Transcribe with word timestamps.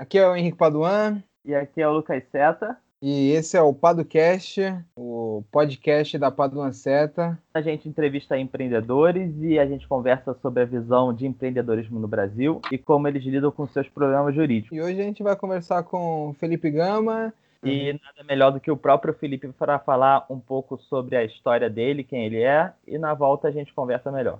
Aqui 0.00 0.18
é 0.18 0.26
o 0.26 0.34
Henrique 0.34 0.56
Paduan. 0.56 1.22
E 1.44 1.54
aqui 1.54 1.82
é 1.82 1.86
o 1.86 1.92
Lucas 1.92 2.24
Seta. 2.32 2.74
E 3.02 3.32
esse 3.32 3.54
é 3.54 3.60
o 3.60 3.74
Padocast, 3.74 4.58
o 4.96 5.44
podcast 5.52 6.16
da 6.16 6.30
Paduan 6.30 6.72
Seta. 6.72 7.38
A 7.52 7.60
gente 7.60 7.86
entrevista 7.86 8.38
empreendedores 8.38 9.30
e 9.42 9.58
a 9.58 9.66
gente 9.66 9.86
conversa 9.86 10.34
sobre 10.40 10.62
a 10.62 10.64
visão 10.64 11.12
de 11.12 11.26
empreendedorismo 11.26 12.00
no 12.00 12.08
Brasil 12.08 12.62
e 12.72 12.78
como 12.78 13.08
eles 13.08 13.22
lidam 13.24 13.50
com 13.50 13.66
seus 13.66 13.90
problemas 13.90 14.34
jurídicos. 14.34 14.74
E 14.74 14.80
hoje 14.80 14.98
a 14.98 15.04
gente 15.04 15.22
vai 15.22 15.36
conversar 15.36 15.82
com 15.82 16.34
Felipe 16.40 16.70
Gama. 16.70 17.30
E 17.62 17.92
nada 17.92 18.26
melhor 18.26 18.52
do 18.52 18.60
que 18.60 18.70
o 18.70 18.78
próprio 18.78 19.12
Felipe 19.12 19.48
para 19.48 19.78
falar 19.78 20.24
um 20.30 20.40
pouco 20.40 20.78
sobre 20.78 21.14
a 21.14 21.24
história 21.24 21.68
dele, 21.68 22.02
quem 22.02 22.24
ele 22.24 22.40
é, 22.40 22.72
e 22.88 22.96
na 22.96 23.12
volta 23.12 23.48
a 23.48 23.50
gente 23.50 23.74
conversa 23.74 24.10
melhor. 24.10 24.38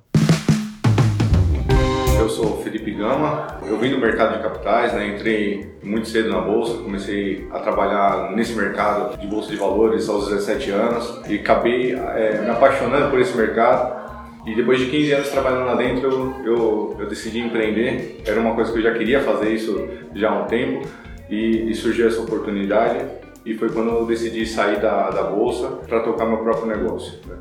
Eu 2.21 2.29
sou 2.29 2.59
Felipe 2.59 2.91
Gama, 2.91 3.59
eu 3.67 3.79
vim 3.79 3.91
do 3.91 3.99
mercado 3.99 4.37
de 4.37 4.43
capitais, 4.43 4.93
né? 4.93 5.09
entrei 5.09 5.73
muito 5.83 6.07
cedo 6.07 6.29
na 6.29 6.43
bolsa, 6.43 6.77
comecei 6.77 7.49
a 7.51 7.59
trabalhar 7.61 8.33
nesse 8.33 8.53
mercado 8.53 9.19
de 9.19 9.27
bolsa 9.27 9.49
de 9.51 9.57
valores 9.57 10.07
aos 10.07 10.29
17 10.29 10.71
anos 10.71 11.23
e 11.27 11.37
acabei 11.37 11.95
é, 11.95 12.43
me 12.43 12.51
apaixonando 12.51 13.09
por 13.09 13.19
esse 13.19 13.35
mercado. 13.35 13.99
E 14.47 14.55
depois 14.55 14.79
de 14.79 14.91
15 14.91 15.13
anos 15.13 15.29
trabalhando 15.31 15.65
lá 15.65 15.75
dentro, 15.77 16.11
eu, 16.11 16.45
eu, 16.45 16.97
eu, 17.01 17.09
decidi 17.09 17.41
empreender. 17.41 18.21
Era 18.27 18.39
uma 18.39 18.55
coisa 18.55 18.71
que 18.71 18.79
eu 18.79 18.83
já 18.83 18.93
queria 18.93 19.21
fazer 19.21 19.55
isso 19.55 19.89
já 20.15 20.29
há 20.29 20.43
um 20.43 20.45
tempo 20.45 20.87
e, 21.31 21.71
e 21.71 21.75
surgiu 21.75 22.07
essa 22.07 22.21
oportunidade. 22.21 23.03
E 23.47 23.55
foi 23.55 23.71
quando 23.71 23.93
eu 23.93 24.05
decidi 24.05 24.45
sair 24.45 24.79
da, 24.79 25.09
da 25.09 25.23
bolsa 25.23 25.69
para 25.89 26.01
tocar 26.01 26.27
meu 26.27 26.39
próprio 26.39 26.67
negócio. 26.67 27.19
Né? 27.27 27.37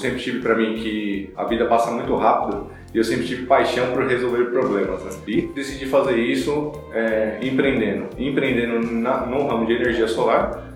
Sempre 0.00 0.18
tive 0.18 0.40
para 0.40 0.54
mim 0.54 0.74
que 0.74 1.30
a 1.36 1.44
vida 1.44 1.66
passa 1.66 1.90
muito 1.90 2.14
rápido 2.16 2.70
e 2.92 2.98
eu 2.98 3.04
sempre 3.04 3.26
tive 3.26 3.46
paixão 3.46 3.92
por 3.92 4.06
resolver 4.06 4.46
problemas. 4.46 5.04
Né? 5.04 5.10
E 5.26 5.42
decidi 5.42 5.86
fazer 5.86 6.16
isso 6.16 6.72
é, 6.92 7.38
empreendendo, 7.42 8.06
empreendendo 8.18 8.80
na, 8.92 9.26
no 9.26 9.46
ramo 9.46 9.66
de 9.66 9.74
energia 9.74 10.08
solar 10.08 10.70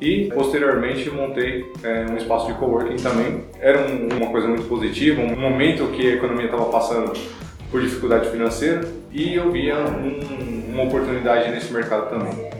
e 0.00 0.30
posteriormente 0.34 1.10
montei 1.10 1.70
é, 1.82 2.06
um 2.10 2.16
espaço 2.16 2.46
de 2.46 2.54
coworking 2.54 2.96
também. 2.96 3.44
Era 3.60 3.86
um, 3.86 4.08
uma 4.16 4.30
coisa 4.30 4.48
muito 4.48 4.64
positiva, 4.66 5.20
um 5.20 5.38
momento 5.38 5.86
que 5.88 6.10
a 6.10 6.14
economia 6.14 6.46
estava 6.46 6.64
passando 6.66 7.12
por 7.70 7.80
dificuldade 7.82 8.30
financeira 8.30 8.80
e 9.12 9.34
eu 9.34 9.52
via 9.52 9.76
um, 9.78 10.72
uma 10.72 10.84
oportunidade 10.84 11.50
nesse 11.50 11.72
mercado 11.72 12.08
também. 12.08 12.59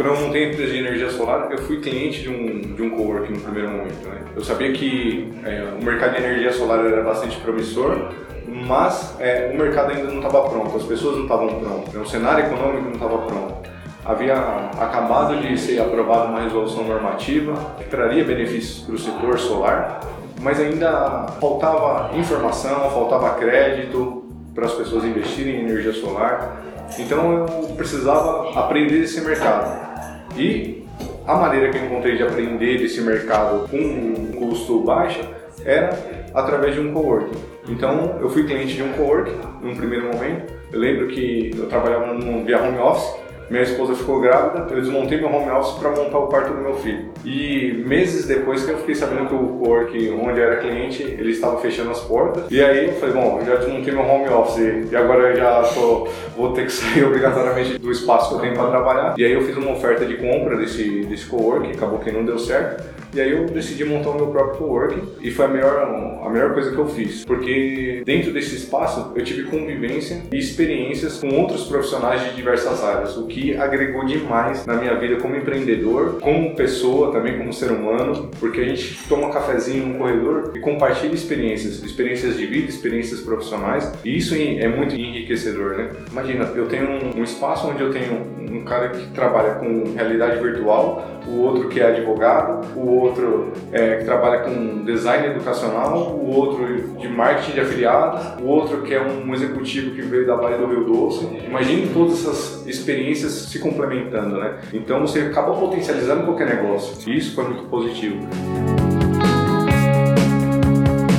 Quando 0.00 0.14
eu 0.14 0.20
montei 0.22 0.46
a 0.46 0.48
empresa 0.48 0.72
de 0.72 0.78
energia 0.78 1.10
solar, 1.10 1.52
eu 1.52 1.58
fui 1.58 1.78
cliente 1.78 2.22
de 2.22 2.30
um, 2.30 2.74
de 2.74 2.80
um 2.80 2.88
coworking 2.88 3.34
no 3.34 3.40
primeiro 3.40 3.68
momento. 3.68 4.08
Né? 4.08 4.22
Eu 4.34 4.42
sabia 4.42 4.72
que 4.72 5.30
é, 5.44 5.74
o 5.78 5.84
mercado 5.84 6.12
de 6.12 6.22
energia 6.24 6.50
solar 6.54 6.86
era 6.86 7.02
bastante 7.02 7.36
promissor, 7.40 8.08
mas 8.48 9.14
é, 9.20 9.50
o 9.52 9.58
mercado 9.58 9.90
ainda 9.92 10.04
não 10.04 10.16
estava 10.26 10.48
pronto, 10.48 10.74
as 10.74 10.84
pessoas 10.84 11.16
não 11.16 11.24
estavam 11.24 11.48
prontas, 11.48 11.92
né? 11.92 12.00
o 12.00 12.06
cenário 12.06 12.46
econômico 12.46 12.84
não 12.84 12.92
estava 12.92 13.18
pronto. 13.18 13.68
Havia 14.02 14.36
acabado 14.80 15.38
de 15.38 15.60
ser 15.60 15.78
aprovada 15.82 16.30
uma 16.30 16.40
resolução 16.40 16.82
normativa 16.84 17.52
que 17.76 17.84
traria 17.84 18.24
benefícios 18.24 18.82
para 18.86 18.94
o 18.94 18.98
setor 18.98 19.38
solar, 19.38 20.00
mas 20.40 20.58
ainda 20.58 21.26
faltava 21.38 22.16
informação, 22.16 22.90
faltava 22.90 23.34
crédito 23.34 24.24
para 24.54 24.64
as 24.64 24.72
pessoas 24.72 25.04
investirem 25.04 25.56
em 25.56 25.64
energia 25.64 25.92
solar. 25.92 26.62
Então 26.98 27.32
eu 27.32 27.46
precisava 27.76 28.58
aprender 28.58 29.02
esse 29.02 29.20
mercado. 29.20 29.89
E 30.36 30.84
a 31.26 31.34
maneira 31.34 31.70
que 31.70 31.78
eu 31.78 31.84
encontrei 31.84 32.16
de 32.16 32.22
aprender 32.22 32.78
desse 32.78 33.00
mercado 33.00 33.68
com 33.68 33.76
um 33.76 34.32
custo 34.32 34.82
baixo 34.82 35.20
era 35.64 35.90
através 36.34 36.74
de 36.74 36.80
um 36.80 36.92
coworking. 36.92 37.38
Então 37.68 38.18
eu 38.20 38.28
fui 38.30 38.44
cliente 38.44 38.74
de 38.74 38.82
um 38.82 38.92
coworking 38.92 39.38
num 39.62 39.76
primeiro 39.76 40.06
momento. 40.06 40.52
Eu 40.72 40.80
lembro 40.80 41.08
que 41.08 41.50
eu 41.56 41.66
trabalhava 41.68 42.12
num 42.14 42.44
via 42.44 42.62
home 42.62 42.78
office 42.78 43.14
minha 43.50 43.64
esposa 43.64 43.96
ficou 43.96 44.20
grávida, 44.20 44.72
eu 44.72 44.80
desmontei 44.80 45.18
meu 45.18 45.28
home 45.28 45.50
office 45.50 45.76
para 45.78 45.90
montar 45.90 46.18
o 46.18 46.28
quarto 46.28 46.54
do 46.54 46.60
meu 46.60 46.74
filho. 46.74 47.10
E 47.24 47.82
meses 47.84 48.24
depois 48.24 48.64
que 48.64 48.70
eu 48.70 48.78
fiquei 48.78 48.94
sabendo 48.94 49.26
que 49.26 49.34
o 49.34 49.58
Cork, 49.58 50.10
onde 50.10 50.38
eu 50.38 50.44
era 50.44 50.56
cliente, 50.58 51.02
ele 51.02 51.32
estava 51.32 51.60
fechando 51.60 51.90
as 51.90 51.98
portas. 52.00 52.44
E 52.48 52.62
aí 52.62 52.86
eu 52.86 52.92
falei, 52.94 53.14
bom, 53.16 53.38
eu 53.40 53.46
já 53.46 53.56
desmontei 53.56 53.92
meu 53.92 54.02
home 54.02 54.28
office 54.28 54.90
e 54.90 54.96
agora 54.96 55.30
eu 55.30 55.36
já 55.36 55.62
tô, 55.74 56.08
vou 56.36 56.52
ter 56.52 56.66
que 56.66 56.72
sair 56.72 57.02
obrigatoriamente 57.04 57.76
do 57.76 57.90
espaço 57.90 58.28
que 58.28 58.34
eu 58.36 58.40
tenho 58.40 58.54
para 58.54 58.70
trabalhar. 58.70 59.14
E 59.18 59.24
aí 59.24 59.32
eu 59.32 59.42
fiz 59.42 59.56
uma 59.56 59.72
oferta 59.72 60.06
de 60.06 60.16
compra 60.16 60.56
desse, 60.56 61.04
desse 61.06 61.26
cowork, 61.26 61.72
acabou 61.72 61.98
que 61.98 62.12
não 62.12 62.24
deu 62.24 62.38
certo. 62.38 63.00
E 63.12 63.20
aí 63.20 63.32
eu 63.32 63.44
decidi 63.46 63.84
montar 63.84 64.10
o 64.10 64.14
meu 64.14 64.28
próprio 64.28 64.58
coworking 64.58 65.02
e 65.20 65.32
foi 65.32 65.46
a 65.46 65.48
melhor, 65.48 66.22
a 66.24 66.30
melhor 66.30 66.54
coisa 66.54 66.70
que 66.70 66.78
eu 66.78 66.86
fiz, 66.86 67.24
porque 67.24 68.02
dentro 68.06 68.32
desse 68.32 68.54
espaço 68.54 69.12
eu 69.16 69.24
tive 69.24 69.50
convivência 69.50 70.22
e 70.32 70.38
experiências 70.38 71.18
com 71.18 71.28
outros 71.40 71.64
profissionais 71.64 72.22
de 72.22 72.36
diversas 72.36 72.84
áreas, 72.84 73.16
o 73.16 73.26
que 73.26 73.39
agregou 73.56 74.04
demais 74.04 74.66
na 74.66 74.74
minha 74.74 74.94
vida 74.94 75.16
como 75.16 75.36
empreendedor, 75.36 76.18
como 76.20 76.54
pessoa, 76.54 77.12
também 77.12 77.38
como 77.38 77.52
ser 77.52 77.70
humano, 77.70 78.30
porque 78.38 78.60
a 78.60 78.64
gente 78.64 78.98
toma 79.08 79.28
um 79.28 79.30
cafezinho 79.30 79.86
no 79.86 79.98
corredor 79.98 80.52
e 80.54 80.60
compartilha 80.60 81.14
experiências, 81.14 81.82
experiências 81.82 82.36
de 82.36 82.46
vida, 82.46 82.68
experiências 82.68 83.20
profissionais, 83.20 83.92
e 84.04 84.16
isso 84.16 84.34
é 84.34 84.68
muito 84.68 84.94
enriquecedor, 84.94 85.76
né? 85.76 85.90
Imagina, 86.10 86.44
eu 86.54 86.66
tenho 86.66 86.88
um 87.16 87.22
espaço 87.22 87.68
onde 87.68 87.82
eu 87.82 87.90
tenho 87.90 88.39
um 88.50 88.64
cara 88.64 88.88
que 88.88 89.06
trabalha 89.08 89.54
com 89.54 89.92
realidade 89.94 90.42
virtual, 90.42 91.20
o 91.26 91.40
outro 91.42 91.68
que 91.68 91.80
é 91.80 91.86
advogado, 91.86 92.66
o 92.76 92.88
outro 92.98 93.52
é, 93.72 93.96
que 93.96 94.04
trabalha 94.04 94.40
com 94.40 94.84
design 94.84 95.28
educacional, 95.28 95.98
o 95.98 96.34
outro 96.34 96.96
de 96.98 97.08
marketing 97.08 97.52
de 97.52 97.60
afiliados, 97.60 98.42
o 98.42 98.46
outro 98.46 98.82
que 98.82 98.92
é 98.92 99.00
um 99.00 99.32
executivo 99.32 99.94
que 99.94 100.02
veio 100.02 100.26
da 100.26 100.34
Vale 100.34 100.56
do 100.56 100.66
Rio 100.66 100.84
Doce. 100.84 101.26
Imagine 101.46 101.88
todas 101.92 102.14
essas 102.14 102.66
experiências 102.66 103.32
se 103.32 103.58
complementando, 103.58 104.38
né? 104.38 104.58
Então 104.72 105.00
você 105.00 105.20
acaba 105.20 105.54
potencializando 105.54 106.24
qualquer 106.24 106.48
negócio. 106.48 107.10
E 107.10 107.16
isso 107.16 107.34
foi 107.34 107.44
muito 107.44 107.64
positivo. 107.64 108.26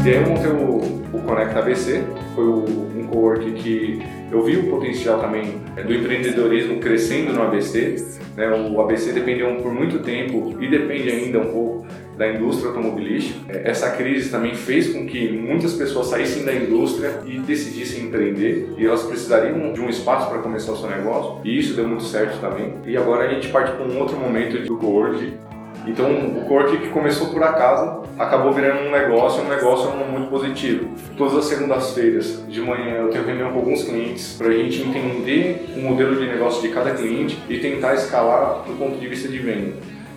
E 0.03 0.09
aí 0.09 0.15
eu 0.15 0.27
montei 0.27 0.51
o, 0.51 1.17
o 1.17 1.21
Conecta 1.21 1.59
ABC, 1.59 2.03
foi 2.33 2.43
o, 2.43 2.65
um 2.97 3.07
cowork 3.07 3.51
que 3.51 4.01
eu 4.31 4.41
vi 4.43 4.57
o 4.57 4.69
potencial 4.69 5.19
também 5.19 5.55
é, 5.75 5.83
do 5.83 5.93
empreendedorismo 5.93 6.79
crescendo 6.79 7.33
no 7.33 7.43
ABC. 7.43 7.95
Né? 8.35 8.49
O 8.49 8.79
ABC 8.79 9.11
dependeu 9.11 9.53
por 9.57 9.73
muito 9.73 9.99
tempo 9.99 10.55
e 10.59 10.69
depende 10.69 11.09
ainda 11.09 11.39
um 11.39 11.51
pouco 11.51 11.85
da 12.17 12.31
indústria 12.31 12.69
automobilística. 12.69 13.51
É, 13.51 13.69
essa 13.69 13.91
crise 13.91 14.29
também 14.29 14.55
fez 14.55 14.93
com 14.93 15.05
que 15.05 15.29
muitas 15.31 15.73
pessoas 15.73 16.07
saíssem 16.07 16.45
da 16.45 16.53
indústria 16.53 17.21
e 17.25 17.39
decidissem 17.39 18.05
empreender 18.05 18.73
e 18.77 18.85
elas 18.85 19.03
precisariam 19.03 19.73
de 19.73 19.81
um 19.81 19.89
espaço 19.89 20.29
para 20.29 20.39
começar 20.39 20.71
o 20.71 20.77
seu 20.77 20.89
negócio 20.89 21.41
e 21.43 21.59
isso 21.59 21.75
deu 21.75 21.87
muito 21.87 22.03
certo 22.03 22.39
também. 22.39 22.73
E 22.85 22.95
agora 22.95 23.25
a 23.25 23.33
gente 23.33 23.49
parte 23.49 23.71
para 23.71 23.85
um 23.85 23.99
outro 23.99 24.15
momento 24.17 24.65
do 24.65 24.77
Cowork 24.77 25.33
então, 25.85 26.11
o 26.11 26.45
Cork 26.47 26.77
que 26.77 26.89
começou 26.89 27.29
por 27.29 27.41
acaso 27.41 28.03
acabou 28.19 28.51
virando 28.53 28.87
um 28.87 28.91
negócio, 28.91 29.43
um 29.43 29.49
negócio 29.49 29.89
muito 29.91 30.29
positivo. 30.29 30.89
Todas 31.17 31.37
as 31.37 31.45
segundas-feiras 31.45 32.45
de 32.47 32.61
manhã 32.61 32.97
eu 32.97 33.09
tenho 33.09 33.25
reunião 33.25 33.51
com 33.51 33.59
alguns 33.59 33.83
clientes 33.83 34.35
para 34.37 34.47
a 34.47 34.51
gente 34.51 34.81
entender 34.81 35.73
o 35.75 35.81
modelo 35.81 36.15
de 36.15 36.27
negócio 36.27 36.61
de 36.61 36.69
cada 36.69 36.91
cliente 36.91 37.37
e 37.49 37.57
tentar 37.57 37.95
escalar 37.95 38.63
do 38.65 38.77
ponto 38.77 38.99
de 38.99 39.07
vista 39.07 39.27
de 39.27 39.39
venda. 39.39 39.73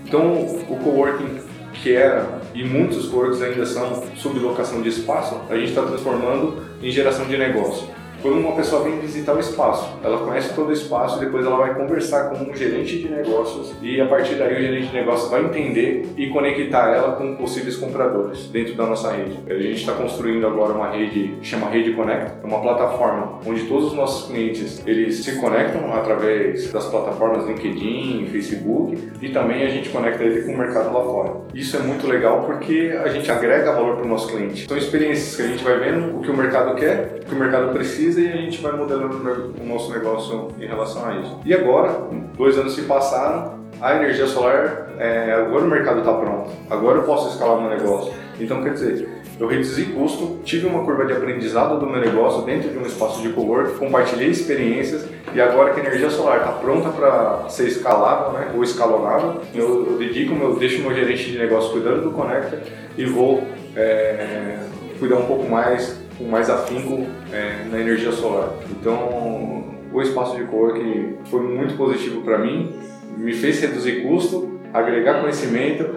Então, 0.07 0.35
o 0.69 0.77
coworking 0.83 1.41
que 1.73 1.95
era 1.95 2.41
e 2.55 2.63
muitos 2.63 3.07
coworks 3.09 3.43
ainda 3.43 3.67
são 3.67 4.05
sublocação 4.15 4.81
de 4.81 4.89
espaço, 4.89 5.41
a 5.51 5.57
gente 5.57 5.71
está 5.71 5.83
transformando 5.83 6.63
em 6.83 6.91
geração 6.91 7.27
de 7.27 7.37
negócio 7.37 7.89
quando 8.25 8.39
uma 8.39 8.53
pessoa 8.53 8.83
vem 8.83 8.99
visitar 9.01 9.35
o 9.35 9.39
espaço, 9.39 9.99
ela 10.03 10.17
conhece 10.17 10.55
todo 10.55 10.71
o 10.71 10.73
espaço 10.73 11.19
e 11.19 11.27
depois 11.27 11.45
ela 11.45 11.59
vai 11.59 11.75
conversar 11.75 12.31
com 12.31 12.51
um 12.51 12.57
gerente 12.57 13.01
de 13.01 13.11
negócios 13.11 13.75
e 13.83 14.01
a 14.01 14.07
partir 14.07 14.37
daí 14.37 14.55
o 14.55 14.63
gerente 14.63 14.87
de 14.87 14.95
negócios 14.95 15.31
vai 15.31 15.45
entender 15.45 16.09
e 16.17 16.31
conectar 16.31 16.89
ela 16.89 17.17
com 17.17 17.37
possíveis 17.37 17.77
compradores 17.77 18.47
dentro 18.47 18.75
da 18.77 18.87
nossa 18.87 19.13
rede. 19.13 19.39
A 19.47 19.53
gente 19.59 19.75
está 19.75 19.93
construindo 19.93 20.47
agora 20.47 20.73
uma 20.73 20.89
rede 20.89 21.37
que 21.39 21.47
chama 21.47 21.69
Rede 21.69 21.93
Connect, 21.93 22.33
é 22.43 22.47
uma 22.47 22.63
plataforma 22.63 23.41
onde 23.45 23.65
todos 23.65 23.89
os 23.89 23.93
nossos 23.93 24.27
clientes 24.29 24.83
eles 24.87 25.23
se 25.23 25.39
conectam 25.39 25.93
através 25.93 26.73
das 26.73 26.87
plataformas 26.87 27.47
LinkedIn, 27.47 28.27
Facebook 28.33 28.97
e 29.21 29.29
também 29.29 29.65
a 29.65 29.69
gente 29.69 29.91
conecta 29.91 30.25
ele 30.25 30.45
com 30.47 30.53
o 30.53 30.57
mercado 30.57 30.95
lá 30.95 31.05
fora. 31.05 31.45
Isso 31.53 31.77
é 31.77 31.81
muito 31.81 32.07
legal 32.07 32.45
porque 32.47 32.99
a 33.05 33.09
gente 33.09 33.31
agrega 33.31 33.71
valor 33.73 33.97
para 33.97 34.07
o 34.07 34.09
nosso 34.09 34.29
cliente. 34.29 34.67
São 34.67 34.79
experiências 34.79 35.37
que 35.37 35.43
a 35.43 35.47
gente 35.47 35.63
vai 35.63 35.79
vendo 35.79 36.17
o 36.17 36.23
que 36.23 36.31
o 36.31 36.35
mercado 36.35 36.75
quer, 36.75 37.21
o 37.23 37.27
que 37.27 37.35
o 37.35 37.39
mercado 37.39 37.71
precisa 37.71 38.14
e 38.19 38.29
a 38.29 38.37
gente 38.37 38.61
vai 38.61 38.73
modelando 38.73 39.55
o 39.61 39.67
nosso 39.67 39.93
negócio 39.93 40.49
em 40.59 40.67
relação 40.67 41.05
a 41.07 41.17
isso. 41.17 41.41
E 41.45 41.55
agora, 41.55 42.09
dois 42.37 42.59
anos 42.59 42.75
se 42.75 42.83
passaram, 42.83 43.65
a 43.81 43.97
energia 43.97 44.27
solar, 44.27 44.93
é, 44.99 45.33
agora 45.33 45.65
o 45.65 45.69
mercado 45.69 45.99
está 45.99 46.13
pronto, 46.13 46.51
agora 46.71 46.99
eu 46.99 47.03
posso 47.05 47.29
escalar 47.29 47.61
meu 47.61 47.71
negócio. 47.71 48.13
Então, 48.41 48.63
quer 48.63 48.73
dizer, 48.73 49.09
eu 49.39 49.49
reduzi 49.49 49.87
custo, 49.87 50.39
tive 50.45 50.67
uma 50.67 50.85
curva 50.85 51.05
de 51.07 51.13
aprendizado 51.13 51.79
do 51.79 51.87
meu 51.87 52.01
negócio 52.01 52.43
dentro 52.43 52.71
de 52.71 52.79
um 52.79 52.87
espaço 52.87 53.21
de 53.21 53.31
cowork, 53.31 53.79
compartilhei 53.79 54.29
experiências 54.29 55.07
e 55.35 55.41
agora 55.41 55.75
que 55.75 55.81
a 55.81 55.85
energia 55.85 56.09
solar 56.09 56.39
está 56.39 56.53
pronta 56.53 56.91
para 56.91 57.49
ser 57.49 57.67
escalável 57.67 58.39
né, 58.39 58.53
ou 58.55 58.63
escalonável, 58.63 59.41
eu, 59.53 59.87
eu 59.91 59.99
dedico, 59.99 60.35
eu 60.35 60.55
deixo 60.55 60.81
meu 60.83 60.95
gerente 60.95 61.33
de 61.33 61.39
negócio 61.39 61.73
cuidando 61.73 62.03
do 62.03 62.13
Conecta 62.13 62.63
e 62.97 63.05
vou 63.05 63.43
é, 63.75 64.59
cuidar 65.01 65.17
um 65.17 65.27
pouco 65.27 65.51
mais, 65.51 66.01
com 66.19 66.25
mais 66.25 66.49
afinco 66.51 67.07
é, 67.33 67.65
na 67.71 67.81
energia 67.81 68.13
solar. 68.13 68.51
Então, 68.71 69.65
o 69.93 70.03
espaço 70.03 70.37
de 70.37 70.45
coworking 70.45 71.17
foi 71.27 71.43
muito 71.43 71.77
positivo 71.77 72.23
para 72.23 72.39
mim, 72.39 72.73
me 73.17 73.33
fez 73.33 73.61
reduzir 73.61 74.03
custo, 74.03 74.61
agregar 74.73 75.21
conhecimento, 75.21 75.89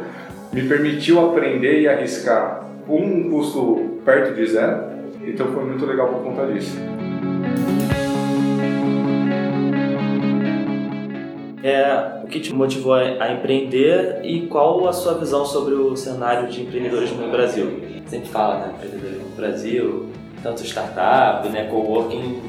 me 0.54 0.68
permitiu 0.68 1.20
aprender 1.20 1.82
e 1.82 1.88
arriscar 1.88 2.66
com 2.86 3.00
um 3.00 3.30
custo 3.30 4.00
perto 4.06 4.36
de 4.36 4.48
zero. 4.48 4.98
Então, 5.26 5.48
foi 5.48 5.66
muito 5.66 5.86
legal 5.86 6.08
por 6.08 6.24
conta 6.24 6.46
disso. 6.52 6.78
é, 11.68 12.22
o 12.24 12.28
que 12.28 12.40
te 12.40 12.54
motivou 12.54 12.94
a 12.94 13.34
empreender 13.34 14.22
e 14.24 14.48
qual 14.48 14.88
a 14.88 14.94
sua 14.94 15.16
visão 15.16 15.46
sobre 15.46 15.74
o 15.74 15.96
cenário 15.98 16.48
de 16.48 16.62
empreendedorismo 16.62 17.22
no 17.22 17.30
Brasil? 17.30 17.87
Sempre 18.08 18.30
fala, 18.30 18.60
né, 18.60 18.74
empreendedorismo 18.76 19.30
no 19.30 19.36
Brasil, 19.36 20.10
tanto 20.42 20.64
startup, 20.66 21.48
né, 21.50 21.68
coworking, 21.70 22.42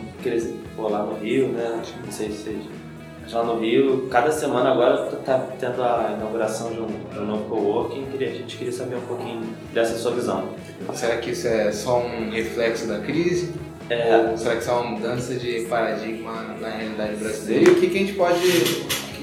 pô, 0.76 0.88
lá 0.88 1.02
no 1.02 1.14
Rio, 1.14 1.48
né, 1.48 1.82
não 2.04 2.12
sei 2.12 2.30
se 2.30 2.78
mas 3.22 3.32
lá 3.34 3.44
no 3.44 3.60
Rio, 3.60 4.08
cada 4.10 4.32
semana 4.32 4.70
agora 4.70 5.10
está 5.12 5.38
tendo 5.58 5.82
a 5.82 6.14
inauguração 6.16 6.72
de 6.72 6.80
um, 6.80 6.86
de 6.86 7.18
um 7.18 7.26
novo 7.26 7.44
coworking, 7.44 8.06
a 8.14 8.24
gente 8.24 8.56
queria 8.56 8.72
saber 8.72 8.96
um 8.96 9.02
pouquinho 9.02 9.42
dessa 9.74 9.98
sua 9.98 10.12
visão. 10.12 10.48
Será 10.94 11.18
que 11.18 11.32
isso 11.32 11.46
é 11.46 11.70
só 11.70 11.98
um 11.98 12.30
reflexo 12.30 12.86
da 12.86 13.00
crise? 13.00 13.52
É. 13.90 14.30
Ou 14.30 14.38
será 14.38 14.54
que 14.54 14.62
isso 14.62 14.70
é 14.70 14.72
uma 14.72 14.90
mudança 14.92 15.34
de 15.34 15.66
paradigma 15.68 16.56
na 16.58 16.70
realidade 16.70 17.16
brasileira? 17.16 17.68
E 17.68 17.72
o 17.72 17.74
que, 17.78 17.88
que 17.88 17.96
a 17.96 18.00
gente 18.00 18.12
pode 18.14 18.40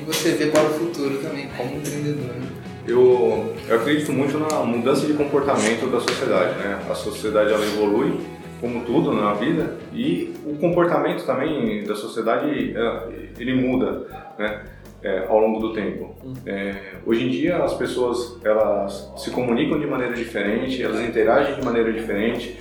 você 0.06 0.34
vê 0.34 0.48
para 0.48 0.64
o 0.64 0.74
futuro 0.74 1.18
também 1.18 1.50
como 1.58 1.78
empreendedor? 1.78 2.36
Né? 2.36 2.48
Eu, 2.88 3.56
eu 3.68 3.76
acredito 3.76 4.14
muito 4.14 4.38
na 4.38 4.64
mudança 4.64 5.08
de 5.08 5.14
comportamento 5.14 5.90
da 5.92 6.00
sociedade, 6.00 6.58
né? 6.60 6.80
A 6.90 6.94
sociedade 6.94 7.52
ela 7.52 7.66
evolui, 7.66 8.20
como 8.62 8.86
tudo 8.86 9.12
na 9.12 9.34
vida, 9.34 9.78
e 9.92 10.34
o 10.46 10.56
comportamento 10.58 11.26
também 11.26 11.84
da 11.84 11.96
sociedade 11.96 12.76
é, 12.78 13.08
ele 13.40 13.56
muda, 13.56 14.06
né? 14.38 14.62
É, 15.04 15.26
ao 15.28 15.40
longo 15.40 15.60
do 15.60 15.74
tempo. 15.74 16.16
Hum. 16.24 16.34
É, 16.48 16.76
hoje 17.06 17.26
em 17.26 17.30
dia 17.30 17.58
as 17.58 17.76
pessoas 17.76 18.40
elas 18.44 19.14
se 19.18 19.30
comunicam 19.30 19.80
de 19.80 19.86
maneira 19.86 20.16
diferente, 20.16 20.82
elas 20.82 21.00
interagem 21.02 21.56
de 21.56 21.64
maneira 21.64 21.94
diferente, 21.94 22.58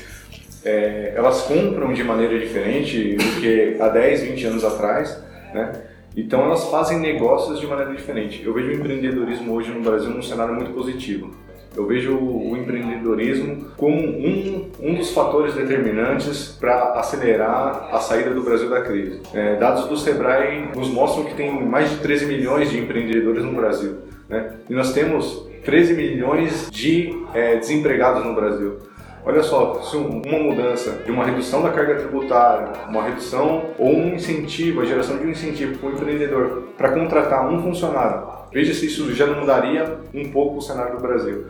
é, 0.62 1.15
elas 1.17 1.43
compram 1.43 1.93
de 1.93 2.05
maneira 2.05 2.38
diferente 2.38 3.15
do 3.15 3.41
que 3.41 3.76
há 3.81 3.88
10, 3.88 4.23
20 4.25 4.47
anos 4.47 4.65
atrás, 4.65 5.23
né? 5.55 5.73
Então 6.16 6.43
elas 6.44 6.64
fazem 6.70 6.99
negócios 7.00 7.58
de 7.58 7.66
maneira 7.66 7.93
diferente. 7.93 8.43
Eu 8.44 8.52
vejo 8.52 8.69
o 8.69 8.75
empreendedorismo 8.75 9.52
hoje 9.52 9.70
no 9.70 9.82
Brasil 9.82 10.11
num 10.11 10.22
cenário 10.22 10.55
muito 10.55 10.72
positivo. 10.72 11.31
Eu 11.76 11.87
vejo 11.87 12.16
o 12.16 12.56
empreendedorismo 12.56 13.66
como 13.76 13.96
um, 13.96 14.70
um 14.81 14.94
dos 14.94 15.11
fatores 15.11 15.55
determinantes 15.55 16.56
para 16.61 16.93
acelerar 16.93 17.88
a 17.93 17.99
saída 17.99 18.31
do 18.31 18.43
Brasil 18.43 18.70
da 18.70 18.81
crise. 18.81 19.20
É, 19.34 19.56
dados 19.56 19.87
do 19.88 19.96
Sebrae 19.96 20.69
nos 20.76 20.88
mostram 20.88 21.25
que 21.25 21.34
tem 21.34 21.64
mais 21.66 21.90
de 21.90 21.96
13 21.96 22.26
milhões 22.26 22.70
de 22.70 22.78
empreendedores 22.78 23.43
no 23.43 23.52
Brasil. 23.52 23.96
Né? 24.28 24.55
E 24.70 24.72
nós 24.72 24.93
temos 24.93 25.49
13 25.64 25.94
milhões 25.94 26.70
de 26.70 27.12
é, 27.34 27.56
desempregados 27.56 28.25
no 28.25 28.34
Brasil. 28.34 28.78
Olha 29.26 29.43
só, 29.43 29.81
se 29.82 29.97
uma 29.97 30.38
mudança 30.38 31.03
de 31.05 31.11
uma 31.11 31.25
redução 31.25 31.62
da 31.62 31.71
carga 31.71 31.94
tributária, 31.94 32.73
uma 32.88 33.05
redução 33.05 33.71
ou 33.79 33.97
um 33.97 34.15
incentivo, 34.15 34.82
a 34.82 34.85
geração 34.85 35.17
de 35.17 35.25
um 35.25 35.31
incentivo 35.31 35.79
para 35.79 35.88
o 35.88 35.93
empreendedor 35.93 36.65
para 36.76 36.93
contratar 36.93 37.50
um 37.50 37.62
funcionário, 37.62 38.26
veja 38.53 38.75
se 38.75 38.85
isso 38.85 39.15
já 39.15 39.26
não 39.26 39.41
mudaria 39.41 39.99
um 40.12 40.31
pouco 40.31 40.59
o 40.59 40.61
cenário 40.61 40.97
do 40.97 41.03
Brasil. 41.03 41.47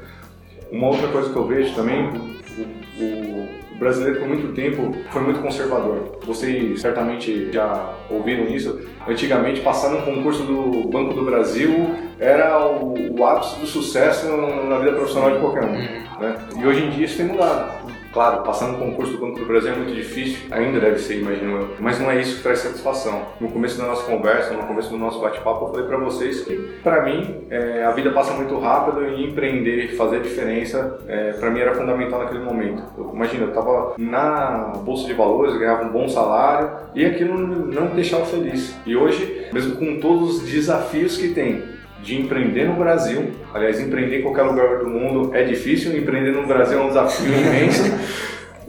Uma 0.71 0.87
outra 0.89 1.09
coisa 1.09 1.31
que 1.31 1.37
eu 1.37 1.47
vejo 1.47 1.75
também, 1.75 2.09
o, 2.09 3.03
o, 3.03 3.49
o 3.75 3.79
brasileiro 3.79 4.21
por 4.21 4.29
muito 4.29 4.53
tempo 4.55 4.95
foi 5.11 5.23
muito 5.23 5.41
conservador. 5.41 6.19
Vocês 6.25 6.81
certamente 6.81 7.51
já 7.53 7.95
ouviram 8.09 8.45
isso. 8.47 8.81
Antigamente, 9.07 9.61
passar 9.61 9.91
no 9.91 10.03
concurso 10.03 10.45
do 10.45 10.89
Banco 10.89 11.13
do 11.13 11.25
Brasil 11.25 11.91
era 12.19 12.59
o, 12.67 12.95
o 13.19 13.27
ápice 13.27 13.59
do 13.61 13.67
sucesso 13.67 14.29
na 14.69 14.79
vida 14.79 14.93
profissional 14.93 15.33
de 15.33 15.41
qualquer 15.41 15.65
um. 15.65 15.73
Né? 15.73 16.37
E 16.57 16.67
hoje 16.67 16.85
em 16.85 16.91
dia 16.91 17.05
isso 17.05 17.17
tem 17.17 17.27
mudado. 17.27 17.94
Claro, 18.15 18.45
passar 18.45 18.69
no 18.69 18.79
concurso 18.79 19.15
do 19.15 19.19
Banco 19.19 19.41
do 19.41 19.45
Brasil 19.45 19.73
é 19.73 19.77
muito 19.77 19.93
difícil, 19.93 20.39
ainda 20.53 20.79
deve 20.79 21.01
ser, 21.01 21.19
imagino 21.19 21.57
eu. 21.57 21.69
Mas 21.81 21.99
não 21.99 22.09
é 22.09 22.21
isso 22.21 22.37
que 22.37 22.43
traz 22.45 22.61
satisfação. 22.61 23.23
No 23.41 23.51
começo 23.51 23.77
da 23.77 23.89
nossa 23.89 24.05
conversa, 24.05 24.55
no 24.55 24.63
começo 24.69 24.89
do 24.89 24.97
nosso 24.97 25.21
bate-papo, 25.21 25.65
eu 25.65 25.71
falei 25.71 25.87
para 25.87 25.97
vocês 25.97 26.43
que, 26.43 26.55
para 26.85 27.03
mim, 27.03 27.39
é, 27.51 27.83
a 27.83 27.91
vida 27.91 28.13
passa 28.13 28.33
muito 28.35 28.57
rápido 28.61 29.05
e 29.05 29.25
empreender, 29.25 29.97
fazer 29.97 30.21
diferença, 30.21 30.97
é, 31.09 31.33
para 31.33 31.51
mim 31.51 31.59
era 31.59 31.75
fundamental 31.75 32.21
naquele 32.21 32.45
momento. 32.45 32.85
Eu, 32.97 33.11
imagina, 33.13 33.47
eu 33.47 33.49
estava 33.49 33.95
na 33.99 34.75
bolsa 34.85 35.09
de 35.09 35.15
valores, 35.15 35.59
ganhava 35.59 35.83
um 35.83 35.91
bom 35.91 36.09
salário 36.09 36.71
e 36.95 37.05
aquilo 37.05 37.37
não 37.37 37.87
me 37.87 37.95
deixava 37.97 38.25
feliz. 38.27 38.77
E 38.87 38.95
hoje, 38.95 39.49
mesmo 39.53 39.75
com 39.75 39.99
todos 39.99 40.37
os 40.37 40.49
desafios 40.49 41.17
que 41.17 41.31
tem, 41.31 41.74
de 42.05 42.21
empreender 42.21 42.67
no 42.67 42.75
Brasil. 42.75 43.31
Aliás, 43.53 43.81
empreender 43.81 44.21
em 44.21 44.23
qualquer 44.23 44.43
lugar 44.43 44.79
do 44.79 44.89
mundo 44.89 45.35
é 45.35 45.43
difícil, 45.43 45.97
empreender 45.97 46.33
no 46.33 46.47
Brasil 46.47 46.79
é 46.79 46.83
um 46.83 46.89
desafio 46.89 47.33
imenso. 47.33 47.83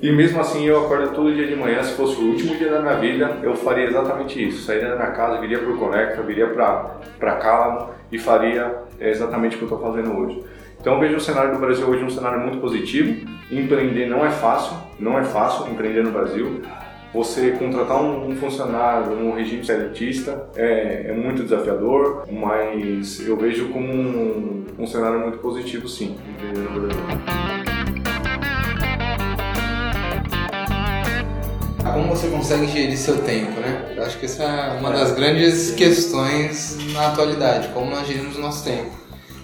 E 0.02 0.12
mesmo 0.12 0.40
assim 0.40 0.66
eu 0.66 0.86
acordo 0.86 1.14
todo 1.14 1.34
dia 1.34 1.48
de 1.48 1.56
manhã, 1.56 1.82
se 1.84 1.94
fosse 1.94 2.20
o 2.20 2.28
último 2.28 2.56
dia 2.56 2.70
da 2.70 2.80
minha 2.80 2.96
vida, 2.96 3.38
eu 3.44 3.56
faria 3.56 3.86
exatamente 3.86 4.48
isso. 4.48 4.64
Sairia 4.64 4.90
da 4.90 4.96
minha 4.96 5.12
casa, 5.12 5.40
viria 5.40 5.60
para 5.60 5.72
o 5.72 5.78
Conecta, 5.78 6.22
viria 6.22 6.48
para 6.48 7.36
Calamo 7.36 7.90
e 8.12 8.18
faria 8.18 8.76
exatamente 9.00 9.56
o 9.56 9.60
que 9.60 9.66
eu 9.66 9.70
estou 9.70 9.92
fazendo 9.92 10.18
hoje. 10.18 10.44
Então 10.80 11.00
vejo 11.00 11.16
o 11.16 11.20
cenário 11.20 11.54
do 11.54 11.60
Brasil 11.60 11.88
hoje 11.88 12.04
um 12.04 12.10
cenário 12.10 12.40
muito 12.40 12.60
positivo. 12.60 13.28
Empreender 13.52 14.08
não 14.08 14.26
é 14.26 14.30
fácil, 14.30 14.78
não 15.00 15.18
é 15.18 15.24
fácil 15.24 15.68
empreender 15.72 16.04
no 16.04 16.12
Brasil. 16.12 16.62
Você 17.16 17.52
contratar 17.52 18.04
um, 18.04 18.28
um 18.28 18.36
funcionário 18.36 19.16
no 19.16 19.34
regime 19.34 19.66
seletista 19.66 20.50
é, 20.54 21.06
é, 21.08 21.14
muito 21.14 21.44
desafiador, 21.44 22.28
mas 22.30 23.26
eu 23.26 23.38
vejo 23.38 23.70
como 23.70 23.88
um, 23.90 24.66
um 24.78 24.86
cenário 24.86 25.22
muito 25.22 25.38
positivo, 25.38 25.88
sim, 25.88 26.18
Como 31.82 32.10
você 32.10 32.28
consegue 32.28 32.68
gerir 32.68 32.98
seu 32.98 33.20
tempo, 33.20 33.62
né? 33.62 33.94
Eu 33.96 34.04
acho 34.04 34.20
que 34.20 34.26
essa 34.26 34.44
é 34.44 34.78
uma 34.78 34.92
das 34.92 35.14
grandes 35.14 35.72
questões 35.72 36.78
na 36.92 37.14
atualidade, 37.14 37.70
como 37.70 37.92
nós 37.92 38.06
gerimos 38.06 38.36
o 38.36 38.42
nosso 38.42 38.66
tempo. 38.66 38.92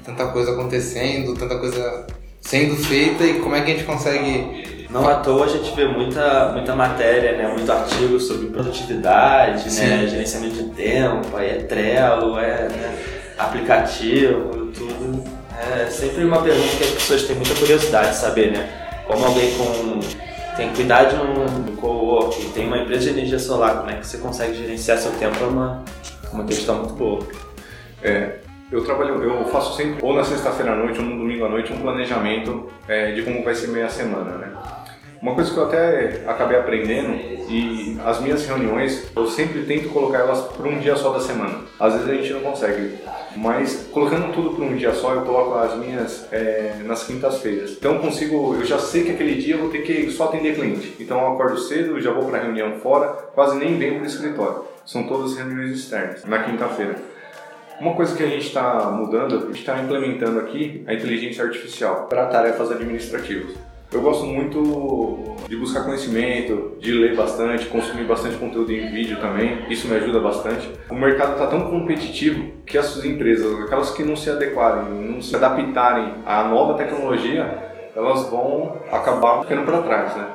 Tanta 0.04 0.28
coisa 0.28 0.52
acontecendo, 0.52 1.36
tanta 1.36 1.58
coisa 1.58 2.06
sendo 2.42 2.76
feita 2.76 3.24
e 3.24 3.40
como 3.40 3.56
é 3.56 3.62
que 3.62 3.72
a 3.72 3.76
gente 3.76 3.86
consegue 3.86 4.71
não 4.92 5.08
à 5.08 5.16
toa 5.16 5.46
a 5.46 5.48
gente 5.48 5.74
vê 5.76 5.86
muita, 5.86 6.52
muita 6.52 6.76
matéria, 6.76 7.38
né, 7.38 7.48
muito 7.48 7.72
artigo 7.72 8.20
sobre 8.20 8.48
produtividade, 8.48 9.70
né, 9.76 10.08
gerenciamento 10.08 10.56
de 10.56 10.70
tempo, 10.72 11.36
aí 11.36 11.50
é 11.50 11.56
Trello, 11.64 12.38
é 12.38 12.68
né, 12.70 13.00
aplicativo, 13.38 14.68
tudo. 14.68 15.24
É 15.58 15.86
sempre 15.88 16.24
uma 16.26 16.42
pergunta 16.42 16.76
que 16.76 16.84
as 16.84 16.90
pessoas 16.92 17.24
têm 17.24 17.36
muita 17.36 17.54
curiosidade 17.56 18.10
de 18.10 18.16
saber, 18.16 18.52
né? 18.52 18.68
Como 19.06 19.24
alguém 19.26 19.52
com 19.58 20.00
tem 20.56 20.70
que 20.70 20.76
cuidar 20.76 21.06
de 21.06 21.16
um 21.16 21.76
co-working, 21.78 22.50
tem 22.50 22.68
uma 22.68 22.80
empresa 22.80 23.06
de 23.06 23.10
energia 23.12 23.40
solar, 23.40 23.78
como 23.78 23.90
é 23.90 23.96
que 23.96 24.06
você 24.06 24.18
consegue 24.18 24.54
gerenciar 24.56 24.98
seu 24.98 25.12
tempo 25.14 25.38
é 25.42 25.48
uma, 25.48 25.84
uma 26.34 26.44
questão 26.44 26.80
muito 26.80 26.94
boa. 26.94 27.26
É, 28.04 28.40
eu 28.72 28.84
trabalho, 28.84 29.24
eu 29.24 29.46
faço 29.46 29.76
sempre, 29.76 30.04
ou 30.06 30.14
na 30.14 30.24
sexta-feira 30.24 30.74
à 30.74 30.76
noite, 30.76 31.00
ou 31.00 31.06
no 31.06 31.18
domingo 31.18 31.46
à 31.46 31.50
noite, 31.50 31.72
um 31.72 31.82
planejamento 31.82 32.68
é, 32.88 33.12
de 33.12 33.22
como 33.22 33.44
vai 33.44 33.56
ser 33.56 33.68
meia 33.68 33.90
semana, 33.90 34.38
né? 34.38 34.52
Uma 35.22 35.36
coisa 35.36 35.54
que 35.54 35.58
eu 35.58 35.66
até 35.66 36.24
acabei 36.26 36.58
aprendendo 36.58 37.14
e 37.48 37.96
as 38.04 38.20
minhas 38.20 38.44
reuniões 38.48 39.06
eu 39.16 39.28
sempre 39.28 39.62
tento 39.66 39.90
colocar 39.90 40.18
elas 40.18 40.42
por 40.48 40.66
um 40.66 40.80
dia 40.80 40.96
só 40.96 41.12
da 41.12 41.20
semana. 41.20 41.60
Às 41.80 41.94
vezes 41.94 42.10
a 42.10 42.14
gente 42.16 42.34
não 42.34 42.42
consegue, 42.42 42.98
mas 43.36 43.88
colocando 43.92 44.34
tudo 44.34 44.56
por 44.56 44.64
um 44.64 44.76
dia 44.76 44.92
só 44.96 45.14
eu 45.14 45.22
coloco 45.22 45.60
as 45.60 45.78
minhas 45.78 46.28
é, 46.34 46.78
nas 46.86 47.04
quintas-feiras. 47.04 47.74
Então 47.74 47.96
eu 47.96 48.00
consigo, 48.00 48.56
eu 48.56 48.66
já 48.66 48.80
sei 48.80 49.04
que 49.04 49.12
aquele 49.12 49.36
dia 49.36 49.54
eu 49.54 49.60
vou 49.60 49.70
ter 49.70 49.84
que 49.84 50.10
só 50.10 50.24
atender 50.24 50.56
cliente. 50.56 50.96
Então 51.00 51.22
eu 51.22 51.34
acordo 51.34 51.60
cedo, 51.60 52.02
já 52.02 52.12
vou 52.12 52.26
para 52.26 52.40
a 52.40 52.42
reunião 52.42 52.80
fora, 52.80 53.10
quase 53.36 53.58
nem 53.58 53.78
venho 53.78 53.98
para 53.98 54.04
o 54.06 54.08
escritório. 54.08 54.64
São 54.88 55.04
todas 55.04 55.38
reuniões 55.38 55.78
externas 55.78 56.26
na 56.26 56.42
quinta-feira. 56.42 56.96
Uma 57.80 57.94
coisa 57.94 58.16
que 58.16 58.24
a 58.24 58.28
gente 58.28 58.48
está 58.48 58.90
mudando, 58.90 59.36
a 59.36 59.40
gente 59.42 59.60
está 59.60 59.78
implementando 59.80 60.40
aqui 60.40 60.84
a 60.88 60.96
inteligência 60.96 61.44
artificial 61.44 62.08
para 62.08 62.26
tarefas 62.26 62.72
administrativas. 62.72 63.71
Eu 63.92 64.02
gosto 64.02 64.26
muito 64.26 65.36
de 65.50 65.58
buscar 65.58 65.84
conhecimento, 65.84 66.78
de 66.80 66.94
ler 66.94 67.14
bastante, 67.14 67.66
consumir 67.66 68.06
bastante 68.06 68.38
conteúdo 68.38 68.72
em 68.72 68.90
vídeo 68.90 69.20
também. 69.20 69.66
Isso 69.70 69.86
me 69.86 69.98
ajuda 69.98 70.22
bastante. 70.22 70.72
O 70.90 70.96
mercado 70.96 71.34
está 71.34 71.48
tão 71.48 71.70
competitivo 71.70 72.54
que 72.66 72.78
as 72.78 73.04
empresas, 73.04 73.60
aquelas 73.60 73.92
que 73.92 74.02
não 74.02 74.16
se 74.16 74.30
adequarem, 74.30 74.94
não 74.94 75.22
se 75.22 75.36
adaptarem 75.36 76.14
à 76.26 76.46
nova 76.46 76.76
tecnologia, 76.76 77.70
elas 77.94 78.30
vão 78.30 78.78
acabar 78.90 79.42
ficando 79.42 79.64
para 79.64 79.82
trás, 79.82 80.16
né? 80.16 80.28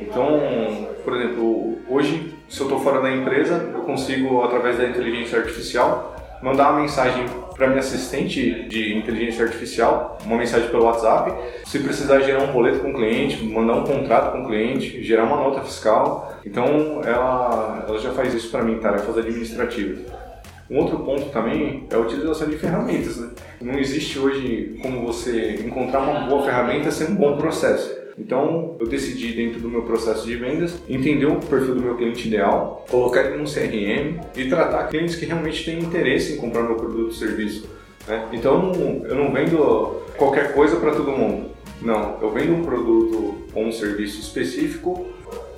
Então, 0.00 0.88
por 1.04 1.14
exemplo, 1.14 1.78
hoje, 1.90 2.34
se 2.48 2.60
eu 2.60 2.66
estou 2.66 2.80
fora 2.80 3.02
da 3.02 3.12
empresa, 3.12 3.70
eu 3.74 3.82
consigo, 3.82 4.42
através 4.42 4.78
da 4.78 4.88
inteligência 4.88 5.38
artificial, 5.38 6.16
mandar 6.42 6.70
uma 6.70 6.80
mensagem 6.80 7.26
para 7.54 7.68
minha 7.68 7.80
assistente 7.80 8.66
de 8.68 8.96
inteligência 8.96 9.44
artificial, 9.44 10.18
uma 10.24 10.36
mensagem 10.36 10.68
pelo 10.68 10.84
WhatsApp, 10.84 11.32
se 11.66 11.78
precisar 11.78 12.20
gerar 12.20 12.44
um 12.44 12.52
boleto 12.52 12.80
com 12.80 12.90
o 12.90 12.94
cliente, 12.94 13.42
mandar 13.44 13.74
um 13.74 13.84
contrato 13.84 14.32
com 14.32 14.42
o 14.42 14.46
cliente, 14.46 15.02
gerar 15.02 15.24
uma 15.24 15.36
nota 15.36 15.60
fiscal. 15.62 16.34
Então 16.44 17.00
ela, 17.04 17.84
ela 17.86 17.98
já 17.98 18.12
faz 18.12 18.34
isso 18.34 18.50
para 18.50 18.62
mim, 18.62 18.78
tarefas 18.78 19.16
administrativas. 19.18 20.00
Um 20.70 20.78
outro 20.78 21.00
ponto 21.00 21.30
também 21.30 21.86
é 21.90 21.94
a 21.94 21.98
utilização 21.98 22.48
de 22.48 22.56
ferramentas. 22.56 23.18
Né? 23.18 23.28
Não 23.60 23.78
existe 23.78 24.18
hoje 24.18 24.78
como 24.80 25.04
você 25.06 25.56
encontrar 25.66 26.00
uma 26.00 26.26
boa 26.26 26.44
ferramenta 26.44 26.90
sem 26.90 27.08
um 27.08 27.14
bom 27.14 27.36
processo. 27.36 28.01
Então, 28.18 28.76
eu 28.78 28.86
decidi, 28.86 29.32
dentro 29.32 29.60
do 29.60 29.68
meu 29.68 29.82
processo 29.82 30.26
de 30.26 30.36
vendas, 30.36 30.74
entender 30.88 31.26
o 31.26 31.36
perfil 31.36 31.74
do 31.74 31.80
meu 31.80 31.96
cliente 31.96 32.28
ideal, 32.28 32.84
colocar 32.90 33.22
ele 33.22 33.38
num 33.38 33.44
CRM 33.44 34.20
e 34.36 34.48
tratar 34.48 34.88
clientes 34.88 35.16
que 35.16 35.24
realmente 35.24 35.64
têm 35.64 35.80
interesse 35.80 36.34
em 36.34 36.36
comprar 36.36 36.62
meu 36.62 36.76
produto 36.76 37.06
ou 37.06 37.12
serviço. 37.12 37.68
Né? 38.06 38.28
Então, 38.32 38.72
eu 39.04 39.14
não 39.14 39.32
vendo 39.32 40.02
qualquer 40.16 40.54
coisa 40.54 40.76
para 40.76 40.92
todo 40.92 41.10
mundo. 41.10 41.50
Não, 41.80 42.18
eu 42.20 42.30
vendo 42.30 42.54
um 42.54 42.64
produto 42.64 43.34
ou 43.54 43.64
um 43.64 43.72
serviço 43.72 44.20
específico 44.20 45.06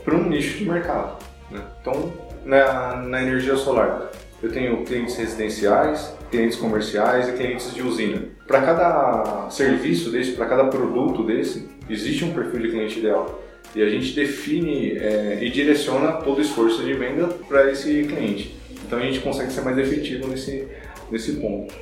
para 0.04 0.14
um 0.14 0.28
nicho 0.28 0.58
de 0.58 0.64
mercado. 0.64 1.22
Né? 1.50 1.60
Então, 1.80 2.12
na, 2.44 2.96
na 2.96 3.22
energia 3.22 3.56
solar, 3.56 4.10
eu 4.42 4.52
tenho 4.52 4.84
clientes 4.84 5.16
residenciais, 5.16 6.14
clientes 6.30 6.58
comerciais 6.58 7.28
e 7.28 7.32
clientes 7.32 7.72
de 7.74 7.82
usina. 7.82 8.22
Para 8.46 8.60
cada 8.60 9.48
serviço 9.50 10.10
desse, 10.10 10.32
para 10.32 10.46
cada 10.46 10.64
produto 10.66 11.24
desse, 11.24 11.68
existe 11.88 12.24
um 12.24 12.32
perfil 12.32 12.60
de 12.60 12.68
cliente 12.68 12.98
ideal. 12.98 13.42
E 13.74 13.82
a 13.82 13.88
gente 13.88 14.14
define 14.14 14.92
é, 14.92 15.38
e 15.42 15.50
direciona 15.50 16.12
todo 16.12 16.38
o 16.38 16.40
esforço 16.40 16.84
de 16.84 16.92
venda 16.94 17.26
para 17.26 17.70
esse 17.70 18.04
cliente. 18.04 18.54
Então 18.86 18.98
a 18.98 19.02
gente 19.02 19.20
consegue 19.20 19.52
ser 19.52 19.62
mais 19.62 19.76
efetivo 19.78 20.28
nesse, 20.28 20.68
nesse 21.10 21.32
ponto. 21.32 21.74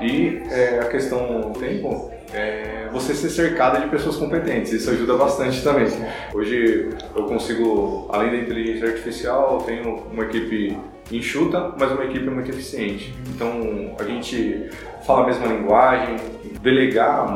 E 0.00 0.38
é, 0.50 0.80
a 0.80 0.84
questão 0.86 1.40
do 1.40 1.58
tempo 1.58 2.12
é 2.32 2.88
você 2.92 3.14
ser 3.14 3.30
cercado 3.30 3.80
de 3.82 3.88
pessoas 3.88 4.16
competentes. 4.16 4.72
Isso 4.72 4.90
ajuda 4.90 5.16
bastante 5.16 5.62
também. 5.62 5.88
Hoje 6.32 6.90
eu 7.14 7.24
consigo, 7.24 8.08
além 8.12 8.30
da 8.30 8.36
inteligência 8.38 8.88
artificial, 8.88 9.58
eu 9.60 9.66
tenho 9.66 9.94
uma 10.12 10.24
equipe 10.24 10.78
enxuta, 11.10 11.74
mas 11.78 11.90
uma 11.90 12.04
equipe 12.04 12.28
muito 12.30 12.50
eficiente. 12.50 13.14
Então 13.28 13.94
a 13.98 14.04
gente 14.04 14.70
fala 15.04 15.24
a 15.24 15.26
mesma 15.26 15.46
linguagem, 15.46 16.16
delegar 16.62 17.28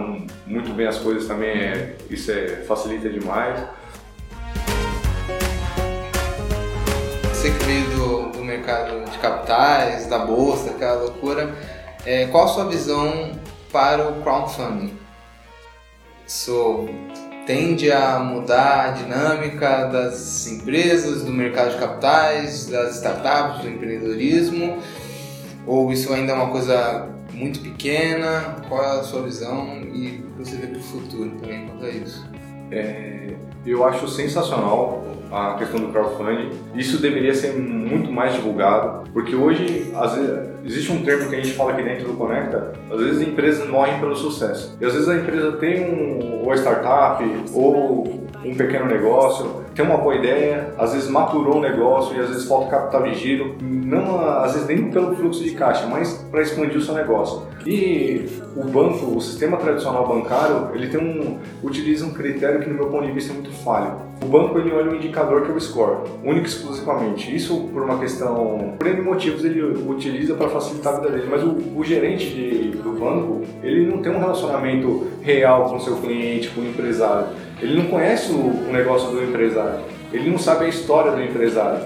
muito 0.46 0.72
bem 0.72 0.86
as 0.86 0.98
coisas 0.98 1.26
também, 1.26 1.50
é, 1.50 1.96
isso 2.10 2.30
é, 2.30 2.62
facilita 2.66 3.08
demais. 3.08 3.60
Você 7.32 7.50
que 7.50 7.64
veio 7.64 7.84
do, 7.90 8.38
do 8.38 8.44
mercado 8.44 9.10
de 9.10 9.18
capitais, 9.18 10.06
da 10.06 10.20
bolsa, 10.20 10.70
aquela 10.70 11.02
loucura, 11.02 11.54
é, 12.06 12.26
qual 12.26 12.44
a 12.44 12.48
sua 12.48 12.66
visão 12.66 13.32
para 13.74 14.08
o 14.08 14.22
crowdfunding? 14.22 14.96
Isso 16.24 16.88
tende 17.44 17.90
a 17.90 18.20
mudar 18.20 18.84
a 18.84 18.90
dinâmica 18.92 19.86
das 19.88 20.46
empresas, 20.46 21.24
do 21.24 21.32
mercado 21.32 21.72
de 21.72 21.78
capitais, 21.78 22.66
das 22.66 22.94
startups, 22.94 23.62
do 23.62 23.68
empreendedorismo? 23.68 24.78
Ou 25.66 25.92
isso 25.92 26.12
ainda 26.12 26.32
é 26.32 26.34
uma 26.36 26.50
coisa 26.50 27.08
muito 27.32 27.58
pequena? 27.58 28.56
Qual 28.68 28.80
é 28.80 29.00
a 29.00 29.02
sua 29.02 29.22
visão 29.22 29.80
e 29.92 30.24
o 30.24 30.30
que 30.30 30.44
você 30.44 30.56
vê 30.56 30.68
para 30.68 30.78
o 30.78 30.82
futuro 30.82 31.30
também 31.40 31.66
quanto 31.66 31.84
a 31.84 31.90
isso? 31.90 32.24
É, 32.70 33.34
eu 33.66 33.84
acho 33.84 34.06
sensacional 34.06 35.04
a 35.34 35.54
questão 35.54 35.80
do 35.80 35.88
crowdfunding. 35.88 36.50
Isso 36.74 37.02
deveria 37.02 37.34
ser 37.34 37.54
muito 37.54 38.12
mais 38.12 38.34
divulgado, 38.34 39.10
porque 39.12 39.34
hoje 39.34 39.92
vezes, 39.92 40.48
existe 40.64 40.92
um 40.92 41.02
termo 41.02 41.28
que 41.28 41.34
a 41.34 41.40
gente 41.42 41.54
fala 41.54 41.72
aqui 41.72 41.82
dentro 41.82 42.06
do 42.06 42.14
Conecta, 42.14 42.72
às 42.90 43.00
vezes 43.00 43.26
empresas 43.26 43.68
morrem 43.68 43.98
pelo 43.98 44.14
sucesso. 44.14 44.76
E 44.80 44.84
às 44.84 44.92
vezes 44.92 45.08
a 45.08 45.16
empresa 45.16 45.52
tem 45.52 45.84
um 45.84 46.44
ou 46.46 46.54
startup 46.54 47.24
ou 47.52 48.24
um 48.44 48.54
pequeno 48.54 48.86
negócio, 48.86 49.64
tem 49.74 49.84
uma 49.84 49.96
boa 49.96 50.14
ideia, 50.14 50.72
às 50.78 50.92
vezes 50.92 51.08
maturou 51.08 51.56
o 51.56 51.60
negócio 51.60 52.16
e 52.16 52.20
às 52.20 52.28
vezes 52.28 52.44
falta 52.46 52.70
capital 52.70 53.02
de 53.02 53.14
giro, 53.14 53.56
não 53.60 54.20
às 54.20 54.52
vezes 54.52 54.68
nem 54.68 54.90
pelo 54.90 55.16
fluxo 55.16 55.42
de 55.42 55.52
caixa, 55.52 55.86
mas 55.86 56.14
para 56.30 56.42
expandir 56.42 56.76
o 56.76 56.80
seu 56.80 56.94
negócio. 56.94 57.42
E 57.66 58.26
o 58.54 58.64
banco, 58.64 59.16
o 59.16 59.20
sistema 59.20 59.56
tradicional 59.56 60.06
bancário, 60.06 60.68
ele 60.74 60.88
tem 60.88 61.00
um 61.00 61.38
utiliza 61.62 62.04
um 62.06 62.12
critério 62.12 62.60
que 62.60 62.68
no 62.68 62.74
meu 62.74 62.86
ponto 62.86 63.06
de 63.06 63.12
vista 63.12 63.32
é 63.32 63.34
muito 63.34 63.50
falho. 63.50 63.96
O 64.24 64.26
banco 64.26 64.58
ele 64.58 64.72
olha 64.72 64.90
um 64.90 64.94
indicador 64.94 65.42
que 65.42 65.50
é 65.50 65.54
o 65.54 65.60
score, 65.60 66.08
único 66.24 66.46
e 66.46 66.48
exclusivamente. 66.48 67.36
Isso 67.36 67.68
por 67.70 67.82
uma 67.82 67.98
questão, 67.98 68.74
por 68.78 68.86
N 68.86 69.02
motivos 69.02 69.44
ele 69.44 69.60
utiliza 69.62 70.34
para 70.34 70.48
facilitar 70.48 70.94
a 70.94 70.96
vida 71.00 71.10
dele, 71.10 71.26
mas 71.30 71.42
o, 71.42 71.54
o 71.76 71.84
gerente 71.84 72.30
de, 72.30 72.70
do 72.70 72.92
banco, 72.92 73.42
ele 73.62 73.86
não 73.86 73.98
tem 74.00 74.10
um 74.10 74.18
relacionamento 74.18 75.08
real 75.20 75.68
com 75.68 75.76
o 75.76 75.80
seu 75.80 75.96
cliente, 75.96 76.48
com 76.48 76.62
o 76.62 76.64
empresário. 76.66 77.26
Ele 77.60 77.76
não 77.82 77.90
conhece 77.90 78.32
o, 78.32 78.36
o 78.36 78.72
negócio 78.72 79.10
do 79.10 79.22
empresário, 79.22 79.80
ele 80.10 80.30
não 80.30 80.38
sabe 80.38 80.64
a 80.64 80.68
história 80.68 81.12
do 81.12 81.22
empresário. 81.22 81.84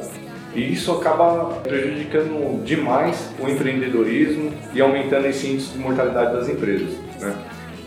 E 0.54 0.72
isso 0.72 0.92
acaba 0.92 1.56
prejudicando 1.56 2.62
demais 2.64 3.30
o 3.40 3.48
empreendedorismo 3.48 4.52
e 4.72 4.80
aumentando 4.80 5.26
esse 5.26 5.48
índice 5.48 5.72
de 5.72 5.78
mortalidade 5.78 6.34
das 6.34 6.48
empresas. 6.48 6.90
Né? 7.20 7.34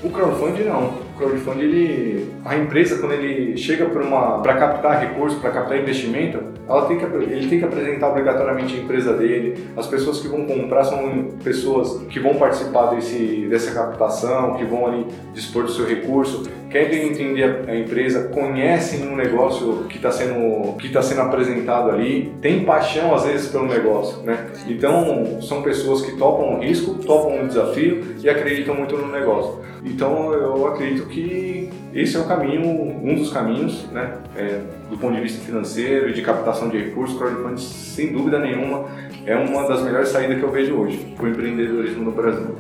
O 0.04 0.10
crowdfunding 0.10 0.64
não. 0.64 1.01
O 1.14 1.18
crowdfunding, 1.18 1.62
ele, 1.62 2.32
a 2.46 2.58
empresa, 2.58 2.98
quando 3.00 3.14
ele 3.14 3.58
chega 3.58 3.86
para 3.86 4.54
captar 4.56 5.00
recursos, 5.00 5.40
para 5.40 5.52
captar 5.52 5.78
investimento, 5.78 6.40
ela 6.68 6.86
tem 6.86 6.98
que, 6.98 7.04
ele 7.04 7.48
tem 7.48 7.60
que 7.60 7.66
apresentar 7.66 8.10
obrigatoriamente 8.10 8.76
a 8.76 8.80
empresa 8.80 9.14
dele. 9.14 9.68
As 9.76 9.88
pessoas 9.88 10.20
que 10.20 10.28
vão 10.28 10.46
comprar 10.46 10.86
são 10.86 11.28
pessoas 11.44 12.04
que 12.08 12.20
vão 12.20 12.36
participar 12.36 12.88
desse, 12.96 13.48
dessa 13.50 13.72
captação, 13.74 14.56
que 14.56 14.64
vão 14.64 14.88
ali 14.88 15.06
dispor 15.34 15.64
do 15.64 15.72
seu 15.72 15.86
recurso, 15.86 16.44
querem 16.72 17.10
entender 17.10 17.66
a 17.68 17.76
empresa, 17.76 18.30
conhecem 18.30 19.08
o 19.08 19.16
negócio 19.16 19.86
que 19.90 19.98
está 19.98 20.12
sendo, 20.12 20.76
que 20.78 20.90
tá 20.90 21.02
sendo 21.02 21.22
apresentado 21.22 21.92
ali, 21.92 22.34
tem 22.42 22.64
paixão 22.64 23.14
às 23.14 23.26
vezes 23.26 23.50
pelo 23.50 23.68
negócio. 23.68 24.24
Né? 24.24 24.48
Então, 24.68 25.42
são 25.42 25.62
pessoas 25.62 26.02
que 26.02 26.18
topam 26.18 26.56
o 26.56 26.60
risco, 26.60 26.96
topam 26.96 27.44
o 27.44 27.48
desafio 27.48 28.16
e 28.24 28.30
acreditam 28.30 28.74
muito 28.74 28.98
no 28.98 29.12
negócio. 29.12 29.62
Então 29.84 30.32
eu 30.32 30.68
acredito 30.68 31.08
que 31.08 31.70
esse 31.94 32.16
é 32.16 32.20
o 32.20 32.26
caminho, 32.26 32.70
um 32.70 33.16
dos 33.16 33.34
caminhos, 33.34 33.86
né, 33.92 34.14
é, 34.36 34.62
do 34.90 34.98
ponto 34.98 35.16
de 35.16 35.22
vista 35.22 35.44
financeiro 35.44 36.10
e 36.10 36.14
de 36.14 36.22
captação 36.22 36.70
de 36.70 36.78
recursos, 36.78 37.18
crowdfunding 37.18 37.58
sem 37.58 38.14
dúvida 38.14 38.40
nenhuma 38.40 38.86
é 39.26 39.36
uma 39.36 39.68
das 39.68 39.82
melhores 39.84 40.10
saídas 40.10 40.38
que 40.38 40.44
eu 40.44 40.52
vejo 40.52 40.76
hoje 40.76 40.98
para 41.16 41.26
o 41.26 41.30
empreendedorismo 41.30 42.04
no 42.04 42.12
Brasil. 42.12 42.56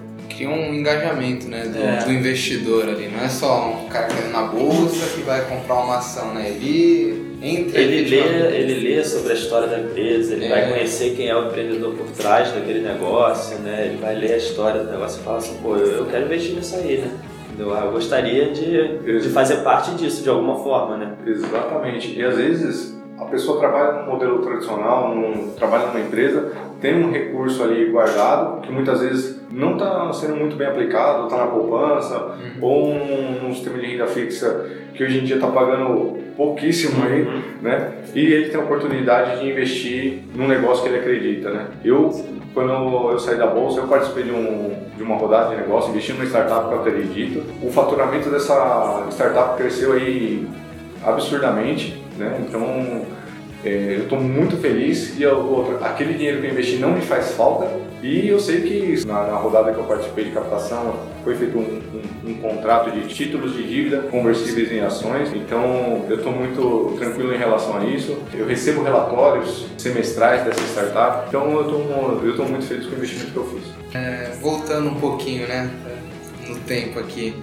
Um 0.48 0.74
engajamento 0.74 1.48
né, 1.48 1.66
do, 1.66 1.78
é. 1.78 2.06
do, 2.06 2.12
investidor 2.12 2.88
ali, 2.90 3.08
não 3.08 3.24
é 3.24 3.30
só 3.30 3.70
um 3.70 3.90
cara 3.90 4.08
que 4.08 4.28
na 4.30 4.44
bolsa 4.44 5.16
que 5.16 5.22
vai 5.22 5.42
comprar 5.46 5.76
uma 5.76 5.98
ação, 5.98 6.34
né? 6.34 6.50
Ele 6.50 7.38
entra 7.42 7.80
ele 7.80 8.10
lê, 8.10 8.58
ele 8.58 8.96
lê 8.96 9.04
sobre 9.04 9.32
a 9.32 9.36
história 9.36 9.68
da 9.68 9.80
empresa, 9.80 10.34
ele 10.34 10.46
é. 10.46 10.50
vai 10.50 10.70
conhecer 10.70 11.16
quem 11.16 11.28
é 11.28 11.36
o 11.36 11.48
empreendedor 11.48 11.96
por 11.96 12.08
trás 12.12 12.52
daquele 12.52 12.82
negócio, 12.82 13.58
né? 13.60 13.88
Ele 13.88 13.98
vai 13.98 14.16
ler 14.16 14.34
a 14.34 14.38
história 14.38 14.84
do 14.84 14.92
negócio 14.92 15.22
e 15.22 15.24
fala 15.24 15.38
assim, 15.38 15.58
pô, 15.62 15.76
eu, 15.76 15.88
eu 15.88 16.06
quero 16.06 16.26
investir 16.26 16.56
nisso 16.56 16.76
aí, 16.76 16.98
né? 16.98 17.12
Eu 17.58 17.92
gostaria 17.92 18.52
de, 18.52 19.20
de 19.20 19.30
fazer 19.30 19.58
parte 19.58 19.92
disso 19.92 20.24
de 20.24 20.30
alguma 20.30 20.64
forma, 20.64 20.98
né? 20.98 21.14
Exatamente. 21.26 22.18
E 22.18 22.24
às 22.24 22.36
vezes 22.36 23.00
a 23.20 23.26
pessoa 23.26 23.60
trabalha 23.60 24.02
num 24.02 24.12
modelo 24.12 24.40
tradicional, 24.40 25.14
num, 25.14 25.52
trabalha 25.52 25.88
numa 25.88 26.00
empresa, 26.00 26.52
tem 26.82 26.96
um 26.96 27.12
recurso 27.12 27.64
ali 27.64 27.90
guardado 27.92 28.62
que 28.62 28.72
muitas 28.72 29.02
vezes 29.02 29.40
não 29.52 29.74
está 29.74 30.12
sendo 30.14 30.36
muito 30.36 30.56
bem 30.56 30.68
aplicado, 30.68 31.26
está 31.26 31.38
na 31.38 31.48
poupança 31.48 32.18
uhum. 32.18 32.52
ou 32.62 32.94
num, 32.96 33.44
num, 33.44 33.54
sistema 33.54 33.78
de 33.78 33.86
renda 33.86 34.08
fixa 34.08 34.68
que 34.94 35.04
hoje 35.04 35.20
em 35.20 35.24
dia 35.24 35.36
está 35.36 35.48
pagando 35.48 36.18
pouquíssimo 36.36 37.06
aí, 37.06 37.22
uhum. 37.22 37.42
né? 37.62 37.92
E 38.16 38.20
ele 38.20 38.50
tem 38.50 38.60
a 38.60 38.64
oportunidade 38.64 39.40
de 39.40 39.50
investir 39.50 40.24
num 40.34 40.48
negócio 40.48 40.84
que 40.84 40.90
ele 40.90 41.00
acredita, 41.00 41.52
né? 41.52 41.68
Eu 41.86 42.12
quando 42.54 43.12
eu 43.12 43.20
saí 43.20 43.38
da 43.38 43.48
bolsa, 43.48 43.80
eu 43.80 43.88
participei 43.88 44.24
de, 44.24 44.32
um, 44.32 44.76
de 44.98 45.04
uma 45.04 45.16
rodada 45.16 45.52
de 45.52 45.62
negócio, 45.62 45.92
investi 45.92 46.12
numa 46.12 46.26
startup 46.26 46.68
que 46.68 46.74
eu 46.74 46.80
acredito. 46.80 47.44
O 47.64 47.72
faturamento 47.72 48.30
dessa 48.30 49.08
startup 49.10 49.56
cresceu 49.56 49.94
aí 49.94 50.46
absurdamente, 51.04 52.02
né? 52.18 52.42
Então, 52.42 53.06
é, 53.63 53.96
eu 53.98 54.03
estou 54.03 54.20
muito 54.20 54.58
feliz 54.58 55.18
e 55.20 55.25
outra, 55.25 55.86
aquele 55.86 56.13
dinheiro 56.13 56.41
que 56.41 56.48
eu 56.48 56.51
investi 56.51 56.77
não 56.77 56.91
me 56.91 57.01
faz 57.01 57.32
falta 57.32 57.70
e 58.01 58.27
eu 58.27 58.39
sei 58.39 58.62
que 58.62 59.06
na, 59.06 59.27
na 59.27 59.36
rodada 59.36 59.72
que 59.72 59.77
eu 59.77 59.84
participei 59.84 60.25
de 60.25 60.32
captação 60.32 60.96
foi 61.24 61.36
feito 61.36 61.56
um, 61.56 61.62
um, 61.62 62.32
um, 62.32 62.34
contrato 62.36 62.89
de 62.89 63.08
títulos 63.08 63.56
de 63.56 63.62
dívida 63.62 64.01
conversíveis 64.10 64.72
em 64.72 64.80
ações, 64.80 65.32
então 65.36 66.06
eu 66.10 66.15
estou 66.18 66.32
muito 66.32 66.96
tranquilo 66.98 67.32
em 67.32 67.38
relação 67.38 67.77
a 67.77 67.86
isso. 67.86 68.18
Eu 68.34 68.48
recebo 68.48 68.82
relatórios 68.82 69.68
semestrais 69.77 70.44
dessa 70.44 70.62
startup, 70.62 71.27
então 71.27 71.51
eu 71.51 72.30
estou 72.32 72.48
muito 72.48 72.65
feliz 72.65 72.88
com 72.88 72.94
o 72.94 72.98
investimento 72.98 73.32
que 73.32 73.38
eu 73.38 73.46
fiz. 73.46 73.63
É, 73.94 74.32
voltando 74.41 74.89
um 74.89 74.96
pouquinho, 74.96 75.48
né, 75.48 75.70
no 76.48 76.56
tempo 76.62 76.98
aqui, 76.98 77.36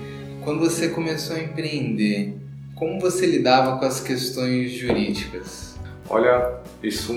quando 0.42 0.58
você 0.58 0.88
começou 0.88 1.36
a 1.36 1.40
empreender, 1.40 2.34
como 2.74 2.98
você 2.98 3.26
lidava 3.26 3.78
com 3.78 3.84
as 3.84 4.00
questões 4.00 4.72
jurídicas? 4.72 5.67
Olha, 6.10 6.60
isso, 6.82 7.12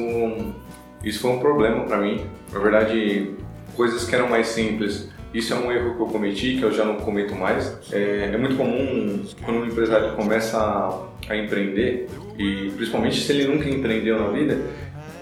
isso 1.03 1.19
foi 1.19 1.31
um 1.31 1.39
problema 1.39 1.85
para 1.85 1.97
mim. 1.97 2.25
Na 2.51 2.59
verdade, 2.59 3.31
coisas 3.75 4.05
que 4.05 4.13
eram 4.15 4.29
mais 4.29 4.47
simples. 4.47 5.09
Isso 5.33 5.53
é 5.53 5.57
um 5.57 5.71
erro 5.71 5.95
que 5.95 6.01
eu 6.01 6.07
cometi, 6.07 6.57
que 6.57 6.63
eu 6.63 6.73
já 6.73 6.83
não 6.83 6.95
cometo 6.95 7.33
mais. 7.35 7.77
É, 7.91 8.31
é 8.33 8.37
muito 8.37 8.57
comum 8.57 9.23
quando 9.43 9.61
um 9.61 9.65
empresário 9.65 10.13
começa 10.13 10.57
a, 10.57 11.07
a, 11.29 11.37
empreender, 11.37 12.09
e 12.37 12.69
principalmente 12.75 13.21
se 13.21 13.31
ele 13.31 13.47
nunca 13.47 13.69
empreendeu 13.69 14.19
na 14.19 14.27
vida, 14.27 14.59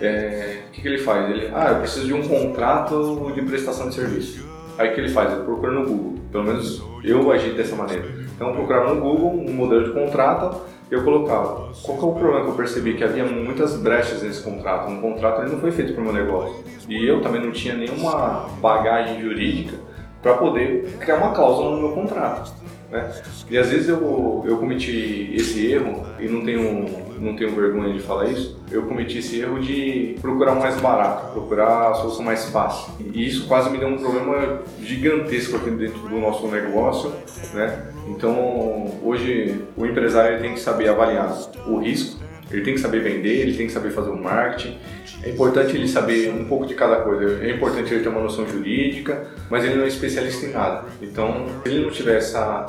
é, 0.01 0.61
o 0.67 0.71
que, 0.71 0.81
que 0.81 0.88
ele 0.88 0.97
faz? 0.97 1.29
Ele, 1.29 1.51
ah, 1.53 1.73
eu 1.73 1.79
preciso 1.81 2.07
de 2.07 2.13
um 2.13 2.27
contrato 2.27 3.31
de 3.35 3.41
prestação 3.43 3.89
de 3.89 3.95
serviço. 3.95 4.49
Aí 4.79 4.89
o 4.89 4.93
que 4.95 5.01
ele 5.01 5.09
faz? 5.09 5.31
Ele 5.31 5.43
procura 5.43 5.71
no 5.71 5.85
Google. 5.85 6.19
Pelo 6.31 6.45
menos 6.45 6.81
eu 7.03 7.31
agi 7.31 7.51
dessa 7.51 7.75
maneira. 7.75 8.28
Então 8.39 8.51
eu 8.51 8.53
procurava 8.53 8.93
no 8.93 9.01
Google 9.01 9.31
um 9.31 9.51
modelo 9.51 9.84
de 9.84 9.91
contrato 9.91 10.62
eu 10.89 11.03
colocava. 11.03 11.72
Qual 11.84 11.98
que 11.98 12.03
é 12.03 12.08
o 12.08 12.13
problema 12.13 12.46
que 12.46 12.51
eu 12.51 12.55
percebi? 12.55 12.96
Que 12.96 13.03
havia 13.03 13.25
muitas 13.25 13.77
brechas 13.77 14.24
nesse 14.24 14.41
contrato. 14.41 14.89
Um 14.89 15.00
contrato 15.00 15.41
ele 15.41 15.51
não 15.51 15.60
foi 15.60 15.72
feito 15.72 15.93
para 15.93 16.01
o 16.01 16.05
meu 16.05 16.13
negócio. 16.13 16.63
E 16.88 17.05
eu 17.05 17.22
também 17.22 17.41
não 17.41 17.51
tinha 17.51 17.75
nenhuma 17.75 18.48
bagagem 18.60 19.22
jurídica 19.22 19.77
para 20.22 20.34
poder 20.36 20.98
criar 21.00 21.17
uma 21.17 21.31
cláusula 21.31 21.75
no 21.75 21.81
meu 21.81 21.91
contrato. 21.91 22.51
Né? 22.89 23.12
E 23.50 23.58
às 23.58 23.69
vezes 23.69 23.88
eu, 23.88 24.43
eu 24.48 24.58
cometi 24.58 25.31
esse 25.36 25.72
erro, 25.72 26.08
e 26.19 26.27
não 26.27 26.43
tenho, 26.43 26.86
não 27.19 27.35
tenho 27.35 27.55
vergonha 27.55 27.93
de 27.93 27.99
falar 27.99 28.29
isso, 28.29 28.57
eu 28.71 28.83
cometi 28.83 29.19
esse 29.19 29.39
erro 29.39 29.59
de 29.59 30.15
procurar 30.21 30.53
o 30.53 30.59
mais 30.59 30.79
barato, 30.79 31.33
procurar 31.33 31.91
a 31.91 31.93
solução 31.95 32.23
mais 32.23 32.49
fácil. 32.49 32.93
E 33.13 33.27
isso 33.27 33.47
quase 33.47 33.69
me 33.69 33.77
deu 33.77 33.88
um 33.88 33.97
problema 33.97 34.61
gigantesco 34.81 35.57
aqui 35.57 35.69
dentro 35.71 35.99
do 35.99 36.19
nosso 36.19 36.47
negócio. 36.47 37.11
Né? 37.53 37.91
Então, 38.07 38.99
hoje, 39.03 39.61
o 39.75 39.85
empresário 39.85 40.39
tem 40.39 40.53
que 40.53 40.59
saber 40.59 40.89
avaliar 40.89 41.35
o 41.67 41.77
risco, 41.77 42.19
ele 42.51 42.63
tem 42.63 42.73
que 42.73 42.79
saber 42.79 43.01
vender, 43.01 43.41
ele 43.41 43.53
tem 43.55 43.67
que 43.67 43.73
saber 43.73 43.91
fazer 43.91 44.09
o 44.09 44.21
marketing. 44.21 44.77
É 45.21 45.29
importante 45.29 45.75
ele 45.75 45.88
saber 45.88 46.33
um 46.33 46.45
pouco 46.45 46.65
de 46.65 46.73
cada 46.73 46.97
coisa. 46.97 47.43
É 47.45 47.51
importante 47.51 47.93
ele 47.93 48.01
ter 48.01 48.09
uma 48.09 48.21
noção 48.21 48.47
jurídica, 48.47 49.27
mas 49.49 49.63
ele 49.63 49.75
não 49.75 49.83
é 49.83 49.88
especialista 49.88 50.45
em 50.45 50.53
nada. 50.53 50.85
Então, 51.01 51.45
se 51.63 51.69
ele 51.69 51.83
não 51.83 51.91
tiver 51.91 52.17
essa, 52.17 52.65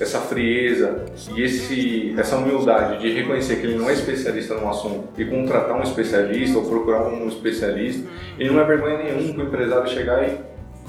essa 0.00 0.18
frieza 0.20 1.04
e 1.34 1.42
esse, 1.42 2.14
essa 2.16 2.36
humildade 2.36 3.00
de 3.00 3.12
reconhecer 3.12 3.56
que 3.56 3.66
ele 3.66 3.76
não 3.76 3.88
é 3.88 3.92
especialista 3.92 4.54
no 4.54 4.68
assunto 4.68 5.08
e 5.18 5.24
contratar 5.24 5.76
um 5.76 5.82
especialista 5.82 6.58
ou 6.58 6.64
procurar 6.64 7.06
um 7.06 7.28
especialista, 7.28 8.08
ele 8.38 8.50
não 8.50 8.60
é 8.60 8.64
vergonha 8.64 8.98
nenhuma 8.98 9.34
para 9.34 9.44
o 9.44 9.46
empresário 9.46 9.90
chegar 9.90 10.26
e, 10.26 10.38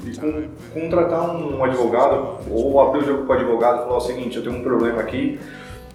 e 0.04 0.16
com, 0.16 0.44
contratar 0.72 1.36
um 1.36 1.62
advogado 1.62 2.38
ou 2.50 2.80
abrir 2.80 3.02
o 3.02 3.06
jogo 3.06 3.26
para 3.26 3.36
o 3.36 3.38
advogado 3.38 3.82
e 3.82 3.84
falar 3.84 3.96
o 3.96 4.00
seguinte: 4.00 4.36
eu 4.36 4.42
tenho 4.42 4.56
um 4.56 4.62
problema 4.62 5.00
aqui 5.00 5.38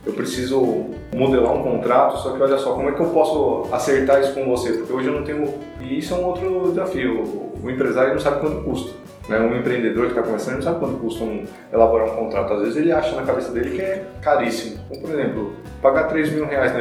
eu 0.07 0.13
preciso 0.13 0.85
modelar 1.13 1.53
um 1.53 1.61
contrato, 1.61 2.17
só 2.19 2.31
que 2.31 2.41
olha 2.41 2.57
só, 2.57 2.73
como 2.73 2.89
é 2.89 2.93
que 2.93 2.99
eu 3.01 3.07
posso 3.07 3.67
acertar 3.73 4.21
isso 4.21 4.33
com 4.33 4.45
você? 4.45 4.71
Porque 4.71 4.93
hoje 4.93 5.07
eu 5.07 5.13
não 5.13 5.23
tenho. 5.23 5.53
E 5.81 5.99
isso 5.99 6.13
é 6.13 6.17
um 6.17 6.25
outro 6.25 6.69
desafio. 6.69 7.51
O 7.61 7.69
empresário 7.69 8.13
não 8.13 8.19
sabe 8.19 8.39
quanto 8.39 8.63
custa. 8.63 8.91
Né? 9.27 9.39
Um 9.39 9.57
empreendedor 9.57 10.05
que 10.05 10.11
está 10.11 10.23
começando 10.23 10.61
sabe 10.61 10.79
quanto 10.79 10.97
custa 10.97 11.23
um, 11.23 11.45
elaborar 11.71 12.07
um 12.07 12.15
contrato. 12.15 12.53
Às 12.53 12.61
vezes 12.61 12.77
ele 12.77 12.91
acha 12.91 13.15
na 13.15 13.23
cabeça 13.23 13.51
dele 13.51 13.71
que 13.71 13.81
é 13.81 14.05
caríssimo. 14.21 14.79
Como, 14.87 15.01
por 15.01 15.11
exemplo, 15.11 15.53
pagar 15.81 16.03
3 16.05 16.31
mil 16.31 16.45
reais 16.45 16.71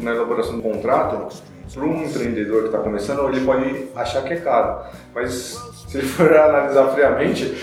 na 0.00 0.10
elaboração 0.12 0.56
do 0.56 0.62
contrato, 0.62 1.34
para 1.72 1.84
um 1.84 2.04
empreendedor 2.04 2.60
que 2.62 2.66
está 2.66 2.78
começando, 2.78 3.28
ele 3.28 3.44
pode 3.44 3.88
achar 3.94 4.22
que 4.22 4.34
é 4.34 4.36
caro. 4.36 4.82
Mas 5.14 5.58
se 5.88 5.98
ele 5.98 6.06
for 6.06 6.32
analisar 6.36 6.88
friamente, 6.88 7.54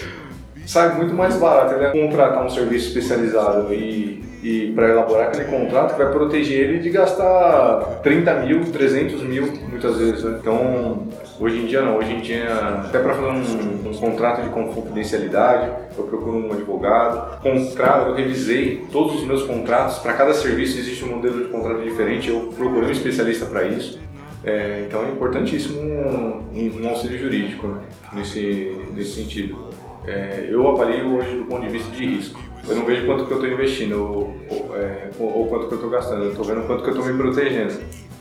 sai 0.65 0.95
muito 0.95 1.13
mais 1.13 1.35
barato 1.35 1.75
ele 1.75 1.85
é 1.85 1.91
contratar 1.91 2.43
um 2.43 2.49
serviço 2.49 2.87
especializado 2.87 3.73
e 3.73 4.23
e 4.43 4.73
para 4.73 4.89
elaborar 4.89 5.27
aquele 5.27 5.45
contrato 5.45 5.93
que 5.93 6.03
vai 6.03 6.11
proteger 6.11 6.69
ele 6.69 6.79
de 6.79 6.89
gastar 6.89 8.01
30 8.03 8.33
mil, 8.41 8.65
300 8.65 9.23
mil 9.23 9.47
muitas 9.69 9.97
vezes. 9.97 10.23
Né? 10.23 10.37
Então, 10.41 11.07
hoje 11.43 11.59
em 11.59 11.65
dia 11.65 11.81
não, 11.81 11.97
hoje 11.97 12.13
em 12.13 12.21
dia, 12.21 12.47
até 12.85 12.99
para 12.99 13.13
fazer 13.13 13.27
um, 13.27 13.89
um, 13.89 13.93
contrato 13.93 14.41
de 14.41 14.49
confidencialidade, 14.49 15.71
eu 15.97 16.05
procuro 16.05 16.37
um 16.37 16.53
advogado. 16.53 17.41
Contrato, 17.41 18.09
eu 18.09 18.15
revisei 18.15 18.85
todos 18.91 19.17
os 19.17 19.25
meus 19.25 19.43
contratos, 19.43 19.97
para 19.97 20.13
cada 20.13 20.33
serviço 20.33 20.79
existe 20.79 21.03
um 21.03 21.15
modelo 21.15 21.43
de 21.43 21.49
contrato 21.49 21.83
diferente, 21.83 22.29
eu 22.29 22.53
procurei 22.55 22.87
um 22.87 22.91
especialista 22.91 23.45
para 23.45 23.63
isso. 23.67 23.99
É, 24.45 24.85
então 24.87 25.03
é 25.03 25.09
importantíssimo 25.09 25.81
um, 25.81 26.43
um, 26.53 26.89
auxílio 26.89 27.17
jurídico 27.17 27.67
né? 27.67 27.81
nesse, 28.13 28.77
nesse 28.93 29.21
sentido. 29.21 29.69
É, 30.05 30.47
eu 30.49 30.67
avalio 30.67 31.17
hoje 31.17 31.37
do 31.37 31.45
ponto 31.45 31.61
de 31.61 31.69
vista 31.69 31.89
de 31.91 32.05
risco. 32.05 32.41
Eu 32.67 32.77
não 32.77 32.85
vejo 32.85 33.05
quanto 33.05 33.25
que 33.25 33.31
eu 33.31 33.37
estou 33.37 33.51
investindo 33.51 34.01
ou, 34.01 34.35
ou, 34.49 34.77
é, 34.77 35.09
ou, 35.19 35.47
quanto 35.47 35.67
que 35.67 35.73
eu 35.73 35.77
estou 35.77 35.89
gastando, 35.89 36.23
eu 36.23 36.29
estou 36.29 36.45
vendo 36.45 36.65
quanto 36.65 36.81
que 36.81 36.89
eu 36.89 36.95
estou 36.95 37.05
me 37.05 37.17
protegendo. 37.17 37.73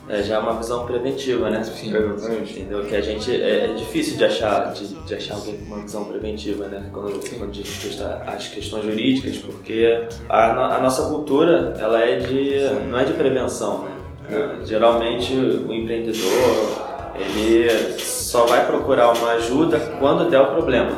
É 0.09 0.23
já 0.23 0.35
é 0.35 0.39
uma 0.39 0.55
visão 0.55 0.85
preventiva, 0.85 1.49
né? 1.49 1.63
Sim, 1.63 1.95
exatamente. 1.95 2.59
Entendeu? 2.59 2.85
Que 2.85 2.97
a 2.97 3.01
gente 3.01 3.31
é, 3.31 3.67
é 3.67 3.75
difícil 3.75 4.17
de 4.17 4.25
achar, 4.25 4.73
de, 4.73 4.87
de, 4.89 5.15
achar 5.15 5.35
alguém 5.35 5.57
com 5.59 5.67
uma 5.67 5.83
visão 5.83 6.05
preventiva, 6.05 6.67
né? 6.67 6.91
Quando, 6.93 7.39
quando 7.39 7.53
diz 7.53 7.69
respeito 7.69 8.03
às 8.27 8.49
questões 8.49 8.85
jurídicas, 8.85 9.39
porque 9.39 10.07
a, 10.29 10.77
a, 10.77 10.81
nossa 10.81 11.09
cultura 11.09 11.75
ela 11.79 12.01
é 12.01 12.17
de 12.17 12.89
não 12.91 12.99
é 12.99 13.05
de 13.05 13.13
prevenção, 13.13 13.85
né? 13.85 13.93
É. 14.31 14.65
Geralmente 14.65 15.35
o 15.35 15.73
empreendedor 15.73 16.93
ele 17.15 17.99
só 17.99 18.47
vai 18.47 18.67
procurar 18.67 19.13
uma 19.13 19.33
ajuda 19.33 19.79
quando 19.99 20.29
der 20.29 20.41
o 20.41 20.47
problema. 20.47 20.93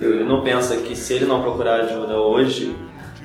Ele 0.00 0.24
não 0.24 0.42
pensa 0.42 0.76
que 0.76 0.94
se 0.94 1.14
ele 1.14 1.24
não 1.24 1.42
procurar 1.42 1.80
ajuda 1.80 2.16
hoje, 2.16 2.76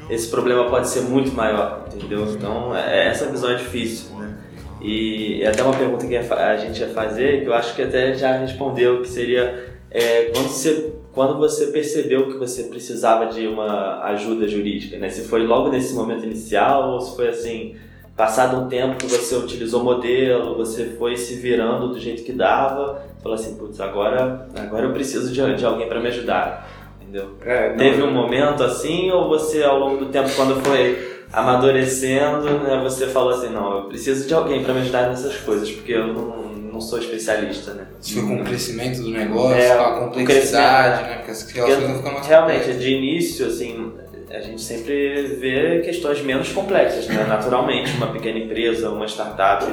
esse 0.10 0.30
problema 0.30 0.70
pode 0.70 0.88
ser 0.88 1.02
muito 1.02 1.32
maior, 1.34 1.86
entendeu? 1.94 2.26
Então, 2.32 2.76
é, 2.76 3.08
essa 3.08 3.26
visão 3.26 3.52
é 3.52 3.56
difícil, 3.56 4.16
né? 4.18 4.38
E 4.82 5.46
até 5.46 5.62
uma 5.64 5.76
pergunta 5.76 6.08
que 6.08 6.16
a 6.16 6.58
gente 6.58 6.80
ia 6.80 6.90
fazer, 6.90 7.42
que 7.42 7.50
eu 7.50 7.54
acho 7.54 7.76
que 7.76 7.82
até 7.82 8.14
já 8.14 8.38
respondeu, 8.38 9.02
que 9.02 9.10
seria 9.10 9.68
é, 9.92 10.32
quando, 10.34 10.48
você, 10.48 10.94
quando 11.14 11.38
você 11.38 11.68
percebeu 11.68 12.28
que 12.28 12.38
você 12.38 12.64
precisava 12.64 13.26
de 13.26 13.48
uma 13.48 14.04
ajuda 14.06 14.48
jurídica, 14.48 14.98
né? 14.98 15.10
Se 15.10 15.28
foi 15.28 15.44
logo 15.46 15.70
nesse 15.70 15.94
momento 15.94 16.24
inicial 16.24 16.92
ou 16.92 17.02
se 17.02 17.16
foi 17.16 17.28
assim, 17.30 17.76
passado 18.16 18.58
um 18.58 18.68
tempo 18.68 18.98
que 18.98 19.08
você 19.08 19.36
utilizou 19.36 19.84
modelo, 19.84 20.56
você 20.56 20.86
foi 20.98 21.18
se 21.18 21.36
virando 21.36 21.90
do 21.90 22.00
jeito 22.00 22.24
que 22.24 22.32
dava 22.32 23.10
falou 23.22 23.36
assim, 23.36 23.56
putz, 23.56 23.80
agora, 23.80 24.48
agora 24.58 24.86
eu 24.86 24.94
preciso 24.94 25.32
de, 25.32 25.56
de 25.56 25.66
alguém 25.66 25.88
para 25.88 26.00
me 26.00 26.08
ajudar, 26.08 26.70
entendeu? 27.02 27.36
É, 27.46 27.70
Teve 27.74 28.02
um 28.02 28.12
momento 28.12 28.64
assim 28.64 29.12
ou 29.12 29.28
você 29.28 29.64
ao 29.64 29.78
longo 29.78 29.98
do 29.98 30.06
tempo 30.08 30.30
quando 30.36 30.62
foi 30.64 31.19
amadurecendo, 31.32 32.60
né, 32.60 32.80
você 32.84 33.08
falou 33.08 33.34
assim, 33.34 33.50
não, 33.50 33.78
eu 33.78 33.84
preciso 33.86 34.28
de 34.28 34.34
alguém 34.34 34.64
para 34.64 34.74
me 34.74 34.82
ajudar 34.82 35.10
nessas 35.10 35.36
coisas, 35.38 35.70
porque 35.70 35.94
eu 35.94 36.08
não, 36.08 36.50
não 36.50 36.82
sou 36.82 37.00
especialista, 37.00 37.74
né? 37.74 37.88
Isso 38.02 38.20
foi 38.20 38.28
com 38.28 38.42
o 38.42 38.44
crescimento 38.44 39.02
do 39.02 39.10
negócio, 39.10 39.56
é, 39.56 39.76
com 39.76 39.84
a 39.84 40.00
complexidade, 40.00 41.04
né? 41.04 41.16
Porque 41.18 41.32
as 41.32 41.52
relações 41.52 41.98
ficam 41.98 42.14
mais 42.14 42.28
Realmente, 42.28 42.74
de 42.74 42.92
início, 42.92 43.46
assim, 43.46 43.94
a 44.32 44.40
gente 44.40 44.62
sempre 44.62 45.28
vê 45.40 45.82
questões 45.84 46.22
menos 46.22 46.52
complexas, 46.52 47.08
né? 47.08 47.26
Naturalmente, 47.30 47.92
uma 47.98 48.08
pequena 48.08 48.40
empresa, 48.40 48.90
uma 48.90 49.08
startup 49.08 49.66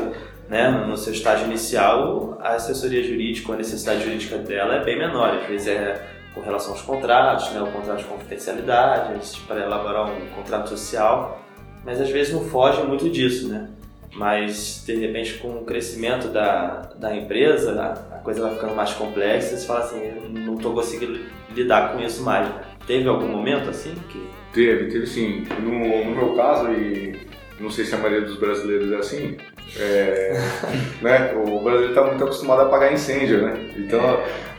né, 0.49 0.71
no 0.71 0.97
seu 0.97 1.13
estágio 1.13 1.47
inicial, 1.47 2.39
a 2.41 2.55
assessoria 2.55 3.03
jurídica, 3.03 3.53
a 3.53 3.57
necessidade 3.57 4.05
jurídica 4.05 4.39
dela 4.39 4.77
é 4.77 4.85
bem 4.85 4.99
menor. 4.99 5.35
Às 5.35 5.47
vezes 5.47 5.69
é 5.69 6.07
com 6.35 6.43
relação 6.43 6.73
aos 6.73 6.83
contratos, 6.83 7.51
né, 7.53 7.63
o 7.63 7.67
contrato 7.69 8.01
de 8.01 8.05
confidencialidade, 8.05 9.41
para 9.49 9.63
elaborar 9.63 10.05
um 10.05 10.27
contrato 10.37 10.69
social, 10.69 11.41
mas 11.87 12.01
às 12.01 12.11
vezes 12.11 12.35
não 12.35 12.45
foge 12.45 12.83
muito 12.83 13.09
disso, 13.09 13.49
né? 13.49 13.69
Mas, 14.17 14.83
de 14.85 14.97
repente, 14.97 15.35
com 15.35 15.49
o 15.59 15.65
crescimento 15.65 16.29
da, 16.29 16.91
da 16.99 17.15
empresa, 17.15 17.81
a, 17.81 18.19
coisa 18.19 18.43
vai 18.43 18.55
ficando 18.55 18.75
mais 18.75 18.93
complexa 18.93 19.55
e 19.55 19.59
você 19.59 19.67
fala 19.67 19.81
assim, 19.81 20.01
não 20.31 20.55
estou 20.55 20.75
conseguindo 20.75 21.21
lidar 21.55 21.93
com 21.93 22.03
isso 22.03 22.23
mais. 22.23 22.51
Teve 22.87 23.09
algum 23.09 23.29
momento 23.29 23.71
assim 23.71 23.95
que... 24.09 24.27
Teve, 24.53 24.91
teve 24.91 25.07
sim. 25.07 25.45
No, 25.63 26.05
no 26.07 26.17
meu 26.17 26.35
caso, 26.35 26.73
e 26.73 27.15
não 27.61 27.71
sei 27.71 27.85
se 27.85 27.95
a 27.95 27.99
maioria 27.99 28.27
dos 28.27 28.39
brasileiros 28.39 28.91
é 28.91 28.97
assim, 28.97 29.37
é, 29.79 30.41
né? 31.03 31.33
o 31.35 31.61
brasileiro 31.61 31.91
está 31.91 32.05
muito 32.05 32.25
acostumado 32.25 32.63
a 32.63 32.67
pagar 32.67 32.93
incêndio, 32.93 33.43
né? 33.43 33.71
Então, 33.77 34.01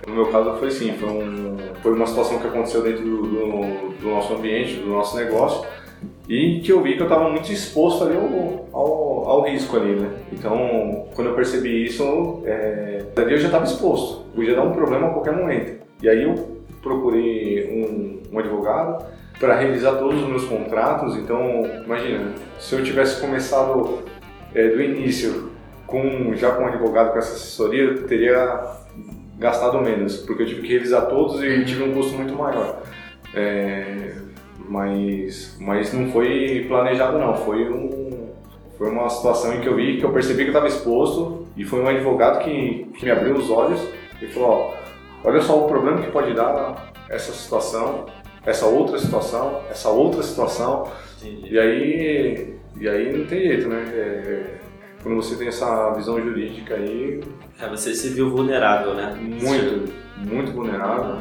no 0.07 0.13
meu 0.13 0.27
caso 0.27 0.55
foi 0.59 0.67
assim, 0.67 0.93
foi, 0.97 1.09
um, 1.09 1.57
foi 1.81 1.93
uma 1.93 2.05
situação 2.05 2.39
que 2.39 2.47
aconteceu 2.47 2.81
dentro 2.81 3.03
do, 3.03 3.21
do, 3.23 3.89
do, 3.99 4.07
nosso 4.07 4.33
ambiente, 4.33 4.75
do 4.75 4.89
nosso 4.89 5.17
negócio, 5.17 5.67
e 6.27 6.59
que 6.59 6.71
eu 6.71 6.81
vi 6.81 6.95
que 6.95 7.01
eu 7.01 7.07
estava 7.07 7.29
muito 7.29 7.51
exposto 7.51 8.03
ali 8.03 8.15
ao, 8.15 8.67
ao, 8.73 9.29
ao, 9.29 9.41
risco 9.43 9.77
ali, 9.77 9.95
né? 9.95 10.09
Então, 10.31 11.07
quando 11.15 11.27
eu 11.27 11.35
percebi 11.35 11.85
isso, 11.85 12.41
é, 12.45 13.03
ali 13.15 13.33
eu 13.33 13.39
já 13.39 13.47
estava 13.47 13.65
exposto, 13.65 14.25
podia 14.35 14.55
dar 14.55 14.63
um 14.63 14.73
problema 14.73 15.07
a 15.07 15.11
qualquer 15.11 15.35
momento. 15.35 15.85
E 16.01 16.09
aí 16.09 16.23
eu 16.23 16.57
procurei 16.81 17.65
um, 17.71 18.35
um 18.35 18.39
advogado, 18.39 19.05
para 19.39 19.55
revisar 19.55 19.97
todos 19.97 20.21
os 20.21 20.27
meus 20.27 20.45
contratos. 20.45 21.15
Então, 21.15 21.63
imagina, 21.85 22.33
se 22.59 22.75
eu 22.75 22.83
tivesse 22.83 23.21
começado 23.21 23.99
é, 24.53 24.67
do 24.69 24.81
início 24.81 25.51
com 25.85 26.35
já 26.35 26.51
com 26.51 26.63
um 26.63 26.67
advogado 26.67 27.11
com 27.11 27.19
essa 27.19 27.33
assessoria, 27.33 27.83
eu 27.83 28.07
teria 28.07 28.75
gastado 29.37 29.79
menos, 29.81 30.17
porque 30.17 30.43
eu 30.43 30.47
tive 30.47 30.61
que 30.61 30.73
revisar 30.73 31.05
todos 31.07 31.41
e 31.41 31.63
tive 31.63 31.83
um 31.83 31.93
custo 31.93 32.15
muito 32.15 32.33
maior. 32.33 32.81
É, 33.33 34.13
mas, 34.67 35.57
mas 35.59 35.93
não 35.93 36.11
foi 36.11 36.65
planejado 36.67 37.17
não, 37.17 37.35
foi 37.35 37.69
um, 37.69 38.29
foi 38.77 38.89
uma 38.89 39.09
situação 39.09 39.53
em 39.53 39.61
que 39.61 39.67
eu 39.67 39.75
vi 39.75 39.97
que 39.97 40.03
eu 40.03 40.11
percebi 40.11 40.39
que 40.39 40.49
eu 40.49 40.53
estava 40.53 40.67
exposto 40.67 41.47
e 41.55 41.63
foi 41.63 41.81
um 41.81 41.87
advogado 41.87 42.43
que, 42.43 42.87
que 42.97 43.05
me 43.05 43.11
abriu 43.11 43.35
os 43.35 43.49
olhos 43.49 43.81
e 44.21 44.27
falou, 44.27 44.49
ó, 44.49 44.73
olha 45.23 45.41
só 45.41 45.65
o 45.65 45.67
problema 45.67 46.01
que 46.01 46.11
pode 46.11 46.33
dar 46.33 46.91
essa 47.09 47.31
situação, 47.31 48.05
essa 48.45 48.65
outra 48.65 48.99
situação, 48.99 49.61
essa 49.69 49.89
outra 49.89 50.21
situação. 50.21 50.87
Entendi. 51.21 51.53
E 51.53 51.59
aí, 51.59 52.55
e 52.79 52.87
aí 52.87 53.17
não 53.17 53.25
tem 53.25 53.41
jeito, 53.41 53.67
né? 53.67 53.83
É, 53.91 54.57
quando 55.01 55.15
você 55.15 55.35
tem 55.35 55.47
essa 55.47 55.91
visão 55.93 56.21
jurídica 56.21 56.75
aí, 56.75 57.21
É, 57.59 57.67
você 57.67 57.93
se 57.95 58.09
viu 58.09 58.29
vulnerável, 58.29 58.93
né? 58.93 59.15
muito, 59.19 59.91
muito 60.17 60.51
vulnerável. 60.51 61.17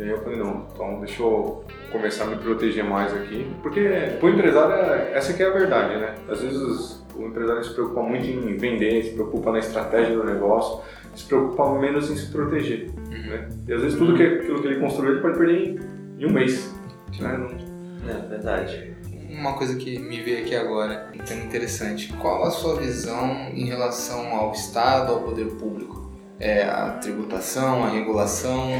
E 0.00 0.04
aí 0.04 0.08
eu 0.08 0.22
falei, 0.22 0.38
não, 0.38 0.64
então 0.74 0.98
deixa 1.00 1.22
eu 1.22 1.62
começar 1.92 2.24
a 2.24 2.26
me 2.28 2.36
proteger 2.36 2.82
mais 2.82 3.12
aqui. 3.14 3.46
Porque 3.62 3.80
pro 4.18 4.30
empresário, 4.30 4.72
é- 4.74 5.12
essa 5.14 5.34
que 5.34 5.42
é 5.42 5.46
a 5.46 5.50
verdade, 5.50 5.96
né? 6.00 6.14
Às 6.26 6.40
vezes 6.40 7.04
o 7.14 7.26
empresário 7.26 7.62
se 7.62 7.74
preocupa 7.74 8.02
muito 8.02 8.24
em 8.26 8.56
vender, 8.56 9.04
se 9.04 9.10
preocupa 9.10 9.52
na 9.52 9.58
estratégia 9.58 10.16
do 10.16 10.24
negócio, 10.24 10.80
se 11.14 11.24
preocupa 11.26 11.78
menos 11.78 12.10
em 12.10 12.16
se 12.16 12.30
proteger, 12.32 12.88
né? 13.10 13.46
E 13.68 13.72
às 13.74 13.82
vezes 13.82 13.98
tudo 13.98 14.14
que, 14.16 14.22
aquilo 14.22 14.62
que 14.62 14.68
ele 14.68 14.80
construiu 14.80 15.12
ele 15.12 15.20
pode 15.20 15.36
perder 15.36 15.54
em, 15.60 15.78
em 16.18 16.26
um 16.26 16.32
mês, 16.32 16.74
né? 17.20 17.36
Não- 17.36 17.70
É 18.08 18.26
verdade. 18.26 18.94
Uma 19.28 19.52
coisa 19.52 19.76
que 19.76 19.98
me 19.98 20.20
veio 20.22 20.38
aqui 20.40 20.56
agora, 20.56 21.12
tema 21.26 21.44
interessante. 21.44 22.12
Qual 22.14 22.42
a 22.44 22.50
sua 22.50 22.76
visão 22.76 23.28
em 23.54 23.66
relação 23.66 24.34
ao 24.34 24.52
Estado, 24.52 25.12
ao 25.12 25.20
poder 25.22 25.46
público? 25.56 25.99
É, 26.40 26.64
tributação, 27.02 27.84
a 27.84 27.90
regulação, 27.90 28.70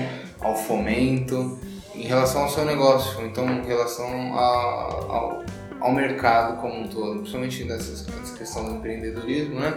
ao 0.40 0.56
fomento, 0.56 1.58
em 1.94 2.02
relação 2.04 2.42
ao 2.44 2.48
seu 2.48 2.64
negócio, 2.64 3.20
então 3.26 3.46
em 3.50 3.66
relação 3.66 4.06
a- 4.34 5.04
ao, 5.08 5.44
ao 5.80 5.92
mercado 5.92 6.58
como 6.60 6.80
um 6.80 6.88
todo, 6.88 7.18
principalmente 7.18 7.64
nessa, 7.64 8.10
nessa 8.10 8.36
questão 8.38 8.64
do 8.64 8.76
empreendedorismo, 8.76 9.60
né? 9.60 9.74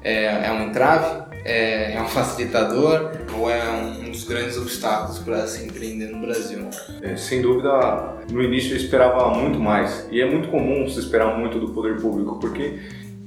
É, 0.00 0.46
é 0.46 0.52
um 0.52 0.62
entrave? 0.68 1.24
É, 1.44 1.94
é 1.94 2.00
um 2.00 2.06
facilitador? 2.08 3.10
Ou 3.36 3.50
é 3.50 3.68
um 3.68 4.10
dos 4.10 4.22
grandes 4.24 4.56
obstáculos 4.56 5.18
para 5.18 5.44
se 5.48 5.64
empreender 5.66 6.06
no 6.12 6.20
Brasil? 6.20 6.68
É, 7.02 7.16
sem 7.16 7.42
dúvida, 7.42 8.14
no 8.30 8.40
início 8.42 8.72
eu 8.72 8.76
esperava 8.76 9.28
muito 9.30 9.58
mais. 9.58 10.06
E 10.12 10.20
é 10.20 10.30
muito 10.30 10.48
comum 10.50 10.88
se 10.88 11.00
esperar 11.00 11.36
muito 11.36 11.58
do 11.58 11.72
poder 11.72 12.00
público, 12.00 12.38
porque 12.38 12.78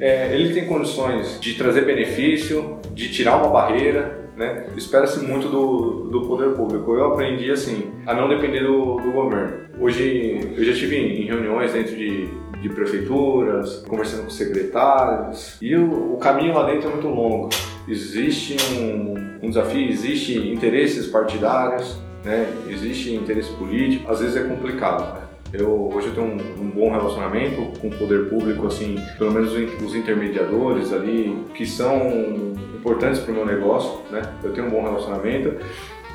é, 0.02 0.34
ele 0.34 0.52
tem 0.52 0.66
condições 0.66 1.40
de 1.40 1.54
trazer 1.54 1.86
benefício, 1.86 2.80
de 2.92 3.12
tirar 3.12 3.38
uma 3.38 3.50
barreira, 3.50 4.20
né? 4.36 4.66
Espera-se 4.76 5.20
muito 5.20 5.48
do, 5.48 6.10
do 6.10 6.28
poder 6.28 6.56
público. 6.56 6.96
Eu 6.96 7.14
aprendi 7.14 7.52
assim, 7.52 7.92
a 8.08 8.14
não 8.16 8.28
depender 8.28 8.62
do, 8.62 8.96
do 8.96 9.12
governo. 9.12 9.70
Hoje 9.80 10.54
eu 10.58 10.64
já 10.66 10.72
estive 10.72 10.98
em, 10.98 11.26
reuniões 11.26 11.74
dentro 11.74 11.96
de, 11.96 12.28
de 12.60 12.70
prefeituras, 12.70 13.84
conversando 13.88 14.24
com 14.24 14.32
secretários, 14.32 15.58
e 15.62 15.76
o, 15.76 16.14
o 16.14 16.18
caminho 16.18 16.56
lá 16.56 16.66
dentro 16.66 16.90
é 16.90 16.92
muito 16.94 17.08
longo. 17.08 17.50
Existe 17.88 18.58
um, 18.76 19.46
um 19.46 19.50
desafio, 19.50 19.88
existe 19.88 20.36
interesses 20.36 21.06
partidários, 21.08 22.02
né? 22.26 22.48
existe 22.68 23.14
interesse 23.14 23.52
político, 23.52 24.12
às 24.12 24.20
vezes 24.20 24.36
é 24.36 24.44
complicado. 24.44 25.14
Né? 25.14 25.31
Eu, 25.54 25.92
hoje 25.94 26.08
eu 26.08 26.14
tenho 26.14 26.28
um, 26.28 26.62
um 26.62 26.70
bom 26.70 26.92
relacionamento 26.92 27.80
com 27.80 27.88
o 27.88 27.92
poder 27.92 28.30
público, 28.30 28.68
assim, 28.68 28.96
pelo 29.18 29.32
menos 29.32 29.52
os 29.52 29.96
intermediadores 29.96 30.94
ali, 30.94 31.38
que 31.54 31.66
são 31.66 32.54
importantes 32.76 33.20
para 33.20 33.32
o 33.34 33.36
meu 33.36 33.46
negócio, 33.46 34.00
né? 34.10 34.22
Eu 34.44 34.54
tenho 34.54 34.68
um 34.68 34.70
bom 34.70 34.82
relacionamento 34.82 35.56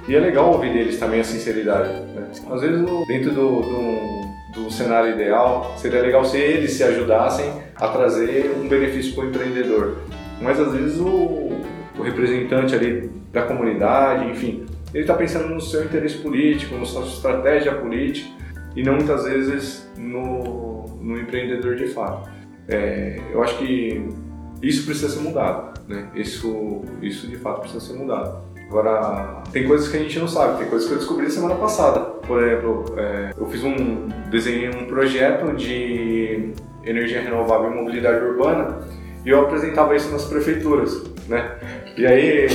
e 0.08 0.14
é 0.14 0.20
legal 0.20 0.52
ouvir 0.52 0.72
deles 0.72 0.98
também 0.98 1.20
a 1.20 1.24
sinceridade. 1.24 1.88
Né? 2.14 2.28
Às 2.50 2.60
vezes, 2.62 2.86
dentro 3.06 3.32
do, 3.32 3.60
do, 3.60 4.62
do 4.62 4.70
cenário 4.70 5.12
ideal, 5.12 5.74
seria 5.76 6.00
legal 6.00 6.24
se 6.24 6.38
eles 6.38 6.72
se 6.72 6.82
ajudassem 6.82 7.52
a 7.74 7.88
trazer 7.88 8.54
um 8.56 8.66
benefício 8.66 9.14
para 9.14 9.24
o 9.24 9.28
empreendedor. 9.28 9.98
Mas 10.40 10.58
às 10.58 10.72
vezes 10.72 10.98
o, 10.98 11.50
o 11.98 12.02
representante 12.02 12.74
ali 12.74 13.10
da 13.32 13.42
comunidade, 13.42 14.30
enfim, 14.30 14.64
ele 14.94 15.02
está 15.02 15.14
pensando 15.14 15.48
no 15.48 15.60
seu 15.60 15.84
interesse 15.84 16.18
político, 16.18 16.76
na 16.76 16.86
sua 16.86 17.04
estratégia 17.04 17.74
política 17.74 18.36
e 18.76 18.82
não 18.82 18.96
muitas 18.96 19.24
vezes 19.24 19.90
no, 19.96 20.84
no 21.00 21.18
empreendedor 21.18 21.76
de 21.76 21.88
fato. 21.88 22.28
É, 22.68 23.18
eu 23.32 23.42
acho 23.42 23.58
que 23.58 24.08
isso 24.62 24.84
precisa 24.84 25.08
ser 25.08 25.20
mudado, 25.20 25.80
né? 25.88 26.08
Isso, 26.14 26.82
isso 27.00 27.26
de 27.26 27.36
fato 27.36 27.60
precisa 27.60 27.80
ser 27.80 27.94
mudado. 27.94 28.44
Agora, 28.68 29.44
tem 29.52 29.64
coisas 29.66 29.88
que 29.88 29.96
a 29.96 30.00
gente 30.00 30.18
não 30.18 30.26
sabe, 30.26 30.58
tem 30.58 30.68
coisas 30.68 30.88
que 30.88 30.94
eu 30.94 30.98
descobri 30.98 31.30
semana 31.30 31.54
passada. 31.54 32.00
Por 32.00 32.42
exemplo, 32.42 32.84
é, 32.98 33.32
eu 33.38 33.46
fiz 33.46 33.62
um, 33.62 34.08
desenhei 34.30 34.68
um 34.68 34.86
projeto 34.86 35.54
de 35.54 36.52
energia 36.84 37.20
renovável 37.20 37.70
e 37.70 37.74
mobilidade 37.74 38.24
urbana 38.24 38.80
e 39.24 39.30
eu 39.30 39.40
apresentava 39.40 39.94
isso 39.94 40.10
nas 40.10 40.24
prefeituras, 40.24 41.02
né? 41.28 41.56
E 41.96 42.06
aí, 42.06 42.46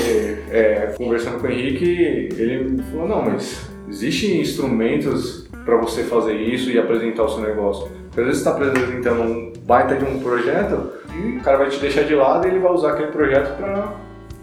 é, 0.52 0.94
conversando 0.98 1.40
com 1.40 1.48
o 1.48 1.52
Henrique, 1.52 2.30
ele 2.38 2.82
falou, 2.92 3.08
não, 3.08 3.22
mas 3.24 3.70
existem 3.90 4.40
instrumentos 4.40 5.41
para 5.66 5.78
você 5.78 6.04
fazer 6.04 6.34
isso 6.36 6.70
e 6.70 6.78
apresentar 6.80 7.24
o 7.24 7.30
seu 7.30 7.42
negócio. 7.42 7.88
Porque 8.08 8.22
às 8.22 8.26
vezes 8.28 8.44
você 8.44 8.50
está 8.50 8.52
apresentando 8.68 9.22
um 9.22 9.54
baita 9.64 9.96
de 9.96 10.04
um 10.06 10.20
projeto 10.20 10.92
e 11.16 11.38
o 11.38 11.42
cara 11.42 11.58
vai 11.58 11.70
te 11.70 11.80
deixar 11.80 12.04
de 12.04 12.16
lado 12.16 12.46
e 12.48 12.52
ele 12.52 12.60
vai 12.60 12.72
usar 12.72 12.94
aquele 12.94 13.12
projeto 13.12 13.56
para 13.58 13.94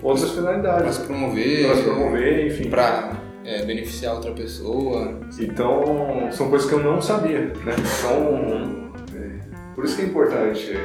outras 0.03 0.31
Para 0.31 0.41
finalidades. 0.43 0.95
se 0.97 1.03
promover, 1.07 1.67
Para 1.67 1.77
se 1.77 1.83
promover, 1.83 2.47
enfim. 2.47 2.71
para 2.71 3.13
é, 3.45 3.65
beneficiar 3.65 4.15
outra 4.15 4.33
pessoa. 4.33 5.19
Então, 5.41 6.29
são 6.31 6.49
coisas 6.49 6.69
que 6.69 6.75
eu 6.75 6.83
não 6.83 7.01
sabia, 7.01 7.41
né? 7.41 7.75
Então, 7.99 8.91
é, 9.17 9.75
por 9.75 9.85
isso 9.85 9.97
que 9.97 10.03
é 10.03 10.05
importante 10.07 10.79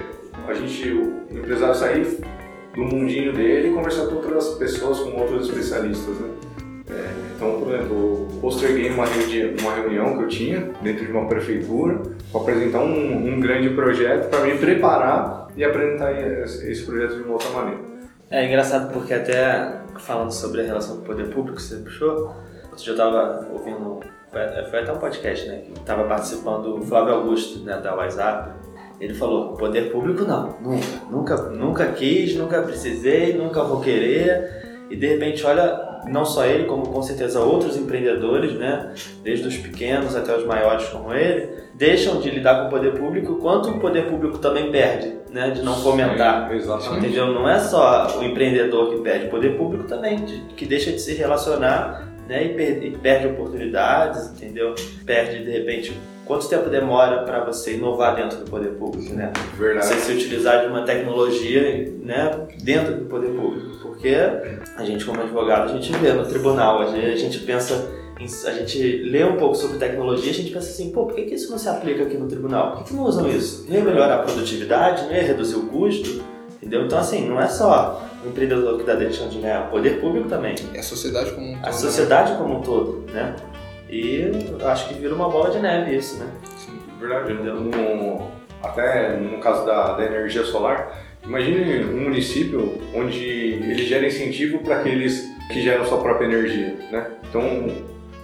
a 0.48 0.54
gente, 0.54 0.90
o 0.90 1.38
empresário 1.38 1.76
sair 1.76 2.18
do 2.76 2.82
mundinho 2.84 3.32
dele 3.34 3.70
e 3.70 3.74
conversar 3.74 4.08
com 4.08 4.16
outras 4.16 4.50
pessoas, 4.56 5.00
com 5.00 5.12
outros 5.22 5.48
especialistas, 5.48 6.16
né? 6.20 6.30
É, 6.90 7.10
então, 7.36 7.60
por 7.60 7.74
exemplo, 7.74 8.28
eu 8.32 8.40
posterguei 8.42 8.90
uma, 8.90 9.06
uma 9.62 9.76
reunião 9.76 10.18
que 10.18 10.24
eu 10.24 10.28
tinha 10.28 10.70
dentro 10.82 11.06
de 11.06 11.12
uma 11.12 11.28
prefeitura 11.28 12.02
para 12.32 12.42
apresentar 12.42 12.82
um, 12.82 13.34
um 13.34 13.40
grande 13.40 13.70
projeto 13.70 14.30
para 14.30 14.42
me 14.42 14.58
preparar 14.58 15.48
e 15.56 15.64
apresentar 15.64 16.12
esse 16.12 16.84
projeto 16.84 17.16
de 17.16 17.24
uma 17.24 17.34
outra 17.34 17.50
maneira. 17.52 17.80
É 18.30 18.46
engraçado 18.46 18.92
porque 18.92 19.14
até 19.14 19.82
falando 20.00 20.32
sobre 20.32 20.62
a 20.62 20.64
relação 20.66 20.98
com 20.98 21.04
o 21.04 21.06
poder 21.06 21.30
público 21.30 21.62
você 21.62 21.78
puxou, 21.78 22.36
eu 22.86 22.98
tava 22.98 23.48
ouvindo, 23.52 24.00
foi, 24.32 24.80
até 24.80 24.92
um 24.92 24.98
podcast, 24.98 25.48
né, 25.48 25.58
que 25.60 25.80
tava 25.82 26.04
participando 26.06 26.78
o 26.78 26.82
Flávio 26.82 27.14
Augusto, 27.14 27.60
né, 27.60 27.80
da 27.80 27.96
WhatsApp, 27.96 28.52
ele 29.00 29.14
falou, 29.14 29.54
poder 29.54 29.92
público 29.92 30.24
não, 30.24 30.56
nunca, 30.60 30.88
nunca, 31.10 31.38
nunca 31.50 31.86
quis, 31.92 32.36
nunca 32.36 32.62
precisei, 32.62 33.38
nunca 33.38 33.64
vou 33.64 33.82
querer, 33.82 34.73
e 34.94 34.96
de 34.96 35.08
repente 35.08 35.46
olha, 35.46 36.00
não 36.08 36.24
só 36.26 36.46
ele, 36.46 36.66
como 36.66 36.88
com 36.88 37.02
certeza 37.02 37.40
outros 37.40 37.76
empreendedores, 37.78 38.54
né, 38.54 38.94
desde 39.24 39.48
os 39.48 39.58
pequenos 39.58 40.16
até 40.16 40.36
os 40.36 40.46
maiores 40.46 40.86
como 40.90 41.14
ele, 41.14 41.50
deixam 41.74 42.20
de 42.20 42.30
lidar 42.30 42.62
com 42.62 42.68
o 42.68 42.70
poder 42.70 42.94
público, 42.94 43.36
quanto 43.38 43.70
o 43.70 43.80
poder 43.80 44.06
público 44.06 44.38
também 44.38 44.72
perde, 44.72 45.14
né, 45.32 45.50
de 45.50 45.62
não 45.64 45.76
fomentar. 45.76 46.52
É, 46.52 46.56
exatamente. 46.56 47.06
Entendeu? 47.06 47.28
Não 47.34 47.50
é 47.50 47.58
só 47.60 48.20
o 48.20 48.24
empreendedor 48.24 48.94
que 48.94 49.02
perde, 49.02 49.26
o 49.26 49.30
poder 49.30 49.58
público 49.58 49.86
também, 49.86 50.20
que 50.56 50.66
deixa 50.66 50.92
de 50.92 51.00
se 51.00 51.14
relacionar 51.16 52.08
né, 52.28 52.44
e, 52.46 52.50
per- 52.50 52.84
e 52.86 52.92
perde 52.92 53.28
oportunidades, 53.28 54.32
entendeu? 54.32 54.76
Perde, 55.06 55.44
de 55.44 55.52
repente, 55.52 55.92
quanto 56.26 56.48
tempo 56.48 56.70
demora 56.70 57.24
para 57.24 57.44
você 57.44 57.76
inovar 57.76 58.16
dentro 58.16 58.40
do 58.40 58.50
poder 58.50 58.70
público, 58.76 59.14
né? 59.14 59.32
Verdade. 59.58 59.88
Você 59.88 59.96
se 60.00 60.12
utilizar 60.14 60.62
de 60.62 60.68
uma 60.68 60.84
tecnologia 60.84 61.92
né, 62.02 62.48
dentro 62.64 62.96
do 62.98 63.06
poder 63.06 63.30
público. 63.32 63.78
Porque 63.82 64.16
a 64.78 64.84
gente, 64.84 65.06
como 65.06 65.22
advogado, 65.22 65.70
a 65.72 65.74
gente 65.74 65.92
vê 65.94 66.14
no 66.14 66.26
tribunal, 66.26 66.82
a 66.82 66.86
gente, 66.88 67.06
a 67.06 67.16
gente 67.16 67.40
pensa, 67.40 67.90
em- 68.20 68.48
a 68.48 68.52
gente 68.52 68.82
lê 69.04 69.24
um 69.24 69.38
pouco 69.38 69.56
sobre 69.56 69.78
tecnologia, 69.78 70.32
a 70.32 70.34
gente 70.34 70.52
pensa 70.52 70.70
assim, 70.70 70.92
pô, 70.92 71.06
por 71.06 71.16
que, 71.16 71.24
que 71.24 71.36
isso 71.36 71.52
não 71.52 71.58
se 71.58 71.70
aplica 71.70 72.04
aqui 72.04 72.18
no 72.18 72.28
tribunal? 72.28 72.72
Por 72.72 72.78
que, 72.84 72.90
que 72.90 72.96
não 72.96 73.04
usam 73.04 73.30
isso? 73.30 73.66
Não 73.68 73.76
ia 73.76 73.84
melhorar 73.84 74.16
a 74.16 74.20
produtividade? 74.20 75.04
Não 75.06 75.12
ia 75.14 75.24
reduzir 75.24 75.56
o 75.56 75.68
custo? 75.68 76.24
Entendeu? 76.62 76.86
Então, 76.86 76.98
assim, 76.98 77.28
não 77.28 77.42
é 77.42 77.48
só 77.48 78.02
o 78.24 78.30
empreendedor 78.30 78.76
que 78.76 78.82
está 78.84 78.94
deixando 78.94 79.30
de 79.32 79.40
ganhar, 79.40 79.68
o 79.68 79.70
poder 79.72 80.00
público 80.00 80.30
também. 80.30 80.56
E 80.74 80.78
a 80.78 80.84
sociedade 80.84 81.32
como 81.32 81.46
um 81.52 81.54
todo. 81.56 81.68
A 81.68 81.72
sociedade 81.74 82.38
como 82.38 82.58
um 82.58 82.62
todo, 82.62 83.06
né? 83.14 83.36
E 83.90 84.24
acho 84.66 84.88
que 84.90 84.96
vira 84.96 85.14
uma 85.14 85.30
bola 85.30 85.50
de 85.52 85.60
neve 85.60 85.96
isso, 85.96 86.18
né? 86.20 86.28
Verdade. 87.00 87.34
No, 87.34 88.32
até 88.62 89.18
no 89.18 89.38
caso 89.40 89.66
da, 89.66 89.94
da 89.94 90.06
energia 90.06 90.44
solar, 90.44 90.98
imagine 91.24 91.84
um 91.86 92.02
município 92.04 92.78
onde 92.96 93.24
ele 93.24 93.84
gera 93.86 94.08
incentivo 94.08 94.60
para 94.60 94.78
aqueles 94.80 95.28
que 95.52 95.62
geram 95.62 95.86
sua 95.86 96.00
própria 96.00 96.26
energia, 96.26 96.76
né? 96.92 97.08
Então, 97.30 97.44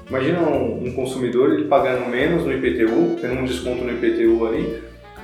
imagina 0.10 0.40
um, 0.40 0.86
um 0.88 0.94
consumidor 0.94 1.52
ele 1.54 1.66
pagando 1.66 2.08
menos 2.08 2.46
no 2.46 2.54
IPTU, 2.54 3.18
tendo 3.22 3.34
um 3.34 3.46
desconto 3.46 3.84
no 3.84 3.92
IPTU 3.92 4.48
ali, 4.48 4.82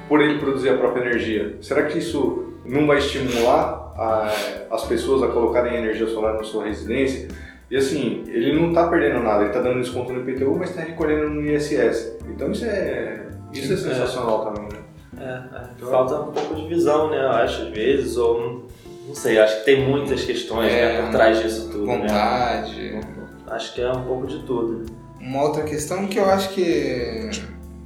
por 0.07 0.21
ele 0.21 0.37
produzir 0.39 0.69
a 0.69 0.77
própria 0.77 1.01
energia. 1.01 1.55
Será 1.61 1.83
que 1.85 1.97
isso 1.97 2.53
não 2.65 2.85
vai 2.85 2.97
estimular 2.97 3.93
a- 3.97 4.33
as 4.69 4.83
pessoas 4.85 5.23
a 5.23 5.27
colocarem 5.27 5.75
energia 5.77 6.07
solar 6.07 6.33
na 6.35 6.43
sua 6.43 6.65
residência? 6.65 7.29
E 7.69 7.77
assim, 7.77 8.23
ele 8.27 8.53
não 8.53 8.69
está 8.69 8.87
perdendo 8.87 9.23
nada, 9.23 9.39
ele 9.39 9.49
está 9.49 9.61
dando 9.61 9.81
desconto 9.81 10.13
no 10.13 10.21
IPTU, 10.27 10.55
mas 10.55 10.69
está 10.69 10.81
recolhendo 10.81 11.29
no 11.29 11.41
ISS. 11.41 12.17
Então 12.27 12.51
isso 12.51 12.65
é, 12.65 13.27
isso 13.51 13.73
é 13.73 13.77
sensacional 13.77 14.45
também, 14.45 14.69
né? 14.71 14.79
É, 15.19 15.83
é. 15.83 15.89
Falta 15.89 16.19
um 16.21 16.31
pouco 16.31 16.55
de 16.55 16.67
visão, 16.67 17.09
né? 17.09 17.17
Eu 17.23 17.31
acho, 17.31 17.63
às 17.63 17.69
vezes, 17.69 18.17
ou 18.17 18.65
não, 19.07 19.15
sei, 19.15 19.39
acho 19.39 19.59
que 19.59 19.65
tem 19.65 19.87
muitas 19.87 20.23
questões 20.23 20.71
É, 20.71 20.93
né, 20.93 21.01
por 21.03 21.11
trás 21.11 21.41
disso 21.41 21.69
tudo, 21.71 21.85
né? 21.87 21.97
Vontade. 21.97 22.99
acho 23.47 23.73
que 23.73 23.81
é 23.81 23.91
um 23.91 24.03
pouco 24.03 24.27
de 24.27 24.43
tudo. 24.43 24.79
né? 24.79 24.85
Uma 25.21 25.43
outra 25.43 25.63
questão 25.63 26.05
que 26.07 26.19
eu 26.19 26.25
acho 26.25 26.49
que 26.49 27.29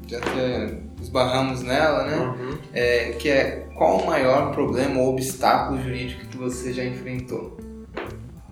já 0.08 0.18
até 0.18 0.78
esbarramos 1.02 1.62
nela, 1.62 2.04
né? 2.04 2.18
Uhum. 2.18 2.58
É, 2.74 3.12
que 3.18 3.30
é 3.30 3.68
qual 3.76 3.98
o 4.00 4.06
maior 4.06 4.52
problema 4.52 5.00
ou 5.00 5.10
obstáculo 5.14 5.82
jurídico 5.82 6.26
que 6.28 6.38
você 6.38 6.74
já 6.74 6.84
enfrentou? 6.84 7.58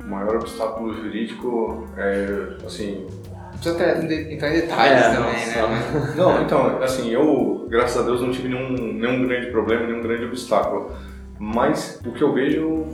O 0.07 0.09
maior 0.09 0.37
obstáculo 0.37 0.93
jurídico 0.93 1.85
é, 1.97 2.65
assim, 2.65 3.05
Precisa 3.51 3.83
entrar 4.31 4.51
em 4.51 4.61
detalhes 4.61 5.03
É, 5.03 5.15
também, 5.15 5.47
né? 5.47 5.91
Mas- 5.91 6.15
Não, 6.15 6.41
então, 6.43 6.81
assim, 6.81 7.11
eu, 7.11 7.65
graças 7.69 8.01
a 8.01 8.05
Deus, 8.05 8.21
não 8.21 8.31
tive 8.31 8.47
nenhum, 8.47 8.69
nenhum 8.69 9.27
grande 9.27 9.47
problema, 9.47 9.85
nenhum 9.85 10.01
grande 10.01 10.25
obstáculo. 10.25 10.91
Mas 11.39 11.99
o 12.05 12.11
que 12.11 12.21
eu 12.21 12.33
vejo 12.33 12.85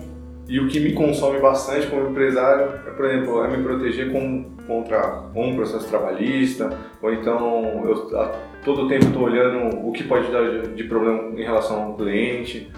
e 0.47 0.60
o 0.60 0.67
que 0.67 0.80
me 0.80 0.93
consome 0.93 1.39
bastante 1.39 1.88
como 1.88 2.10
empresário 2.10 2.63
é, 2.88 2.91
por 2.91 3.06
exemplo, 3.06 3.43
é 3.43 3.47
me 3.56 3.62
proteger 3.63 4.12
com, 4.12 4.52
contra 4.65 5.23
um 5.36 5.56
processo 5.56 5.88
trabalhista, 5.88 6.76
ou 7.02 7.13
então 7.13 7.84
eu 7.86 8.17
a 8.17 8.32
todo 8.65 8.88
tempo 8.88 9.06
estou 9.06 9.23
olhando 9.23 9.86
o 9.88 9.91
que 9.91 10.04
pode 10.04 10.32
dar 10.32 10.43
de, 10.49 10.67
de 10.76 10.84
problema 10.86 11.39
em 11.39 11.43
relação 11.43 11.84
ao 11.84 11.93
cliente. 11.95 12.71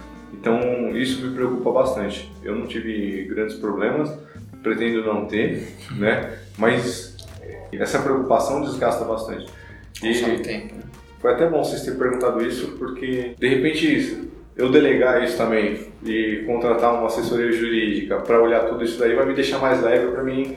Então, 0.45 0.95
isso 0.95 1.25
me 1.25 1.34
preocupa 1.34 1.71
bastante. 1.71 2.31
Eu 2.43 2.53
não 2.53 2.67
tive 2.67 3.23
grandes 3.23 3.55
problemas, 3.55 4.15
pretendo 4.62 5.03
não 5.03 5.25
ter, 5.25 5.67
né? 5.97 6.38
Mas 6.55 7.17
essa 7.73 7.97
preocupação 7.97 8.62
desgasta 8.62 9.03
bastante. 9.05 9.51
Consome 9.99 10.39
tempo. 10.41 10.75
Foi 11.19 11.34
até 11.34 11.49
bom 11.49 11.63
vocês 11.63 11.81
terem 11.81 11.97
perguntado 11.97 12.45
isso, 12.45 12.77
porque 12.77 13.34
de 13.39 13.47
repente 13.47 14.29
eu 14.55 14.69
delegar 14.69 15.23
isso 15.23 15.36
também 15.36 15.88
e 16.05 16.43
contratar 16.45 16.93
uma 16.93 17.08
assessoria 17.08 17.51
jurídica 17.51 18.17
para 18.17 18.39
olhar 18.39 18.67
tudo 18.67 18.84
isso 18.84 18.99
daí 18.99 19.15
vai 19.15 19.25
me 19.25 19.34
deixar 19.34 19.58
mais 19.58 19.81
leve 19.81 20.12
para 20.12 20.23
mim 20.23 20.55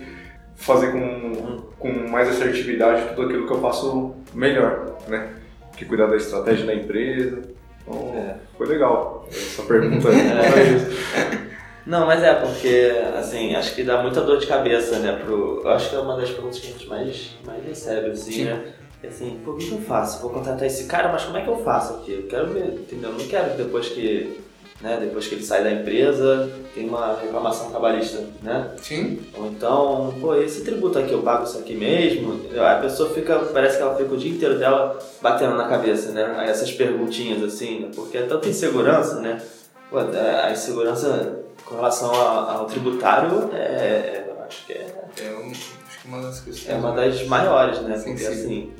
fazer 0.54 0.92
com, 0.92 1.62
com 1.78 1.92
mais 2.10 2.28
assertividade 2.28 3.14
tudo 3.14 3.28
aquilo 3.28 3.46
que 3.46 3.52
eu 3.54 3.60
faço 3.60 4.14
melhor, 4.34 4.98
né? 5.08 5.30
Que 5.74 5.86
cuidar 5.86 6.06
da 6.08 6.16
estratégia 6.16 6.66
da 6.66 6.74
empresa. 6.74 7.56
Então, 7.88 8.14
É. 8.14 8.36
foi 8.56 8.66
legal 8.66 9.26
essa 9.30 9.62
pergunta. 9.62 10.08
É. 10.12 11.48
Não, 11.86 12.06
mas 12.06 12.22
é 12.22 12.34
porque, 12.34 12.92
assim, 13.18 13.54
acho 13.54 13.74
que 13.74 13.82
dá 13.82 14.02
muita 14.02 14.20
dor 14.20 14.38
de 14.38 14.46
cabeça, 14.46 14.98
né? 14.98 15.18
Pro... 15.24 15.62
Eu 15.64 15.70
acho 15.70 15.88
que 15.88 15.96
é 15.96 15.98
uma 15.98 16.16
das 16.18 16.28
perguntas 16.30 16.58
que 16.58 16.66
a 16.66 16.70
gente 16.70 16.86
mais, 16.86 17.30
mais 17.46 17.64
recebe, 17.64 18.10
assim, 18.10 18.30
Sim. 18.32 18.44
né? 18.44 18.62
Assim, 19.06 19.40
pô, 19.42 19.52
o 19.52 19.56
que 19.56 19.70
eu 19.72 19.78
faço? 19.78 20.20
Vou 20.20 20.30
contratar 20.30 20.66
esse 20.66 20.84
cara, 20.84 21.08
mas 21.10 21.24
como 21.24 21.38
é 21.38 21.42
que 21.42 21.48
eu 21.48 21.56
faço 21.64 21.94
aqui? 21.94 22.12
Eu 22.12 22.22
quero 22.28 22.48
ver, 22.48 22.64
entendeu? 22.74 23.10
Eu 23.10 23.16
não 23.18 23.26
quero 23.26 23.52
que 23.52 23.56
depois 23.56 23.88
que, 23.88 24.38
né, 24.80 24.98
depois 25.00 25.26
que 25.26 25.34
ele 25.34 25.42
sai 25.44 25.64
da 25.64 25.72
empresa, 25.72 26.48
tem 26.74 26.88
uma 26.88 27.18
reclamação 27.20 27.68
trabalhista, 27.70 28.22
né? 28.42 28.70
Sim. 28.80 29.18
Ou 29.36 29.46
então, 29.48 30.14
pô, 30.20 30.34
esse 30.36 30.62
tributo 30.64 30.98
aqui, 30.98 31.12
eu 31.12 31.22
pago 31.22 31.44
isso 31.44 31.58
aqui 31.58 31.74
mesmo? 31.74 32.40
A 32.60 32.76
pessoa 32.76 33.10
fica, 33.10 33.38
parece 33.52 33.76
que 33.76 33.82
ela 33.82 33.96
fica 33.96 34.14
o 34.14 34.16
dia 34.16 34.30
inteiro 34.30 34.58
dela 34.58 34.96
batendo 35.20 35.56
na 35.56 35.68
cabeça, 35.68 36.12
né? 36.12 36.44
Essas 36.48 36.70
perguntinhas 36.72 37.42
assim, 37.42 37.80
né? 37.80 37.88
porque 37.94 38.18
é 38.18 38.22
tanta 38.22 38.48
insegurança, 38.48 39.20
né? 39.20 39.42
Pô, 39.90 39.98
a 39.98 40.46
a 40.46 40.52
insegurança 40.52 41.40
com 41.64 41.74
relação 41.76 42.14
ao 42.14 42.66
tributário 42.66 43.50
é, 43.52 43.56
é- 43.58 44.24
eu 44.28 44.44
acho 44.44 44.64
que 44.66 44.72
é, 44.74 44.86
É 45.20 45.30
um- 45.32 45.50
acho 45.50 46.00
que 46.02 46.08
uma 46.08 46.22
das 46.22 46.68
é 46.68 46.74
uma 46.74 46.92
das 46.92 47.26
maiores, 47.26 47.80
né? 47.80 47.94
Porque 47.98 48.18
sim. 48.18 48.26
assim, 48.26 48.72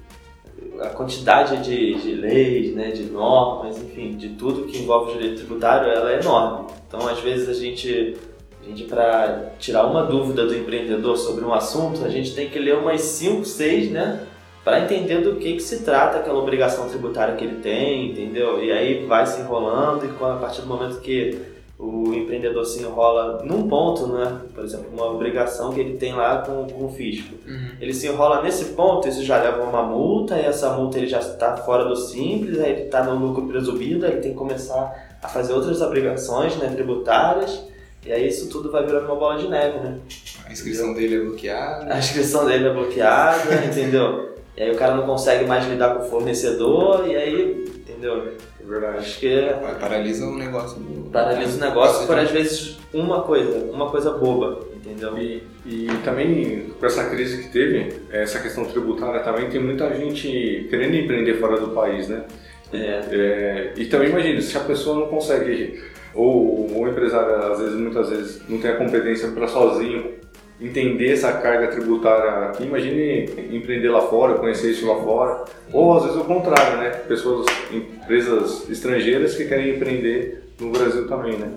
a 0.80 0.88
quantidade 0.90 1.62
de, 1.62 1.94
de 1.94 2.14
leis, 2.14 2.74
né, 2.74 2.90
de 2.90 3.04
normas, 3.04 3.78
enfim, 3.78 4.16
de 4.16 4.30
tudo 4.30 4.64
que 4.64 4.78
envolve 4.78 5.10
o 5.10 5.14
direito 5.14 5.38
tributário, 5.38 5.90
ela 5.90 6.12
é 6.12 6.20
enorme. 6.20 6.68
Então, 6.86 7.06
às 7.08 7.18
vezes 7.20 7.48
a 7.48 7.54
gente, 7.54 8.16
a 8.62 8.68
gente 8.68 8.84
para 8.84 9.52
tirar 9.58 9.86
uma 9.86 10.04
dúvida 10.04 10.46
do 10.46 10.56
empreendedor 10.56 11.16
sobre 11.16 11.44
um 11.44 11.52
assunto, 11.52 12.04
a 12.04 12.08
gente 12.08 12.34
tem 12.34 12.48
que 12.48 12.58
ler 12.58 12.76
umas 12.76 13.00
5, 13.00 13.44
6, 13.44 13.90
né, 13.90 14.26
para 14.64 14.80
entender 14.80 15.22
do 15.22 15.36
que 15.36 15.54
que 15.54 15.62
se 15.62 15.82
trata 15.82 16.18
aquela 16.18 16.38
obrigação 16.38 16.88
tributária 16.88 17.34
que 17.36 17.44
ele 17.44 17.56
tem, 17.56 18.10
entendeu? 18.10 18.62
E 18.62 18.70
aí 18.70 19.06
vai 19.06 19.26
se 19.26 19.40
enrolando 19.40 20.04
e 20.04 20.24
a 20.24 20.36
partir 20.36 20.60
do 20.60 20.66
momento 20.66 21.00
que 21.00 21.38
o 21.78 22.12
empreendedor 22.12 22.64
se 22.66 22.82
enrola 22.82 23.40
num 23.44 23.68
ponto, 23.68 24.08
né, 24.08 24.40
por 24.52 24.64
exemplo, 24.64 24.86
uma 24.92 25.06
obrigação 25.12 25.72
que 25.72 25.78
ele 25.78 25.96
tem 25.96 26.12
lá 26.12 26.38
com, 26.38 26.66
com 26.66 26.86
o 26.86 26.88
fisco, 26.90 27.34
Uhum. 27.46 27.68
ele 27.80 27.94
se 27.94 28.08
enrola 28.08 28.42
nesse 28.42 28.66
ponto, 28.74 29.06
isso 29.06 29.22
já 29.24 29.40
leva 29.40 29.62
uma 29.62 29.82
multa, 29.84 30.36
e 30.36 30.44
essa 30.44 30.70
multa 30.70 30.98
ele 30.98 31.06
já 31.06 31.20
está 31.20 31.56
fora 31.56 31.84
do 31.84 31.94
simples, 31.94 32.58
aí 32.58 32.72
ele 32.72 32.82
está 32.82 33.04
no 33.04 33.14
lucro 33.24 33.46
presumido, 33.46 34.04
aí 34.04 34.12
ele 34.12 34.20
tem 34.20 34.32
que 34.32 34.36
começar 34.36 34.92
a 35.22 35.28
fazer 35.28 35.52
outras 35.52 35.80
obrigações 35.80 36.56
né, 36.56 36.68
tributárias, 36.68 37.64
e 38.04 38.12
aí 38.12 38.26
isso 38.26 38.48
tudo 38.48 38.72
vai 38.72 38.84
virando 38.84 39.06
uma 39.06 39.16
bola 39.16 39.38
de 39.38 39.48
neve, 39.48 39.78
né? 39.78 39.98
A 40.46 40.52
inscrição 40.52 40.94
dele 40.94 41.16
é 41.16 41.20
bloqueada. 41.20 41.94
A 41.94 41.98
inscrição 41.98 42.44
dele 42.46 42.66
é 42.68 42.72
bloqueada, 42.72 43.54
entendeu? 43.66 44.34
E 44.56 44.62
aí 44.62 44.70
o 44.72 44.76
cara 44.76 44.96
não 44.96 45.06
consegue 45.06 45.44
mais 45.46 45.64
lidar 45.68 45.94
com 45.94 46.02
o 46.04 46.08
fornecedor, 46.08 47.06
e 47.06 47.14
aí, 47.14 47.64
entendeu? 47.98 48.32
É 48.61 48.64
verdade. 48.64 48.98
Acho 48.98 49.18
que 49.18 49.40
Vai, 49.61 49.78
Paralisa 49.78 50.26
o 50.26 50.37
negócio 50.37 50.80
do. 50.80 51.11
paralisa 51.11 51.56
o 51.56 51.68
negócio 51.68 52.06
por 52.06 52.18
às 52.18 52.30
vezes 52.30 52.78
uma 52.92 53.22
coisa, 53.22 53.70
uma 53.70 53.90
coisa 53.90 54.12
boba, 54.12 54.61
entendeu? 54.74 55.18
E, 55.18 55.42
e 55.66 55.88
também, 56.04 56.72
com 56.78 56.87
essa 56.87 57.04
crise 57.11 57.42
que 57.42 57.48
teve, 57.50 57.92
essa 58.11 58.38
questão 58.40 58.64
tributária 58.64 59.20
também, 59.20 59.48
tem 59.50 59.61
muita 59.61 59.92
gente 59.94 60.66
querendo 60.70 60.94
empreender 60.94 61.34
fora 61.34 61.61
do 61.61 61.68
país, 61.70 62.08
né? 62.08 62.24
É, 62.72 63.00
É, 63.11 63.72
e 63.76 63.87
também 63.87 64.11
imagina, 64.11 64.40
se 64.40 64.56
a 64.56 64.61
pessoa 64.61 64.98
não 65.00 65.08
consegue, 65.08 65.82
ou 66.14 66.70
o 66.80 66.88
empresário 66.88 67.34
às 67.52 67.58
vezes, 67.58 67.74
muitas 67.74 68.11
vezes, 68.11 68.42
não 68.48 68.58
tem 68.58 68.70
a 68.70 68.76
competência 68.76 69.28
para 69.30 69.48
sozinho 69.48 70.18
entender 70.60 71.12
essa 71.12 71.32
carga 71.32 71.68
tributária 71.68 72.48
aqui, 72.48 72.64
imagine 72.64 73.24
empreender 73.52 73.90
lá 73.90 74.02
fora, 74.02 74.34
conhecer 74.34 74.72
isso 74.72 74.86
lá 74.86 74.96
fora, 75.02 75.44
ou 75.72 75.96
às 75.96 76.04
vezes 76.04 76.18
o 76.18 76.24
contrário, 76.24 76.78
né? 76.78 76.90
Pessoas, 76.90 77.46
empresas 77.72 78.68
estrangeiras 78.68 79.36
que 79.36 79.46
querem 79.46 79.76
empreender 79.76 80.52
no 80.60 80.70
Brasil 80.70 81.06
também, 81.06 81.36
né? 81.38 81.48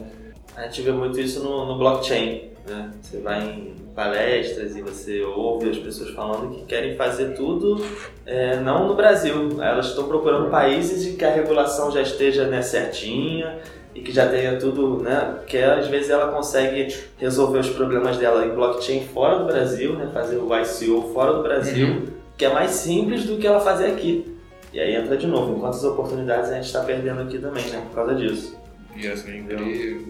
A 0.56 0.64
gente 0.64 0.82
vê 0.84 0.92
muito 0.92 1.20
isso 1.20 1.44
no, 1.44 1.66
no 1.66 1.78
blockchain, 1.78 2.50
né? 2.68 2.92
Você 3.02 3.18
vai 3.18 3.42
em 3.42 3.82
palestras 3.96 4.76
e 4.76 4.82
você 4.82 5.22
ouve 5.22 5.70
as 5.70 5.78
pessoas 5.78 6.12
falando 6.12 6.56
que 6.56 6.66
querem 6.66 6.96
fazer 6.96 7.34
tudo 7.34 7.84
é, 8.26 8.58
não 8.60 8.88
no 8.88 8.96
Brasil. 8.96 9.62
Elas 9.62 9.88
estão 9.88 10.08
procurando 10.08 10.50
países 10.50 11.06
em 11.06 11.16
que 11.16 11.26
a 11.26 11.32
regulação 11.32 11.92
já 11.92 12.02
esteja 12.02 12.46
né, 12.48 12.62
certinha 12.62 13.60
e 13.94 14.02
que 14.02 14.12
já 14.12 14.28
tenha 14.30 14.58
tudo, 14.58 15.02
né? 15.04 15.40
Que 15.48 15.58
às 15.58 15.88
vezes 15.88 16.10
ela 16.10 16.32
consegue 16.32 16.96
resolver 17.18 17.60
os 17.60 17.70
problemas 17.70 18.18
dela 18.18 18.46
em 18.46 18.50
blockchain 18.56 19.08
fora 19.14 19.40
do 19.40 19.46
Brasil, 19.46 19.94
né? 19.94 20.10
Fazer 20.14 20.38
o 20.38 20.50
ICO 20.56 21.12
fora 21.14 21.34
do 21.34 21.44
Brasil, 21.44 22.04
que 22.38 22.46
é 22.46 22.54
mais 22.54 22.72
simples 22.72 23.26
do 23.26 23.38
que 23.38 23.46
ela 23.46 23.60
fazer 23.60 23.88
aqui. 23.88 24.36
E 24.74 24.80
aí 24.80 24.96
entra 24.96 25.18
de 25.18 25.28
novo, 25.28 25.60
quantas 25.60 25.84
oportunidades 25.84 26.50
a 26.50 26.56
gente 26.56 26.66
está 26.68 26.82
perdendo 26.82 27.22
aqui 27.22 27.38
também, 27.38 27.66
né? 27.66 27.84
Por 27.90 27.96
causa 27.96 28.16
disso. 28.16 28.58
Geração 28.96 29.32
de 29.32 29.38
emprego, 29.38 29.64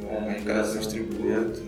É, 0.10 0.40
geração 0.40 0.82
de 0.82 0.90
tributo. 0.90 1.62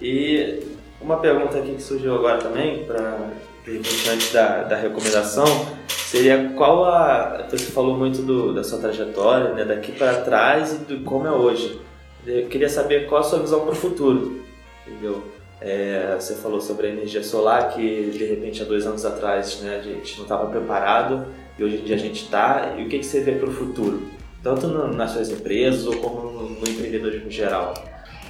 E 0.00 0.60
uma 1.00 1.18
pergunta 1.18 1.58
aqui 1.58 1.74
que 1.74 1.82
surgiu 1.82 2.14
agora 2.14 2.38
também, 2.38 2.84
para 2.84 3.30
de 3.70 3.76
repente 3.78 4.08
antes 4.10 4.32
da, 4.32 4.62
da 4.64 4.76
recomendação, 4.76 5.44
seria 5.88 6.52
qual 6.56 6.84
a. 6.84 7.46
Você 7.50 7.66
falou 7.72 7.96
muito 7.96 8.22
do, 8.22 8.52
da 8.54 8.62
sua 8.64 8.78
trajetória, 8.78 9.52
né, 9.54 9.64
daqui 9.64 9.92
para 9.92 10.20
trás 10.22 10.72
e 10.72 10.76
do 10.78 11.04
como 11.04 11.26
é 11.26 11.30
hoje. 11.30 11.80
Eu 12.26 12.46
queria 12.48 12.68
saber 12.68 13.06
qual 13.08 13.20
a 13.20 13.24
sua 13.24 13.38
visão 13.38 13.60
para 13.60 13.72
o 13.72 13.74
futuro, 13.74 14.42
entendeu? 14.86 15.22
É, 15.60 16.16
você 16.18 16.34
falou 16.36 16.60
sobre 16.60 16.86
a 16.86 16.90
energia 16.90 17.22
solar, 17.22 17.70
que 17.74 18.10
de 18.10 18.24
repente 18.24 18.62
há 18.62 18.64
dois 18.64 18.86
anos 18.86 19.04
atrás 19.04 19.60
né, 19.60 19.76
a 19.78 19.82
gente 19.82 20.16
não 20.16 20.22
estava 20.24 20.46
preparado 20.46 21.26
e 21.58 21.64
hoje 21.64 21.76
em 21.76 21.82
dia 21.84 21.96
a 21.96 21.98
gente 21.98 22.24
está. 22.24 22.74
E 22.78 22.84
o 22.84 22.88
que, 22.88 22.98
que 22.98 23.04
você 23.06 23.20
vê 23.20 23.32
para 23.32 23.48
o 23.48 23.52
futuro? 23.52 24.02
Tanto 24.42 24.66
no- 24.68 24.88
nas 24.88 25.10
suas 25.10 25.28
empresas 25.30 25.86
ou 25.86 25.96
como 25.96 26.30
no, 26.30 26.48
no 26.50 26.68
empreendedorismo 26.68 27.30
geral? 27.30 27.74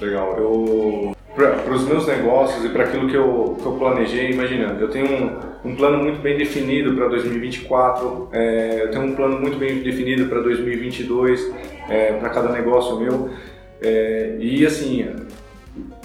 Legal. 0.01 0.37
Eu 0.37 1.15
para 1.49 1.73
os 1.73 1.87
meus 1.87 2.07
negócios 2.07 2.63
e 2.65 2.69
para 2.69 2.85
aquilo 2.85 3.07
que 3.09 3.15
eu, 3.15 3.57
que 3.59 3.65
eu 3.65 3.73
planejei, 3.73 4.31
imagina, 4.31 4.77
eu 4.79 4.89
tenho 4.89 5.07
um, 5.07 5.69
um 5.69 5.75
plano 5.75 5.97
muito 5.97 6.21
bem 6.21 6.37
definido 6.37 6.93
para 6.93 7.07
2024, 7.07 8.29
é, 8.31 8.83
eu 8.83 8.91
tenho 8.91 9.05
um 9.05 9.15
plano 9.15 9.39
muito 9.39 9.57
bem 9.57 9.81
definido 9.81 10.25
para 10.27 10.41
2022, 10.41 11.51
é, 11.89 12.13
para 12.13 12.29
cada 12.29 12.51
negócio 12.51 12.99
meu. 12.99 13.29
É, 13.81 14.37
e 14.39 14.65
assim, 14.65 15.07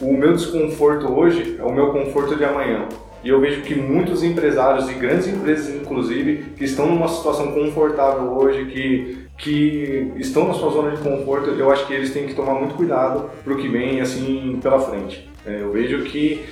o 0.01 0.13
meu 0.13 0.33
desconforto 0.33 1.13
hoje 1.13 1.57
é 1.59 1.63
o 1.63 1.73
meu 1.73 1.93
conforto 1.93 2.37
de 2.37 2.45
amanhã. 2.45 2.89
E 3.25 3.29
eu 3.29 3.41
vejo 3.41 3.63
que 3.63 3.75
muitos 3.75 4.23
empresários 4.23 4.89
e 4.89 4.95
grandes 4.95 5.27
empresas, 5.27 5.75
inclusive, 5.75 6.45
que 6.57 6.65
estão 6.65 6.87
numa 6.87 7.09
situação 7.09 7.51
confortável 7.51 8.33
hoje, 8.39 8.67
que, 8.67 9.26
que 9.37 10.13
estão 10.17 10.49
na 10.49 10.55
sua 10.55 10.71
zona 10.71 10.97
de 10.97 11.03
conforto, 11.03 11.51
eu 11.51 11.71
acho 11.71 11.87
que 11.87 11.93
eles 11.93 12.13
têm 12.13 12.27
que 12.27 12.35
tomar 12.35 12.55
muito 12.55 12.75
cuidado 12.75 13.31
para 13.45 13.53
o 13.53 13.57
que 13.57 13.69
vem 13.69 14.01
assim 14.01 14.59
pela 14.63 14.81
frente. 14.81 15.29
É, 15.45 15.61
eu 15.61 15.73
vejo 15.73 16.03
que 16.05 16.45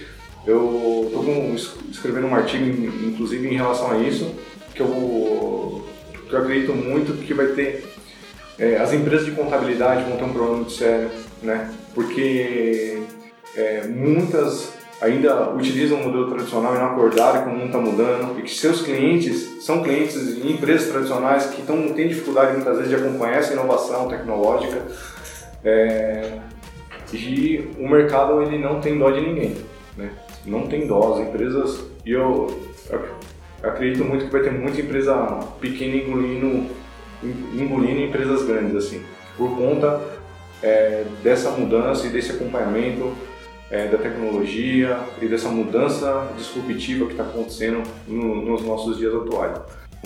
eu 0.47 1.07
estou 1.07 1.55
escrevendo 1.91 2.27
um 2.27 2.35
artigo, 2.35 2.65
inclusive, 3.07 3.49
em 3.49 3.57
relação 3.57 3.91
a 3.91 3.99
isso, 3.99 4.35
que 4.75 4.83
eu, 4.83 5.87
que 6.29 6.35
eu 6.35 6.39
acredito 6.39 6.75
muito 6.75 7.15
que 7.25 7.33
vai 7.33 7.47
ter. 7.49 7.85
é, 8.59 8.77
as 8.77 8.93
empresas 8.93 9.25
de 9.25 9.33
contabilidade 9.33 10.05
vão 10.05 10.19
ter 10.19 10.25
um 10.25 10.33
problema 10.33 10.57
muito 10.57 10.73
sério, 10.73 11.11
né? 11.43 11.73
Porque 11.95 13.03
é, 13.57 13.87
muitas 13.87 14.74
ainda 15.01 15.51
utilizam 15.51 16.01
o 16.01 16.05
modelo 16.05 16.31
tradicional 16.31 16.75
e 16.75 16.79
não 16.79 16.87
acordaram 16.87 17.43
que 17.43 17.49
o 17.49 17.53
mundo 17.53 17.67
está 17.67 17.79
mudando 17.79 18.39
e 18.39 18.43
que 18.43 18.55
seus 18.55 18.83
clientes 18.83 19.63
são 19.65 19.83
clientes 19.83 20.17
em 20.17 20.53
empresas 20.53 20.89
tradicionais 20.89 21.47
que 21.47 21.63
tão, 21.63 21.93
têm 21.93 22.09
dificuldade 22.09 22.53
muitas 22.53 22.77
vezes 22.77 22.91
de 22.91 22.97
acompanhar 22.97 23.39
essa 23.39 23.53
inovação 23.53 24.09
tecnológica. 24.09 24.83
É, 25.65 26.39
e 27.13 27.71
o 27.79 27.89
mercado 27.89 28.43
ele 28.43 28.59
não 28.59 28.81
tem 28.81 28.99
dó 28.99 29.11
de 29.11 29.21
ninguém, 29.21 29.57
né? 29.97 30.11
Não 30.45 30.67
tem 30.67 30.87
dó. 30.87 31.15
As 31.15 31.29
empresas, 31.29 31.85
e 32.05 32.13
eu, 32.13 32.49
eu 32.91 33.01
acredito 33.63 34.05
muito 34.05 34.27
que 34.27 34.33
vai 34.33 34.43
ter 34.43 34.53
muita 34.53 34.81
empresa 34.81 35.15
pequena 35.61 35.97
engolindo, 35.97 36.67
engolindo 37.55 38.01
empresas 38.01 38.45
grandes, 38.45 38.77
assim, 38.77 39.03
por 39.37 39.57
conta 39.57 40.01
é, 40.63 41.05
dessa 41.23 41.51
mudança 41.51 42.07
e 42.07 42.11
desse 42.11 42.33
acompanhamento 42.33 43.13
é, 43.75 43.89
da 43.89 43.99
tecnologia 43.99 45.01
e 45.21 45.27
dessa 45.27 45.49
mudança 45.49 46.33
disruptiva 46.39 47.07
que 47.07 47.13
está 47.13 47.25
acontecendo 47.25 47.83
no, 48.07 48.37
nos 48.37 48.63
nossos 48.63 48.97
dias 48.97 49.13
atuais. 49.13 49.59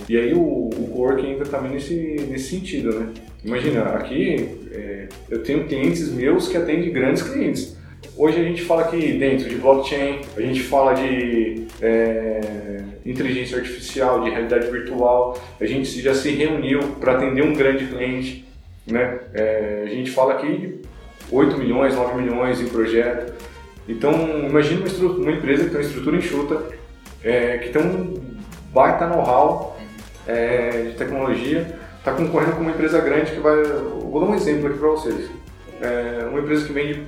E 0.08 0.16
aí 0.16 0.32
o, 0.32 0.40
o 0.40 0.88
coworking 0.90 1.32
entra 1.32 1.44
também 1.44 1.72
nesse, 1.72 1.94
nesse 2.30 2.56
sentido, 2.56 2.98
né? 2.98 3.08
Imagina, 3.44 3.82
aqui 3.82 4.58
é, 4.72 5.08
eu 5.28 5.42
tenho 5.42 5.66
clientes 5.66 6.10
meus 6.10 6.48
que 6.48 6.56
atendem 6.56 6.90
grandes 6.90 7.22
clientes. 7.22 7.76
Hoje 8.16 8.40
a 8.40 8.42
gente 8.42 8.62
fala 8.62 8.82
aqui 8.82 9.12
dentro 9.12 9.48
de 9.48 9.56
blockchain, 9.56 10.20
a 10.34 10.40
gente 10.40 10.62
fala 10.62 10.94
de 10.94 11.66
é, 11.82 12.80
inteligência 13.04 13.58
artificial, 13.58 14.24
de 14.24 14.30
realidade 14.30 14.70
virtual, 14.70 15.38
a 15.60 15.66
gente 15.66 16.00
já 16.00 16.14
se 16.14 16.30
reuniu 16.30 16.80
para 17.00 17.16
atender 17.16 17.42
um 17.42 17.52
grande 17.52 17.86
cliente, 17.86 18.46
né? 18.86 19.18
É, 19.34 19.82
a 19.84 19.90
gente 19.90 20.10
fala 20.10 20.34
aqui 20.34 20.56
de 20.56 20.78
8 21.30 21.58
milhões, 21.58 21.94
9 21.94 22.22
milhões 22.22 22.60
em 22.62 22.68
projeto. 22.68 23.47
Então, 23.88 24.12
imagine 24.46 24.84
uma, 25.00 25.10
uma, 25.12 25.32
empresa 25.32 25.64
que 25.64 25.70
tem 25.70 25.80
uma 25.80 25.86
estrutura 25.86 26.16
enxuta, 26.18 26.62
é, 27.24 27.56
que 27.56 27.70
tem 27.70 27.82
um 27.82 28.20
baita 28.72 29.06
know-how 29.06 29.78
é, 30.26 30.82
de 30.90 30.92
tecnologia, 30.92 31.78
está 31.96 32.12
concorrendo 32.12 32.52
com 32.52 32.60
uma 32.60 32.70
empresa 32.70 33.00
grande 33.00 33.32
que 33.32 33.40
vai. 33.40 33.62
Vou 33.62 34.20
dar 34.20 34.26
um 34.26 34.34
exemplo 34.34 34.68
aqui 34.68 34.78
para 34.78 34.88
vocês. 34.88 35.30
É, 35.80 36.26
uma 36.28 36.40
empresa 36.40 36.66
que 36.66 36.72
vende 36.72 37.02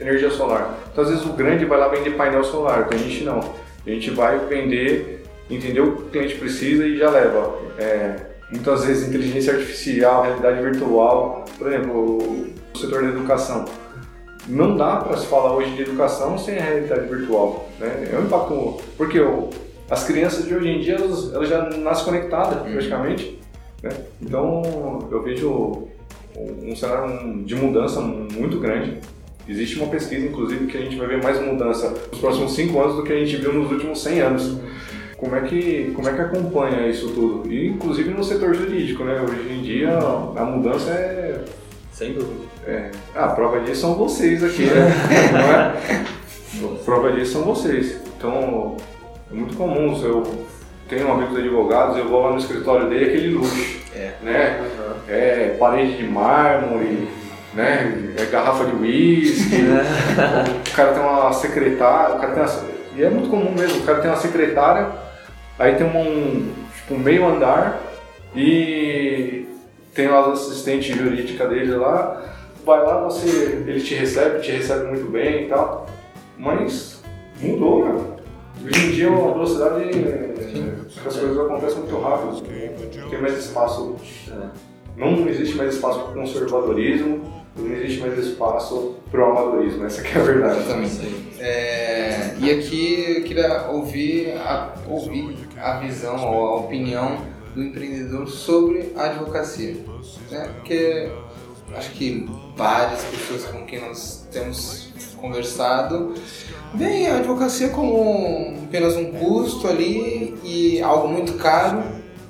energia 0.00 0.30
solar. 0.30 0.76
Então, 0.90 1.04
às 1.04 1.10
vezes, 1.10 1.24
o 1.24 1.34
grande 1.34 1.64
vai 1.64 1.78
lá 1.78 1.86
vender 1.86 2.10
painel 2.16 2.42
solar, 2.42 2.88
que 2.88 2.96
a 2.96 2.98
gente 2.98 3.22
não. 3.22 3.38
A 3.86 3.90
gente 3.90 4.10
vai 4.10 4.38
vender, 4.46 5.24
entender 5.48 5.80
o 5.80 5.96
que 5.96 6.02
o 6.02 6.06
cliente 6.06 6.34
precisa 6.34 6.84
e 6.84 6.96
já 6.96 7.10
leva. 7.10 7.58
É, 7.78 8.16
muitas 8.50 8.84
vezes, 8.84 9.08
inteligência 9.08 9.52
artificial, 9.52 10.24
realidade 10.24 10.60
virtual, 10.62 11.44
por 11.56 11.68
exemplo, 11.68 12.18
o 12.74 12.78
setor 12.78 13.02
da 13.02 13.10
educação 13.10 13.66
não 14.48 14.76
dá 14.76 14.96
para 14.96 15.16
se 15.16 15.26
falar 15.26 15.54
hoje 15.54 15.70
de 15.74 15.82
educação 15.82 16.38
sem 16.38 16.58
a 16.58 16.62
realidade 16.62 17.08
virtual. 17.08 17.68
Né? 17.78 18.10
É 18.12 18.18
um 18.18 18.24
impacto. 18.24 18.80
Porque 18.96 19.20
o, 19.20 19.50
as 19.90 20.04
crianças 20.04 20.46
de 20.46 20.54
hoje 20.54 20.68
em 20.68 20.80
dia 20.80 20.96
elas, 20.96 21.32
elas 21.32 21.48
já 21.48 21.70
nascem 21.70 22.04
conectadas 22.04 22.62
uhum. 22.62 22.72
praticamente. 22.72 23.38
Né? 23.82 23.90
Então 24.20 25.08
eu 25.10 25.22
vejo 25.22 25.88
um 26.36 26.74
cenário 26.74 27.42
de 27.44 27.54
mudança 27.54 28.00
muito 28.00 28.58
grande. 28.58 28.98
Existe 29.46 29.78
uma 29.78 29.88
pesquisa, 29.88 30.26
inclusive, 30.26 30.66
que 30.66 30.76
a 30.76 30.80
gente 30.80 30.96
vai 30.96 31.06
ver 31.06 31.22
mais 31.22 31.40
mudança 31.40 31.90
nos 32.10 32.18
próximos 32.18 32.54
5 32.54 32.80
anos 32.80 32.96
do 32.96 33.02
que 33.02 33.12
a 33.12 33.16
gente 33.16 33.36
viu 33.36 33.52
nos 33.52 33.70
últimos 33.70 34.02
100 34.02 34.20
anos. 34.20 34.58
Como 35.18 35.36
é 35.36 35.42
que, 35.42 35.92
como 35.94 36.08
é 36.08 36.14
que 36.14 36.20
acompanha 36.20 36.88
isso 36.88 37.08
tudo? 37.10 37.52
E, 37.52 37.68
inclusive 37.68 38.10
no 38.10 38.24
setor 38.24 38.54
jurídico, 38.54 39.04
né? 39.04 39.20
Hoje 39.20 39.52
em 39.52 39.62
dia 39.62 39.98
a 39.98 40.44
mudança 40.44 40.90
é 40.90 41.44
sem 41.94 42.12
dúvida. 42.12 42.44
É. 42.66 42.90
Ah, 43.14 43.26
a 43.26 43.28
prova 43.28 43.60
disso 43.60 43.82
são 43.82 43.94
vocês 43.94 44.42
aqui, 44.42 44.64
né? 44.64 44.92
Não 46.60 46.68
é? 46.68 46.74
A 46.74 46.84
prova 46.84 47.12
disso 47.12 47.34
são 47.34 47.42
vocês. 47.42 48.00
Então, 48.16 48.76
é 49.30 49.34
muito 49.34 49.56
comum. 49.56 49.96
Se 49.96 50.04
eu 50.04 50.44
tenho 50.88 51.10
amigos 51.10 51.38
advogados, 51.38 51.96
eu 51.96 52.08
vou 52.08 52.22
lá 52.22 52.32
no 52.32 52.38
escritório 52.38 52.88
dele, 52.88 53.06
aquele 53.06 53.28
luxo. 53.34 53.80
É. 53.94 54.12
Né? 54.22 54.60
Uhum. 54.60 54.94
É 55.08 55.56
parede 55.58 55.96
de 55.96 56.04
mármore, 56.04 57.08
né? 57.54 58.12
É 58.18 58.24
garrafa 58.24 58.64
de 58.64 58.74
uísque. 58.74 59.54
É. 59.54 60.68
o 60.68 60.74
cara 60.74 60.92
tem 60.94 61.02
uma 61.02 61.32
secretária, 61.32 62.16
o 62.16 62.18
cara 62.18 62.32
tem 62.32 62.42
uma, 62.42 62.74
e 62.96 63.04
é 63.04 63.10
muito 63.10 63.30
comum 63.30 63.52
mesmo, 63.52 63.82
o 63.82 63.86
cara 63.86 64.00
tem 64.00 64.10
uma 64.10 64.16
secretária, 64.16 64.88
aí 65.58 65.76
tem 65.76 65.86
um, 65.86 66.52
tipo, 66.76 66.94
um 66.94 66.98
meio 66.98 67.24
andar 67.24 67.80
e 68.34 69.46
tem 69.94 70.08
lá 70.08 70.32
as 70.32 70.40
assistentes 70.40 70.94
jurídicas 70.96 71.48
dele 71.48 71.76
lá, 71.76 72.34
vai 72.64 72.82
lá, 72.82 73.04
você, 73.04 73.28
ele 73.66 73.80
te 73.80 73.94
recebe, 73.94 74.40
te 74.40 74.50
recebe 74.50 74.86
muito 74.88 75.10
bem 75.10 75.44
e 75.44 75.48
tal, 75.48 75.86
mas 76.36 77.02
mudou, 77.40 77.84
meu. 77.84 78.14
Hoje 78.64 78.86
em 78.86 78.90
dia 78.92 79.08
a 79.08 79.10
velocidade, 79.10 79.84
as 81.06 81.16
coisas 81.16 81.38
acontecem 81.38 81.78
muito 81.78 81.98
rápido, 82.00 82.42
não 83.00 83.10
tem 83.10 83.20
mais 83.20 83.38
espaço, 83.38 83.96
não 84.96 85.28
existe 85.28 85.56
mais 85.56 85.74
espaço 85.74 86.00
para 86.00 86.10
o 86.10 86.14
conservadorismo, 86.14 87.44
não 87.56 87.72
existe 87.72 88.00
mais 88.00 88.18
espaço 88.18 88.96
para 89.10 89.20
o 89.20 89.30
amadorismo, 89.30 89.84
essa 89.84 90.06
é 90.06 90.20
a 90.20 90.24
verdade. 90.24 90.60
Exatamente. 90.60 91.24
É, 91.38 92.36
e 92.38 92.50
aqui 92.50 93.16
eu 93.18 93.24
queria 93.24 93.66
ouvir 93.70 94.32
a, 94.38 94.72
ouvir 94.88 95.36
a 95.60 95.78
visão 95.80 96.16
ou 96.32 96.46
a 96.46 96.56
opinião 96.60 97.18
do 97.54 97.62
empreendedor 97.62 98.28
sobre 98.28 98.92
a 98.96 99.04
advocacia. 99.04 99.76
Né? 100.30 100.50
Porque 100.54 101.10
acho 101.74 101.90
que 101.92 102.28
várias 102.56 103.02
pessoas 103.04 103.44
com 103.44 103.64
quem 103.64 103.80
nós 103.80 104.26
temos 104.30 104.92
conversado 105.16 106.14
veem 106.74 107.06
a 107.06 107.16
advocacia 107.16 107.70
como 107.70 108.54
apenas 108.64 108.96
um 108.96 109.12
custo 109.12 109.66
ali 109.68 110.36
e 110.44 110.82
algo 110.82 111.08
muito 111.08 111.34
caro 111.34 111.82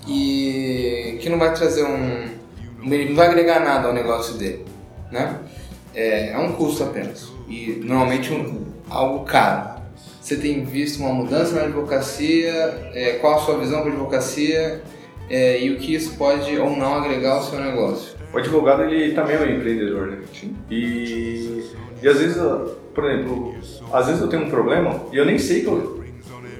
e 0.07 1.19
que 1.21 1.29
não 1.29 1.39
vai 1.39 1.53
trazer 1.55 1.85
um. 1.85 2.29
não 2.83 3.15
vai 3.15 3.29
agregar 3.29 3.61
nada 3.61 3.89
ao 3.89 3.95
negócio 3.95 4.35
dele. 4.35 4.65
Né? 5.11 5.41
É, 5.95 6.31
é 6.31 6.39
um 6.39 6.53
custo 6.53 6.85
apenas. 6.85 7.29
E 7.49 7.81
normalmente 7.85 8.33
um, 8.33 8.65
algo 8.89 9.25
caro. 9.25 9.83
Você 10.21 10.37
tem 10.37 10.65
visto 10.65 11.01
uma 11.01 11.13
mudança 11.13 11.55
na 11.55 11.63
advocacia? 11.63 12.91
É, 12.95 13.19
qual 13.21 13.37
a 13.37 13.39
sua 13.41 13.59
visão 13.59 13.83
para 13.83 13.91
a 13.91 13.93
advocacia? 13.93 14.83
É, 15.29 15.61
e 15.63 15.73
o 15.73 15.79
que 15.79 15.95
isso 15.95 16.17
pode 16.17 16.57
ou 16.59 16.71
não 16.71 16.95
agregar 16.95 17.35
ao 17.35 17.43
seu 17.43 17.59
negócio. 17.59 18.15
O 18.33 18.39
advogado 18.39 18.83
ele 18.83 19.15
também 19.15 19.37
é 19.37 19.41
um 19.41 19.57
empreendedor, 19.57 20.09
né? 20.09 20.19
Sim. 20.33 20.57
E, 20.71 21.65
e 22.03 22.09
às 22.09 22.19
vezes, 22.19 22.37
por 22.95 23.05
exemplo, 23.05 23.55
às 23.93 24.07
vezes 24.07 24.21
eu 24.21 24.29
tenho 24.29 24.45
um 24.45 24.51
problema 24.51 25.01
e 25.13 25.17
eu 25.17 25.25
nem 25.25 25.39
sei 25.39 25.61
que 25.61 25.67
eu, 25.69 26.03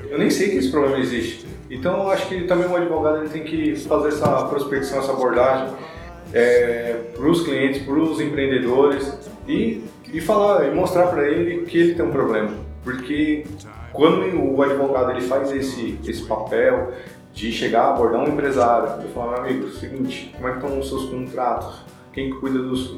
eu 0.09 0.19
nem 0.19 0.31
sei 0.31 0.51
que 0.51 0.57
esse 0.59 0.71
problema 0.71 0.99
existe. 0.99 1.47
Então 1.71 2.03
eu 2.03 2.11
acho 2.11 2.29
que 2.29 2.45
também 2.45 2.69
o 2.69 2.77
advogado 2.77 3.19
ele 3.19 3.29
tem 3.29 3.43
que 3.43 3.75
fazer 3.75 4.09
essa 4.09 4.45
prospecção, 4.45 4.99
essa 4.99 5.13
abordagem 5.13 5.75
é, 6.33 7.01
para 7.15 7.27
os 7.27 7.43
clientes, 7.43 7.83
para 7.83 7.95
os 7.95 8.21
empreendedores 8.21 9.13
e, 9.49 9.83
e 10.13 10.21
falar 10.21 10.69
e 10.69 10.75
mostrar 10.75 11.09
para 11.09 11.29
ele 11.29 11.65
que 11.67 11.79
ele 11.79 11.95
tem 11.95 12.05
um 12.05 12.11
problema, 12.11 12.53
porque 12.83 13.45
quando 13.93 14.25
o 14.41 14.63
advogado 14.63 15.11
ele 15.13 15.23
faz 15.23 15.53
esse 15.53 15.99
esse 16.07 16.23
papel 16.25 16.93
de 17.35 17.51
chegar, 17.51 17.91
abordar 17.91 18.23
um 18.23 18.33
empresário 18.33 19.05
e 19.05 19.13
falar, 19.13 19.43
meu 19.43 19.51
amigo, 19.51 19.69
seguinte, 19.71 20.33
como 20.37 20.49
é 20.49 20.53
que 20.53 20.59
estão 20.59 20.79
os 20.79 20.89
seus 20.89 21.05
contratos? 21.07 21.81
Quem 22.13 22.31
cuida 22.31 22.61
dos... 22.61 22.97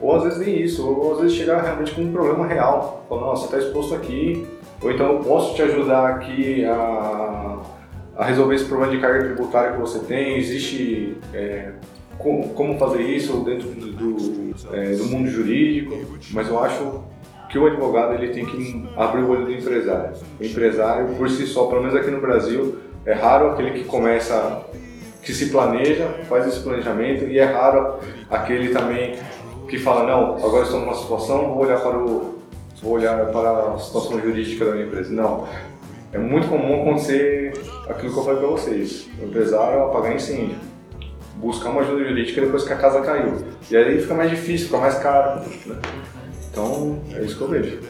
Ou 0.00 0.16
às 0.16 0.22
vezes 0.22 0.38
nem 0.38 0.62
isso, 0.62 0.88
ou 0.88 1.14
às 1.14 1.20
vezes 1.20 1.36
chegar 1.36 1.60
realmente 1.60 1.92
com 1.92 2.02
um 2.02 2.12
problema 2.12 2.46
real. 2.46 3.04
Falar, 3.08 3.22
nossa, 3.22 3.48
você 3.48 3.56
está 3.56 3.66
exposto 3.66 3.94
aqui, 3.94 4.46
ou 4.80 4.90
então 4.90 5.12
eu 5.12 5.18
posso 5.18 5.54
te 5.54 5.62
ajudar 5.62 6.10
aqui 6.10 6.64
a, 6.64 7.58
a 8.16 8.24
resolver 8.24 8.54
esse 8.54 8.64
problema 8.64 8.92
de 8.92 9.00
carga 9.00 9.24
tributária 9.24 9.72
que 9.72 9.80
você 9.80 9.98
tem, 9.98 10.38
existe 10.38 11.18
é, 11.34 11.72
como, 12.16 12.50
como, 12.50 12.78
fazer 12.78 13.02
isso 13.02 13.38
dentro 13.44 13.68
do, 13.68 13.92
do, 13.92 14.54
é, 14.72 14.94
do 14.94 15.04
mundo 15.06 15.28
jurídico, 15.28 15.98
mas 16.32 16.48
eu 16.48 16.58
acho 16.62 17.02
que 17.50 17.58
o 17.58 17.66
advogado 17.66 18.14
ele 18.14 18.32
tem 18.32 18.46
que 18.46 18.88
abrir 18.96 19.22
o 19.22 19.28
olho 19.28 19.46
do 19.46 19.52
empresário. 19.52 20.16
O 20.40 20.44
empresário, 20.44 21.14
por 21.16 21.28
si 21.28 21.46
só, 21.46 21.66
pelo 21.66 21.82
menos 21.82 21.96
aqui 21.96 22.10
no 22.10 22.20
Brasil, 22.20 22.78
é 23.06 23.12
raro 23.12 23.50
aquele 23.50 23.70
que 23.70 23.84
começa, 23.84 24.62
que 25.22 25.32
se 25.32 25.50
planeja, 25.50 26.08
faz 26.28 26.46
esse 26.46 26.60
planejamento, 26.60 27.24
e 27.24 27.38
é 27.38 27.44
raro 27.44 27.98
aquele 28.30 28.68
também 28.70 29.18
que 29.68 29.78
fala, 29.78 30.04
não, 30.04 30.36
agora 30.44 30.64
estou 30.64 30.80
numa 30.80 30.94
situação, 30.94 31.54
vou 31.54 31.64
olhar 31.64 31.80
para 31.80 31.96
o 31.96 32.40
vou 32.82 32.94
olhar 32.94 33.26
para 33.26 33.74
a 33.74 33.78
situação 33.78 34.18
jurídica 34.20 34.64
da 34.64 34.72
minha 34.72 34.86
empresa. 34.86 35.12
Não. 35.12 35.46
É 36.12 36.18
muito 36.18 36.48
comum 36.48 36.82
acontecer 36.82 37.52
aquilo 37.88 38.12
que 38.12 38.18
eu 38.18 38.24
falei 38.24 38.40
para 38.40 38.48
vocês. 38.48 39.08
O 39.20 39.26
empresário 39.26 39.84
apagar 39.84 40.14
incêndio. 40.14 40.56
Buscar 41.36 41.70
uma 41.70 41.82
ajuda 41.82 42.04
jurídica 42.04 42.40
depois 42.40 42.64
que 42.64 42.72
a 42.72 42.76
casa 42.76 43.00
caiu. 43.02 43.36
E 43.70 43.76
aí 43.76 44.00
fica 44.00 44.14
mais 44.14 44.30
difícil, 44.30 44.66
fica 44.66 44.78
mais 44.78 44.98
caro. 44.98 45.40
Né? 45.66 45.76
Então, 46.50 47.00
é 47.14 47.22
isso 47.22 47.36
que 47.36 47.42
eu 47.42 47.48
vejo. 47.48 47.80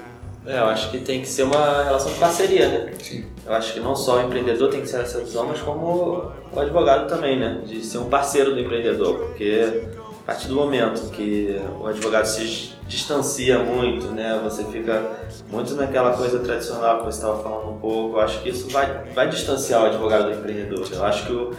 É, 0.50 0.58
eu 0.58 0.64
acho 0.66 0.90
que 0.90 0.98
tem 0.98 1.20
que 1.20 1.28
ser 1.28 1.44
uma 1.44 1.84
relação 1.84 2.12
de 2.12 2.18
parceria, 2.18 2.68
né? 2.68 2.92
Sim. 3.00 3.24
Eu 3.46 3.52
acho 3.52 3.72
que 3.72 3.78
não 3.78 3.94
só 3.94 4.18
o 4.18 4.22
empreendedor 4.22 4.68
tem 4.68 4.80
que 4.80 4.88
ser 4.88 5.00
essa 5.00 5.20
visão, 5.20 5.46
mas 5.46 5.60
como 5.60 6.32
o 6.52 6.60
advogado 6.60 7.08
também, 7.08 7.38
né? 7.38 7.62
De 7.64 7.84
ser 7.84 7.98
um 7.98 8.08
parceiro 8.08 8.52
do 8.52 8.58
empreendedor, 8.58 9.16
porque 9.16 9.84
a 10.24 10.26
partir 10.26 10.48
do 10.48 10.56
momento 10.56 11.08
que 11.12 11.56
o 11.80 11.86
advogado 11.86 12.24
se 12.26 12.72
distancia 12.88 13.60
muito, 13.60 14.08
né? 14.08 14.40
Você 14.42 14.64
fica 14.64 15.00
muito 15.48 15.74
naquela 15.76 16.16
coisa 16.16 16.40
tradicional 16.40 16.98
que 16.98 17.04
você 17.04 17.18
estava 17.18 17.40
falando 17.40 17.70
um 17.70 17.78
pouco. 17.78 18.16
Eu 18.16 18.20
acho 18.20 18.42
que 18.42 18.48
isso 18.48 18.68
vai, 18.70 19.04
vai 19.14 19.28
distanciar 19.28 19.84
o 19.84 19.86
advogado 19.86 20.24
do 20.24 20.32
empreendedor. 20.32 20.84
Eu 20.92 21.04
acho 21.04 21.26
que 21.26 21.32
o, 21.32 21.52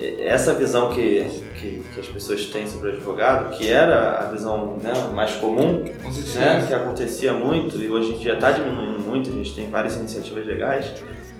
essa 0.00 0.54
visão 0.54 0.90
que, 0.90 1.24
que, 1.58 1.82
que, 1.92 2.00
as 2.00 2.06
pessoas 2.06 2.46
têm 2.46 2.68
sobre 2.68 2.90
o 2.90 2.92
advogado, 2.92 3.56
que 3.56 3.68
era 3.68 4.20
a 4.20 4.30
visão 4.30 4.76
né, 4.80 4.92
mais 5.12 5.32
comum, 5.34 5.84
né, 6.36 6.64
que 6.66 6.72
acontecia 6.72 7.32
muito 7.32 7.76
e 7.78 7.90
hoje 7.90 8.14
em 8.14 8.18
dia 8.18 8.34
está 8.34 8.52
diminuindo 8.52 9.00
muito, 9.00 9.28
a 9.28 9.32
gente 9.32 9.54
tem 9.54 9.68
várias 9.68 9.96
iniciativas 9.96 10.46
legais, 10.46 10.92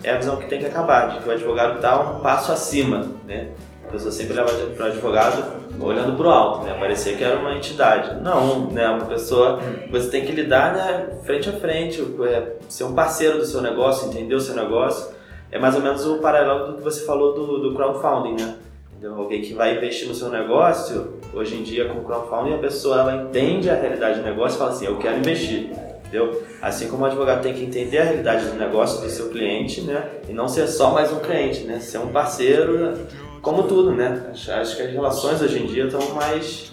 é 0.02 0.10
a 0.10 0.16
visão 0.16 0.36
que 0.36 0.48
tem 0.48 0.58
que 0.58 0.66
acabar, 0.66 1.10
de 1.10 1.22
que 1.22 1.28
o 1.28 1.32
advogado 1.32 1.76
está 1.76 2.00
um 2.00 2.20
passo 2.20 2.50
acima. 2.50 3.06
Né? 3.26 3.48
A 3.86 3.92
pessoa 3.92 4.10
sempre 4.10 4.34
leva 4.34 4.50
para 4.50 4.86
o 4.86 4.88
advogado 4.88 5.58
olhando 5.80 6.16
para 6.16 6.26
o 6.26 6.30
alto, 6.30 6.64
né? 6.64 6.76
parecia 6.78 7.16
que 7.16 7.22
era 7.22 7.38
uma 7.38 7.54
entidade. 7.54 8.20
Não, 8.22 8.70
né? 8.70 8.88
uma 8.88 9.06
pessoa 9.06 9.60
você 9.90 10.08
tem 10.10 10.24
que 10.24 10.32
lidar 10.32 10.74
né, 10.74 11.08
frente 11.24 11.48
a 11.48 11.52
frente, 11.52 12.04
é, 12.28 12.56
ser 12.68 12.84
um 12.84 12.92
parceiro 12.92 13.38
do 13.38 13.46
seu 13.46 13.62
negócio, 13.62 14.08
entender 14.08 14.34
o 14.34 14.40
seu 14.40 14.56
negócio 14.56 15.16
é 15.50 15.58
mais 15.58 15.74
ou 15.74 15.82
menos 15.82 16.06
o 16.06 16.18
paralelo 16.18 16.68
do 16.68 16.78
que 16.78 16.82
você 16.82 17.04
falou 17.04 17.34
do, 17.34 17.58
do 17.58 17.74
crowdfunding, 17.74 18.42
né? 18.42 18.56
Entendeu? 18.90 19.14
Alguém 19.14 19.40
que 19.40 19.54
vai 19.54 19.76
investir 19.76 20.08
no 20.08 20.14
seu 20.14 20.28
negócio, 20.28 21.14
hoje 21.32 21.54
em 21.54 21.62
dia 21.62 21.88
com 21.88 22.00
o 22.00 22.04
crowdfunding, 22.04 22.54
a 22.54 22.58
pessoa 22.58 23.00
ela 23.00 23.22
entende 23.22 23.70
a 23.70 23.74
realidade 23.74 24.20
do 24.20 24.24
negócio 24.24 24.56
e 24.56 24.58
fala 24.58 24.70
assim, 24.70 24.86
eu 24.86 24.96
quero 24.98 25.18
investir. 25.18 25.70
Entendeu? 26.08 26.42
Assim 26.60 26.88
como 26.88 27.04
o 27.04 27.06
advogado 27.06 27.42
tem 27.42 27.52
que 27.52 27.62
entender 27.62 27.98
a 27.98 28.04
realidade 28.04 28.46
do 28.46 28.54
negócio 28.56 29.02
do 29.02 29.10
seu 29.10 29.28
cliente, 29.28 29.82
né? 29.82 30.08
E 30.28 30.32
não 30.32 30.48
ser 30.48 30.66
só 30.66 30.90
mais 30.90 31.12
um 31.12 31.20
cliente, 31.20 31.64
né? 31.64 31.78
Ser 31.80 31.98
um 31.98 32.08
parceiro, 32.08 32.98
como 33.42 33.64
tudo, 33.64 33.92
né? 33.92 34.30
Acho, 34.30 34.52
acho 34.52 34.76
que 34.76 34.82
as 34.82 34.90
relações 34.90 35.40
hoje 35.40 35.62
em 35.62 35.66
dia 35.66 35.84
estão 35.84 36.00
mais, 36.14 36.72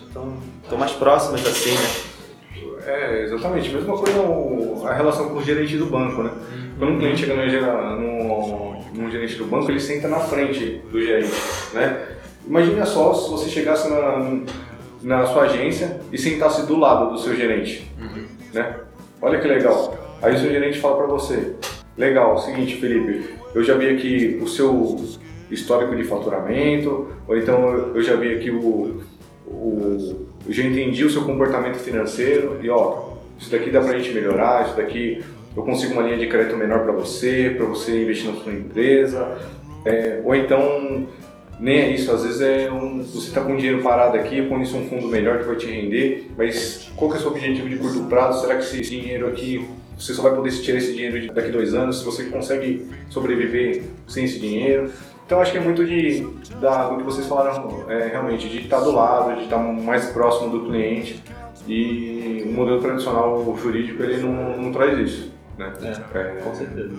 estão 0.63 0.77
mais 0.77 0.93
próximas 0.93 1.45
assim, 1.45 1.71
né? 1.71 2.15
É, 2.87 3.23
exatamente. 3.23 3.69
Mesma 3.69 3.97
coisa 3.97 4.19
a 4.87 4.93
relação 4.93 5.29
com 5.29 5.35
o 5.35 5.43
gerente 5.43 5.77
do 5.77 5.87
banco, 5.87 6.23
né? 6.23 6.31
Quando 6.77 6.93
um 6.93 6.99
cliente 6.99 7.21
chega 7.21 7.35
no, 7.35 7.99
no, 7.99 8.64
no 8.95 9.09
gerente 9.09 9.35
do 9.35 9.45
banco, 9.45 9.69
ele 9.69 9.79
senta 9.79 10.07
na 10.07 10.19
frente 10.19 10.81
do 10.91 11.01
gerente, 11.01 11.31
né? 11.73 12.07
Imagina 12.47 12.85
só 12.85 13.13
se 13.13 13.29
você 13.29 13.49
chegasse 13.49 13.89
na, 13.89 14.41
na 15.01 15.25
sua 15.25 15.43
agência 15.43 15.99
e 16.11 16.17
sentasse 16.17 16.65
do 16.65 16.77
lado 16.77 17.11
do 17.11 17.19
seu 17.19 17.35
gerente, 17.35 17.91
uhum. 17.99 18.25
né? 18.53 18.75
Olha 19.21 19.39
que 19.39 19.47
legal. 19.47 20.17
Aí 20.21 20.35
o 20.35 20.39
seu 20.39 20.49
gerente 20.49 20.79
fala 20.79 20.97
para 20.97 21.07
você, 21.07 21.55
legal, 21.97 22.37
seguinte, 22.37 22.75
Felipe, 22.77 23.35
eu 23.53 23.63
já 23.63 23.75
vi 23.75 23.89
aqui 23.89 24.39
o 24.41 24.47
seu 24.47 24.99
histórico 25.49 25.95
de 25.95 26.03
faturamento, 26.03 27.07
ou 27.27 27.37
então 27.37 27.93
eu 27.93 28.01
já 28.01 28.15
vi 28.15 28.33
aqui 28.33 28.51
o, 28.51 29.01
o 29.47 30.25
eu 30.47 30.53
já 30.53 30.63
entendi 30.63 31.03
o 31.03 31.09
seu 31.09 31.23
comportamento 31.23 31.77
financeiro 31.77 32.59
e 32.61 32.69
ó, 32.69 33.13
isso 33.37 33.49
daqui 33.51 33.71
dá 33.71 33.81
pra 33.81 33.97
gente 33.97 34.13
melhorar, 34.13 34.67
isso 34.67 34.77
daqui 34.77 35.23
eu 35.55 35.63
consigo 35.63 35.93
uma 35.93 36.01
linha 36.03 36.17
de 36.17 36.27
crédito 36.27 36.57
menor 36.57 36.83
para 36.83 36.91
você, 36.91 37.53
para 37.55 37.65
você 37.65 38.03
investir 38.03 38.31
na 38.31 38.37
sua 38.41 38.51
empresa. 38.51 39.37
É, 39.85 40.21
ou 40.23 40.35
então, 40.35 41.07
nem 41.59 41.79
é 41.79 41.89
isso, 41.91 42.11
às 42.11 42.23
vezes 42.23 42.41
é 42.41 42.71
um, 42.71 43.01
você 43.01 43.29
está 43.29 43.41
com 43.41 43.55
dinheiro 43.55 43.81
parado 43.81 44.17
aqui, 44.17 44.39
eu 44.39 44.47
conheço 44.47 44.75
um 44.75 44.89
fundo 44.89 45.07
melhor 45.07 45.39
que 45.39 45.45
vai 45.45 45.55
te 45.55 45.67
render, 45.67 46.31
mas 46.37 46.91
qual 46.95 47.09
que 47.09 47.17
é 47.17 47.19
o 47.19 47.21
seu 47.21 47.31
objetivo 47.31 47.69
de 47.69 47.77
curto 47.77 48.03
prazo? 48.09 48.41
Será 48.41 48.55
que 48.55 48.63
esse 48.63 48.81
dinheiro 48.81 49.27
aqui, 49.27 49.65
você 49.97 50.13
só 50.13 50.23
vai 50.23 50.35
poder 50.35 50.51
tirar 50.51 50.79
esse 50.79 50.93
dinheiro 50.93 51.33
daqui 51.33 51.51
dois 51.51 51.73
anos? 51.73 51.99
Se 51.99 52.05
você 52.05 52.25
consegue 52.25 52.87
sobreviver 53.09 53.83
sem 54.07 54.25
esse 54.25 54.39
dinheiro? 54.39 54.91
Então 55.25 55.39
acho 55.39 55.51
que 55.51 55.57
é 55.57 55.61
muito 55.61 55.85
de, 55.85 56.27
da, 56.59 56.89
do 56.89 56.97
que 56.97 57.03
vocês 57.03 57.25
falaram 57.25 57.85
é, 57.89 58.09
realmente, 58.09 58.49
de 58.49 58.59
estar 58.59 58.81
do 58.81 58.91
lado, 58.91 59.35
de 59.37 59.43
estar 59.43 59.57
mais 59.57 60.05
próximo 60.07 60.49
do 60.49 60.65
cliente 60.65 61.23
e 61.67 62.43
o 62.45 62.51
modelo 62.51 62.79
tradicional 62.79 63.57
jurídico 63.57 64.03
ele 64.03 64.17
não, 64.17 64.57
não 64.57 64.71
traz 64.71 64.99
isso. 64.99 65.34
Né? 65.57 65.73
É, 66.13 66.17
é, 66.17 66.41
com 66.43 66.55
certeza. 66.55 66.93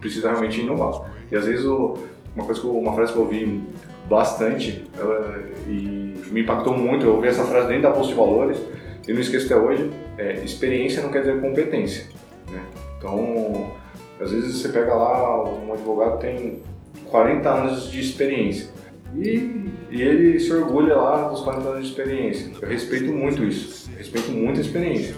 Precisa 0.00 0.30
realmente 0.30 0.60
inovar. 0.60 1.10
E 1.30 1.36
às 1.36 1.44
vezes 1.44 1.64
o, 1.64 1.98
uma, 2.34 2.44
coisa 2.44 2.60
que 2.60 2.66
eu, 2.66 2.76
uma 2.76 2.94
frase 2.94 3.12
que 3.12 3.18
eu 3.18 3.22
ouvi 3.22 3.62
bastante 4.08 4.84
ela, 4.98 5.40
e 5.68 6.14
me 6.30 6.42
impactou 6.42 6.76
muito, 6.76 7.06
eu 7.06 7.14
ouvi 7.16 7.28
essa 7.28 7.44
frase 7.44 7.68
dentro 7.68 7.82
da 7.82 7.90
Bolsa 7.90 8.08
de 8.08 8.14
Valores 8.14 8.58
e 9.06 9.12
não 9.12 9.20
esqueço 9.20 9.46
até 9.46 9.56
hoje, 9.56 9.90
é, 10.18 10.44
experiência 10.44 11.02
não 11.02 11.10
quer 11.10 11.20
dizer 11.20 11.40
competência. 11.40 12.06
Né? 12.50 12.60
Então, 12.98 13.72
às 14.20 14.30
vezes 14.30 14.56
você 14.56 14.68
pega 14.68 14.94
lá, 14.94 15.44
um 15.44 15.72
advogado 15.72 16.18
tem 16.18 16.62
40 17.06 17.48
anos 17.48 17.90
de 17.90 18.00
experiência 18.00 18.68
e, 19.16 19.70
e 19.90 20.02
ele 20.02 20.38
se 20.38 20.52
orgulha 20.52 20.96
lá 20.96 21.28
dos 21.28 21.40
40 21.40 21.68
anos 21.68 21.84
de 21.84 21.88
experiência. 21.90 22.52
Eu 22.60 22.68
respeito 22.68 23.12
muito 23.12 23.44
isso, 23.44 23.90
respeito 23.96 24.30
muito 24.30 24.58
a 24.58 24.60
experiência. 24.60 25.14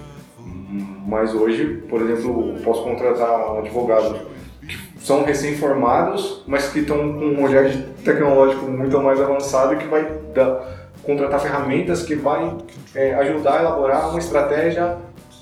Mas 1.07 1.35
hoje, 1.35 1.83
por 1.89 2.01
exemplo, 2.03 2.55
posso 2.63 2.83
contratar 2.83 3.59
advogados 3.59 4.21
que 4.67 4.79
são 5.01 5.25
recém-formados, 5.25 6.45
mas 6.47 6.69
que 6.69 6.81
estão 6.81 6.97
com 7.15 7.25
um 7.25 7.43
olhar 7.43 7.71
tecnológico 8.05 8.67
muito 8.67 9.01
mais 9.01 9.21
avançado 9.21 9.77
que 9.77 9.87
vai 9.87 10.07
dar, 10.35 10.91
contratar 11.03 11.41
ferramentas 11.41 12.03
que 12.05 12.15
vai 12.15 12.57
é, 12.95 13.15
ajudar 13.15 13.59
a 13.59 13.61
elaborar 13.61 14.11
uma 14.11 14.19
estratégia 14.19 14.97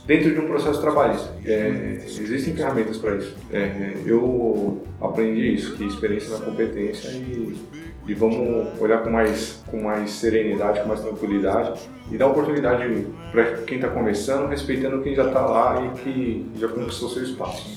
dentro 0.06 0.32
de 0.32 0.40
um 0.40 0.46
processo 0.46 0.80
trabalhista. 0.80 1.30
É, 1.44 1.98
existem 2.06 2.54
ferramentas 2.54 2.96
para 2.96 3.16
isso. 3.16 3.36
É, 3.52 3.92
eu 4.06 4.82
aprendi 5.00 5.54
isso, 5.54 5.76
que 5.76 5.84
experiência 5.84 6.38
na 6.38 6.44
competência 6.44 7.08
e 7.10 7.56
e 8.06 8.14
vamos 8.14 8.80
olhar 8.80 9.02
com 9.02 9.10
mais, 9.10 9.62
com 9.70 9.82
mais 9.82 10.10
serenidade, 10.10 10.80
com 10.80 10.88
mais 10.88 11.00
tranquilidade 11.00 11.80
e 12.10 12.16
dar 12.16 12.26
oportunidade 12.26 13.06
para 13.30 13.58
quem 13.58 13.76
está 13.76 13.88
começando, 13.88 14.48
respeitando 14.48 15.02
quem 15.02 15.14
já 15.14 15.26
está 15.26 15.40
lá 15.40 15.82
e 15.84 16.00
que 16.00 16.50
já 16.58 16.68
conquistou 16.68 17.08
seu 17.08 17.22
espaço. 17.22 17.68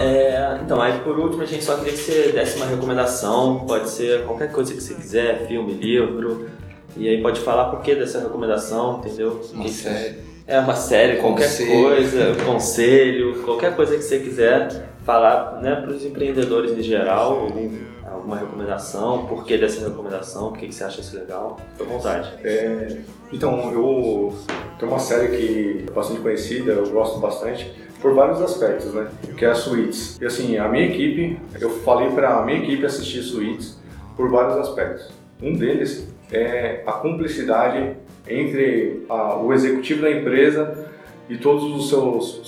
É, 0.00 0.60
então, 0.62 0.80
aí 0.80 1.00
por 1.00 1.18
último 1.18 1.42
a 1.42 1.46
gente 1.46 1.64
só 1.64 1.76
queria 1.76 1.92
que 1.92 1.98
você 1.98 2.32
desse 2.32 2.56
uma 2.56 2.66
recomendação, 2.66 3.64
pode 3.66 3.90
ser 3.90 4.24
qualquer 4.24 4.52
coisa 4.52 4.72
que 4.72 4.80
você 4.80 4.94
quiser, 4.94 5.46
filme, 5.48 5.74
livro, 5.74 6.48
e 6.96 7.08
aí 7.08 7.20
pode 7.20 7.40
falar 7.40 7.70
por 7.70 7.80
que 7.80 7.94
dessa 7.94 8.20
recomendação, 8.20 9.00
entendeu? 9.00 9.42
Uma 9.52 9.68
série. 9.68 10.34
É 10.46 10.58
uma 10.60 10.76
série, 10.76 11.16
qualquer 11.16 11.48
conselho. 11.48 11.82
coisa, 11.82 12.36
conselho, 12.44 13.42
qualquer 13.44 13.74
coisa 13.74 13.96
que 13.96 14.02
você 14.02 14.20
quiser 14.20 14.93
falar 15.04 15.60
né, 15.60 15.76
para 15.76 15.90
os 15.90 16.04
empreendedores 16.04 16.72
em 16.72 16.82
geral, 16.82 17.40
algum, 17.40 17.70
alguma 18.10 18.38
recomendação, 18.38 19.26
por 19.26 19.44
que 19.44 19.56
dessa 19.58 19.86
recomendação, 19.86 20.48
por 20.48 20.58
que, 20.58 20.66
que 20.66 20.74
você 20.74 20.84
acha 20.84 21.00
isso 21.00 21.16
legal, 21.16 21.58
fica 21.72 21.84
à 21.84 21.86
vontade. 21.86 22.32
É, 22.42 22.98
então, 23.32 23.70
eu 23.72 24.34
tenho 24.78 24.90
uma 24.90 24.98
série 24.98 25.36
que 25.36 25.84
é 25.86 25.90
bastante 25.92 26.20
conhecida, 26.20 26.72
eu 26.72 26.88
gosto 26.90 27.20
bastante, 27.20 27.70
por 28.00 28.14
vários 28.14 28.40
aspectos, 28.40 28.92
né? 28.92 29.08
Que 29.36 29.44
é 29.44 29.50
a 29.50 29.54
Suites. 29.54 30.18
E 30.20 30.26
assim, 30.26 30.58
a 30.58 30.68
minha 30.68 30.86
equipe, 30.86 31.38
eu 31.60 31.70
falei 31.70 32.10
para 32.10 32.38
a 32.38 32.44
minha 32.44 32.58
equipe 32.58 32.84
assistir 32.84 33.22
Suites 33.22 33.78
por 34.16 34.30
vários 34.30 34.56
aspectos. 34.58 35.10
Um 35.42 35.54
deles 35.54 36.08
é 36.32 36.82
a 36.86 36.92
cumplicidade 36.92 37.96
entre 38.28 39.04
a, 39.08 39.36
o 39.36 39.52
executivo 39.52 40.02
da 40.02 40.10
empresa 40.10 40.86
e 41.28 41.36
todos 41.36 41.64
os 41.64 41.88
seus 41.88 42.42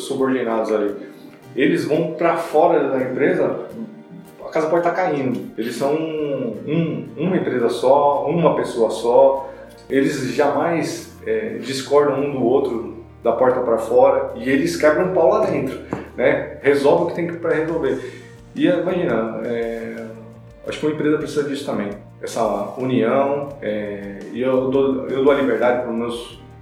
subordinados 0.00 0.72
ali 0.72 1.13
eles 1.54 1.84
vão 1.84 2.14
para 2.14 2.36
fora 2.36 2.88
da 2.88 3.00
empresa, 3.02 3.66
a 4.44 4.48
casa 4.50 4.68
pode 4.68 4.86
estar 4.86 4.90
tá 4.90 4.96
caindo. 4.96 5.52
Eles 5.56 5.76
são 5.76 5.94
um, 5.94 7.08
uma 7.16 7.36
empresa 7.36 7.68
só, 7.68 8.26
uma 8.26 8.56
pessoa 8.56 8.90
só. 8.90 9.50
Eles 9.88 10.34
jamais 10.34 11.16
é, 11.26 11.58
discordam 11.58 12.20
um 12.20 12.32
do 12.32 12.44
outro 12.44 12.94
da 13.22 13.32
porta 13.32 13.60
para 13.60 13.78
fora 13.78 14.32
e 14.36 14.48
eles 14.48 14.76
quebram 14.76 15.10
um 15.10 15.14
pau 15.14 15.30
lá 15.30 15.46
dentro, 15.46 15.78
né? 16.16 16.58
Resolve 16.62 17.04
o 17.04 17.06
que 17.06 17.14
tem 17.14 17.26
que 17.26 17.36
para 17.36 17.54
resolver. 17.54 18.22
E 18.54 18.66
imagina, 18.66 19.40
é, 19.44 20.06
acho 20.66 20.78
que 20.78 20.86
uma 20.86 20.94
empresa 20.94 21.18
precisa 21.18 21.44
disso 21.44 21.64
também, 21.64 21.90
essa 22.22 22.74
união. 22.76 23.48
É, 23.62 24.18
e 24.32 24.40
eu 24.40 24.70
dou, 24.70 25.08
eu 25.08 25.24
dou 25.24 25.32
a 25.32 25.36
liberdade 25.36 25.86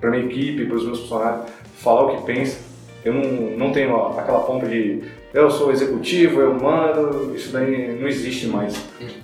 para 0.00 0.10
minha 0.10 0.24
equipe, 0.24 0.66
para 0.66 0.76
os 0.76 0.84
meus 0.84 1.00
funcionários 1.00 1.46
falar 1.78 2.02
o 2.04 2.16
que 2.16 2.22
pensa 2.24 2.71
eu 3.04 3.12
não, 3.12 3.22
não 3.56 3.72
tenho 3.72 3.96
aquela 4.18 4.40
pompa 4.40 4.66
de 4.66 5.02
eu 5.34 5.50
sou 5.50 5.72
executivo, 5.72 6.40
eu 6.40 6.54
mando, 6.54 7.34
isso 7.34 7.52
daí 7.52 7.96
não 7.98 8.06
existe 8.06 8.46
mais, 8.46 8.74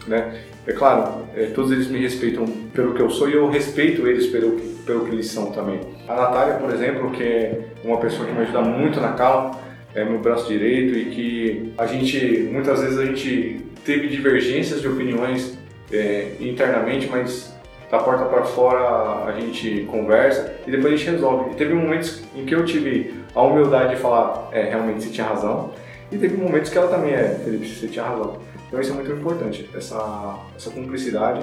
né? 0.07 0.41
É 0.67 0.73
claro, 0.73 1.25
é, 1.35 1.47
todos 1.47 1.71
eles 1.71 1.89
me 1.89 1.99
respeitam 1.99 2.45
pelo 2.75 2.95
que 2.95 3.01
eu 3.01 3.11
sou 3.11 3.29
e 3.29 3.35
eu 3.35 3.49
respeito 3.49 4.07
eles 4.07 4.27
pelo 4.27 4.53
que, 4.53 4.69
pelo 4.85 5.05
que 5.07 5.13
eles 5.13 5.27
são 5.27 5.51
também. 5.51 5.81
A 6.07 6.15
Natália, 6.15 6.55
por 6.57 6.71
exemplo, 6.71 7.11
que 7.11 7.23
é 7.23 7.61
uma 7.85 7.99
pessoa 7.99 8.27
que 8.27 8.33
me 8.33 8.41
ajuda 8.41 8.61
muito 8.63 9.01
na 9.01 9.13
calma, 9.13 9.59
é 9.95 10.05
meu 10.05 10.19
braço 10.19 10.49
direito 10.49 10.97
e 10.97 11.05
que 11.07 11.73
a 11.79 11.87
gente, 11.87 12.49
muitas 12.53 12.83
vezes 12.83 12.99
a 12.99 13.07
gente 13.07 13.65
teve 13.85 14.09
divergências 14.09 14.83
de 14.83 14.89
opiniões 14.89 15.59
é, 15.91 16.33
internamente, 16.41 17.09
mas 17.11 17.58
da 17.91 17.99
porta 17.99 18.25
para 18.25 18.45
fora 18.45 19.25
a 19.25 19.33
gente 19.33 19.87
conversa 19.91 20.55
e 20.67 20.71
depois 20.71 20.95
a 20.95 20.97
gente 20.97 21.11
resolve. 21.11 21.51
E 21.53 21.55
teve 21.55 21.75
momentos 21.75 22.23
em 22.35 22.45
que 22.45 22.55
eu 22.55 22.65
tive 22.65 23.15
a 23.35 23.43
humildade 23.43 23.97
de 23.97 24.01
falar, 24.01 24.49
é, 24.53 24.63
realmente 24.65 25.05
você 25.05 25.11
tinha 25.11 25.27
razão, 25.27 25.71
e 26.11 26.17
teve 26.17 26.37
momentos 26.37 26.71
que 26.71 26.79
ela 26.79 26.89
também 26.89 27.13
é, 27.13 27.41
Felipe, 27.45 27.69
você 27.69 27.89
tinha 27.89 28.05
razão. 28.05 28.39
Então 28.67 28.81
isso 28.81 28.93
é 28.93 28.95
muito 28.95 29.11
importante, 29.11 29.69
essa, 29.75 30.39
essa 30.57 30.71
cumplicidade 30.71 31.43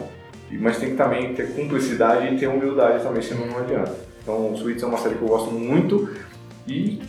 mas 0.52 0.78
tem 0.78 0.91
que 0.91 0.96
também 0.96 1.34
ter 1.34 1.54
cumplicidade 1.54 2.34
e 2.34 2.38
ter 2.38 2.48
humildade 2.48 3.04
também, 3.04 3.22
senão 3.22 3.48
não 3.48 3.60
adianta. 3.60 3.96
Então, 4.22 4.54
o 4.54 4.58
Suítes 4.58 4.84
é 4.84 4.86
uma 4.86 4.98
série 4.98 5.16
que 5.16 5.22
eu 5.22 5.28
gosto 5.28 5.52
muito 5.52 6.10
e 6.68 7.02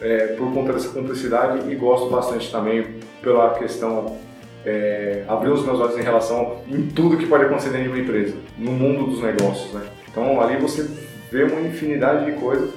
é, 0.00 0.28
por 0.28 0.52
conta 0.52 0.72
dessa 0.72 0.88
cumplicidade 0.88 1.70
e 1.70 1.74
gosto 1.74 2.08
bastante 2.10 2.50
também 2.50 3.00
pela 3.22 3.54
questão 3.54 4.16
é, 4.64 5.24
abrir 5.26 5.50
os 5.50 5.64
meus 5.64 5.80
olhos 5.80 5.98
em 5.98 6.02
relação 6.02 6.58
em 6.68 6.86
tudo 6.88 7.16
que 7.16 7.26
pode 7.26 7.44
acontecer 7.44 7.70
dentro 7.70 7.84
de 7.84 7.88
uma 7.90 7.98
empresa, 7.98 8.36
no 8.58 8.72
mundo 8.72 9.10
dos 9.10 9.22
negócios, 9.22 9.72
né? 9.72 9.82
Então 10.10 10.40
ali 10.40 10.56
você 10.56 10.88
vê 11.30 11.44
uma 11.44 11.60
infinidade 11.60 12.26
de 12.26 12.32
coisas 12.32 12.70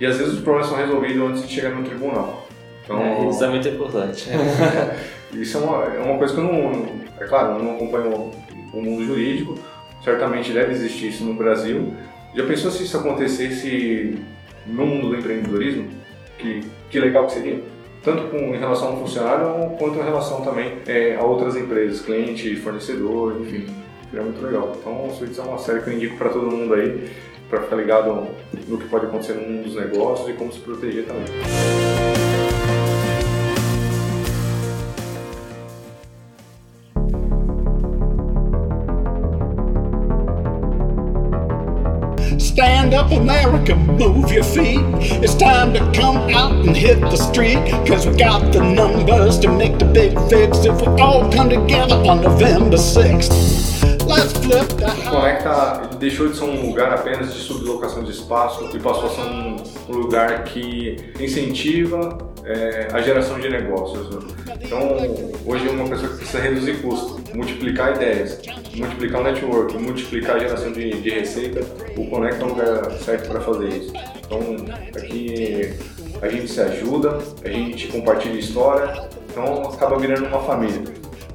e 0.00 0.06
às 0.06 0.16
vezes 0.16 0.34
os 0.34 0.40
problemas 0.40 0.68
são 0.68 0.78
resolvidos 0.78 1.30
antes 1.30 1.48
de 1.48 1.54
chegar 1.54 1.70
no 1.70 1.84
tribunal. 1.84 2.46
Então, 2.84 3.00
é, 3.02 3.28
isso 3.28 3.44
é 3.44 3.48
muito 3.48 3.68
importante. 3.68 4.28
isso 5.32 5.58
é 5.58 5.60
uma, 5.60 5.84
é 5.84 5.98
uma 5.98 6.18
coisa 6.18 6.34
que 6.34 6.40
eu 6.40 6.44
não, 6.44 6.86
é 7.20 7.24
claro, 7.24 7.58
eu 7.58 7.62
não 7.62 7.76
acompanho 7.76 8.30
o 8.72 8.80
mundo 8.80 9.04
jurídico, 9.04 9.58
certamente 10.02 10.52
deve 10.52 10.72
existir 10.72 11.08
isso 11.08 11.24
no 11.24 11.34
Brasil. 11.34 11.92
Já 12.34 12.46
pensou 12.46 12.70
se 12.70 12.84
isso 12.84 12.96
acontecesse 12.96 14.18
no 14.66 14.86
mundo 14.86 15.08
do 15.08 15.16
empreendedorismo? 15.16 15.88
Que, 16.38 16.62
que 16.88 17.00
legal 17.00 17.26
que 17.26 17.32
seria? 17.32 17.60
Tanto 18.02 18.28
com, 18.28 18.36
em 18.36 18.58
relação 18.58 18.88
ao 18.88 18.96
funcionário, 18.98 19.70
quanto 19.78 19.98
em 19.98 20.02
relação 20.02 20.42
também 20.42 20.78
é, 20.86 21.16
a 21.16 21.22
outras 21.22 21.56
empresas, 21.56 22.00
cliente, 22.00 22.56
fornecedor, 22.56 23.40
enfim. 23.40 23.66
Seria 24.10 24.24
muito 24.24 24.42
legal. 24.42 24.72
Então, 24.80 25.10
Suítes 25.10 25.38
é 25.38 25.42
uma 25.42 25.58
série 25.58 25.80
que 25.80 25.90
eu 25.90 25.94
indico 25.94 26.16
para 26.16 26.30
todo 26.30 26.50
mundo 26.50 26.74
aí, 26.74 27.10
para 27.50 27.60
ficar 27.62 27.76
ligado 27.76 28.26
no 28.66 28.78
que 28.78 28.88
pode 28.88 29.06
acontecer 29.06 29.34
no 29.34 29.42
mundo 29.42 29.64
dos 29.64 29.76
negócios 29.76 30.28
e 30.28 30.32
como 30.32 30.52
se 30.52 30.60
proteger 30.60 31.04
também. 31.04 32.07
Up, 43.08 43.20
America, 43.20 43.74
move 43.74 44.30
your 44.30 44.44
feet. 44.44 44.80
It's 45.22 45.34
time 45.34 45.72
to 45.74 45.80
come 45.92 46.16
out 46.34 46.52
and 46.66 46.76
hit 46.76 47.00
the 47.00 47.16
street. 47.16 47.58
Cause 47.86 48.06
we 48.06 48.16
got 48.16 48.52
the 48.52 48.62
numbers 48.62 49.38
to 49.40 49.48
make 49.48 49.78
the 49.78 49.84
big 49.86 50.14
fix 50.28 50.64
if 50.64 50.80
we 50.80 50.86
all 51.00 51.30
come 51.32 51.48
together 51.48 51.94
on 51.94 52.22
November 52.22 52.76
6th. 52.76 54.06
Let's 54.06 54.32
O 54.34 54.38
Conecta 55.10 55.80
ele 55.82 55.87
deixou 55.98 56.28
de 56.28 56.36
ser 56.36 56.44
um 56.44 56.66
lugar 56.66 56.92
apenas 56.92 57.32
de 57.32 57.40
sublocação 57.40 58.02
de 58.04 58.10
espaço 58.10 58.68
e 58.74 58.80
passou 58.80 59.06
a 59.06 59.10
ser 59.10 59.22
um, 59.22 59.56
lugar 59.88 60.44
que 60.44 60.96
incentiva 61.20 62.18
é, 62.44 62.88
a 62.92 63.00
geração 63.00 63.38
de 63.38 63.48
negócios. 63.48 64.10
Né? 64.10 64.20
Então, 64.62 64.80
hoje 65.46 65.68
uma 65.68 65.88
pessoa 65.88 66.10
que 66.10 66.18
precisa 66.18 66.40
reduzir 66.40 66.80
custos, 66.82 67.32
multiplicar 67.34 67.96
ideias, 67.96 68.40
multiplicar 68.74 69.20
o 69.20 69.24
network, 69.24 69.76
multiplicar 69.78 70.36
a 70.36 70.38
geração 70.38 70.72
de, 70.72 70.90
de 71.00 71.10
receita, 71.10 71.60
o 71.96 72.06
Conecta 72.08 72.42
é 72.42 72.46
um 72.46 72.48
lugar 72.50 72.90
certo 72.92 73.28
para 73.28 73.40
fazer 73.40 73.68
isso. 73.68 73.92
Então, 74.24 74.40
aqui 74.96 75.74
a 76.20 76.28
gente 76.28 76.48
se 76.48 76.60
ajuda, 76.60 77.18
a 77.44 77.48
gente 77.48 77.88
compartilha 77.88 78.38
história, 78.38 79.08
então 79.30 79.70
acaba 79.70 79.98
virando 79.98 80.26
uma 80.26 80.40
família. 80.40 80.82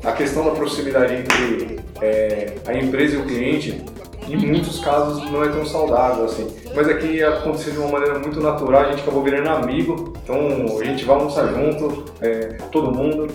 A 0.03 0.11
questão 0.11 0.43
da 0.43 0.51
proximidade 0.51 1.13
entre 1.13 1.79
é, 2.01 2.55
a 2.67 2.73
empresa 2.73 3.15
e 3.15 3.19
o 3.19 3.25
cliente, 3.25 3.81
em 4.29 4.37
muitos 4.37 4.79
casos 4.79 5.29
não 5.31 5.43
é 5.43 5.49
tão 5.49 5.65
saudável 5.65 6.25
assim. 6.25 6.47
Mas 6.75 6.87
aqui 6.87 7.21
aconteceu 7.23 7.73
de 7.73 7.79
uma 7.79 7.89
maneira 7.89 8.19
muito 8.19 8.39
natural, 8.39 8.81
a 8.81 8.91
gente 8.91 9.01
acabou 9.01 9.23
virando 9.23 9.49
amigo, 9.49 10.13
então 10.23 10.37
a 10.79 10.83
gente 10.83 11.05
vai 11.05 11.15
almoçar 11.15 11.47
junto, 11.47 12.05
é, 12.21 12.57
todo 12.71 12.91
mundo, 12.91 13.27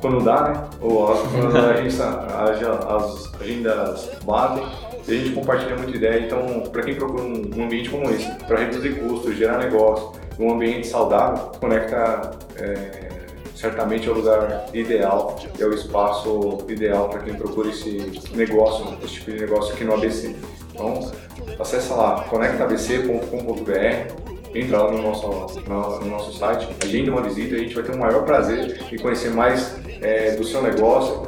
quando 0.00 0.22
dá, 0.22 0.42
né? 0.48 0.64
Ou 0.80 1.06
quando 1.06 1.56
a 1.56 1.76
gente, 1.76 1.96
as 2.00 3.32
agendas 3.40 4.10
batem, 4.24 4.64
e 5.06 5.12
a 5.12 5.14
gente 5.14 5.34
compartilha 5.34 5.76
muita 5.76 5.96
ideia. 5.96 6.20
Então, 6.20 6.64
para 6.70 6.82
quem 6.82 6.94
procura 6.94 7.22
um 7.22 7.64
ambiente 7.64 7.90
como 7.90 8.08
esse, 8.10 8.30
para 8.46 8.58
reduzir 8.58 8.94
custos, 9.00 9.36
gerar 9.36 9.58
negócio, 9.58 10.12
um 10.38 10.52
ambiente 10.52 10.86
saudável, 10.86 11.50
conecta. 11.60 12.30
É, 12.56 13.13
certamente 13.64 14.06
é 14.06 14.12
o 14.12 14.14
lugar 14.14 14.66
ideal, 14.74 15.40
é 15.58 15.64
o 15.64 15.72
espaço 15.72 16.58
ideal 16.68 17.08
para 17.08 17.20
quem 17.20 17.32
procura 17.34 17.70
esse 17.70 18.20
negócio, 18.34 18.98
esse 19.02 19.14
tipo 19.14 19.30
de 19.30 19.40
negócio 19.40 19.72
aqui 19.72 19.84
no 19.84 19.94
ABC. 19.94 20.36
Então, 20.70 21.10
acessa 21.58 21.94
lá 21.94 22.24
conectabc.com.br, 22.24 24.54
entra 24.54 24.82
lá 24.82 24.92
no 24.92 25.00
nosso, 25.00 25.26
no, 25.66 26.00
no, 26.00 26.06
nosso 26.06 26.38
site, 26.38 26.68
agenda 26.84 27.10
uma 27.10 27.22
visita, 27.22 27.54
a 27.54 27.58
gente 27.58 27.74
vai 27.74 27.84
ter 27.84 27.94
o 27.94 27.98
maior 27.98 28.22
prazer 28.24 28.82
em 28.92 28.98
conhecer 28.98 29.30
mais 29.30 29.76
é, 30.02 30.32
do 30.32 30.44
seu 30.44 30.62
negócio 30.62 31.22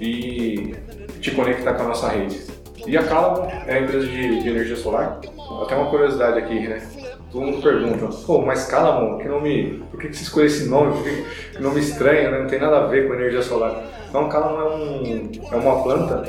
e 0.00 0.76
te 1.20 1.32
conectar 1.32 1.74
com 1.74 1.82
a 1.82 1.88
nossa 1.88 2.08
rede. 2.08 2.40
E 2.86 2.96
a 2.96 3.02
Calvo 3.02 3.50
é 3.66 3.78
a 3.78 3.80
empresa 3.80 4.06
de, 4.06 4.42
de 4.42 4.48
energia 4.48 4.76
solar. 4.76 5.18
Até 5.62 5.74
uma 5.74 5.90
curiosidade 5.90 6.38
aqui, 6.38 6.68
né? 6.68 6.86
Todo 7.34 7.46
mundo 7.46 7.60
pergunta, 7.60 8.06
pô, 8.24 8.42
mas 8.42 8.66
Calamon, 8.66 9.18
que 9.18 9.26
nome, 9.26 9.82
por 9.90 9.98
que, 9.98 10.08
que 10.08 10.16
você 10.16 10.22
escolheu 10.22 10.46
esse 10.46 10.68
nome? 10.68 10.92
Por 10.92 11.02
que, 11.02 11.24
que 11.56 11.60
nome 11.60 11.80
estranho, 11.80 12.30
né? 12.30 12.38
Não 12.38 12.46
tem 12.46 12.60
nada 12.60 12.78
a 12.78 12.86
ver 12.86 13.08
com 13.08 13.14
energia 13.14 13.42
solar. 13.42 13.82
Então, 14.08 14.28
Calamon 14.28 14.60
é, 14.60 14.74
um, 14.76 15.30
é 15.50 15.56
uma 15.56 15.82
planta 15.82 16.22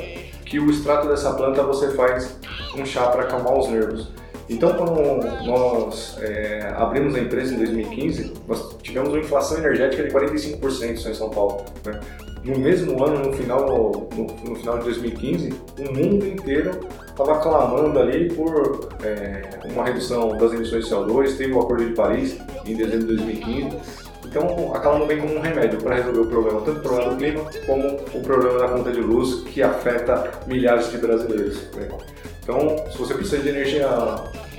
que 0.44 0.58
o 0.58 0.68
extrato 0.68 1.06
dessa 1.06 1.32
planta 1.34 1.62
você 1.62 1.92
faz 1.92 2.36
um 2.76 2.84
chá 2.84 3.06
para 3.06 3.22
acalmar 3.22 3.56
os 3.56 3.68
nervos. 3.68 4.10
Então, 4.50 4.74
quando 4.74 5.00
nós 5.46 6.18
é, 6.20 6.74
abrimos 6.76 7.14
a 7.14 7.20
empresa 7.20 7.54
em 7.54 7.58
2015, 7.58 8.34
nós 8.48 8.76
tivemos 8.82 9.10
uma 9.10 9.20
inflação 9.20 9.58
energética 9.58 10.02
de 10.02 10.10
45% 10.10 10.96
só 10.96 11.08
em 11.08 11.14
São 11.14 11.30
Paulo. 11.30 11.64
Né? 11.84 12.00
No 12.42 12.58
mesmo 12.58 13.04
ano, 13.04 13.30
no 13.30 13.32
final, 13.32 14.08
no, 14.12 14.26
no 14.48 14.56
final 14.56 14.78
de 14.78 14.84
2015, 14.84 15.54
o 15.78 15.92
mundo 15.92 16.26
inteiro 16.26 16.80
estava 17.16 17.38
clamando 17.40 17.98
ali 17.98 18.30
por 18.34 18.90
é, 19.02 19.42
uma 19.64 19.84
redução 19.84 20.36
das 20.36 20.52
emissões 20.52 20.84
de 20.84 20.94
CO2, 20.94 21.36
teve 21.38 21.52
o 21.54 21.60
Acordo 21.60 21.86
de 21.86 21.94
Paris 21.94 22.38
em 22.66 22.76
dezembro 22.76 23.06
de 23.06 23.16
2015. 23.16 23.78
Então, 24.26 24.74
a 24.74 24.80
calma 24.80 25.06
vem 25.06 25.18
como 25.18 25.34
um 25.34 25.40
remédio 25.40 25.80
para 25.80 25.94
resolver 25.94 26.20
o 26.20 26.26
problema, 26.26 26.60
tanto 26.60 26.78
o 26.78 26.82
problema 26.82 27.10
do 27.10 27.16
clima 27.16 27.44
como 27.64 27.88
o 28.12 28.22
problema 28.22 28.58
da 28.58 28.68
conta 28.68 28.92
de 28.92 29.00
luz 29.00 29.44
que 29.44 29.62
afeta 29.62 30.30
milhares 30.46 30.90
de 30.90 30.98
brasileiros. 30.98 31.56
Né? 31.74 31.88
Então, 32.42 32.76
se 32.90 32.98
você 32.98 33.14
precisa 33.14 33.42
de 33.42 33.48
energia 33.48 33.88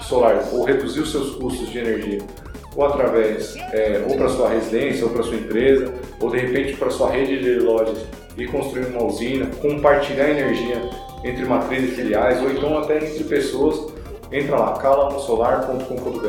solar 0.02 0.44
ou 0.52 0.64
reduzir 0.64 1.02
os 1.02 1.12
seus 1.12 1.36
custos 1.36 1.70
de 1.70 1.78
energia, 1.78 2.20
ou 2.76 2.86
através, 2.86 3.56
é, 3.72 4.04
ou 4.08 4.18
para 4.18 4.30
sua 4.30 4.50
residência, 4.50 5.06
ou 5.06 5.12
para 5.12 5.22
sua 5.22 5.36
empresa, 5.36 5.94
ou 6.20 6.32
de 6.32 6.38
repente 6.40 6.76
para 6.78 6.90
sua 6.90 7.12
rede 7.12 7.40
de 7.40 7.60
lojas 7.60 8.00
e 8.36 8.48
construir 8.48 8.88
uma 8.88 9.04
usina, 9.04 9.48
compartilhar 9.62 10.30
energia 10.30 10.82
entre 11.24 11.46
matrizes 11.46 11.92
e 11.92 11.96
filiais, 11.96 12.42
ou 12.42 12.52
então 12.52 12.78
até 12.78 12.98
entre 12.98 13.24
pessoas, 13.24 13.94
entra 14.32 14.58
lá, 14.58 14.74
calamosolar.com.br 14.74 16.28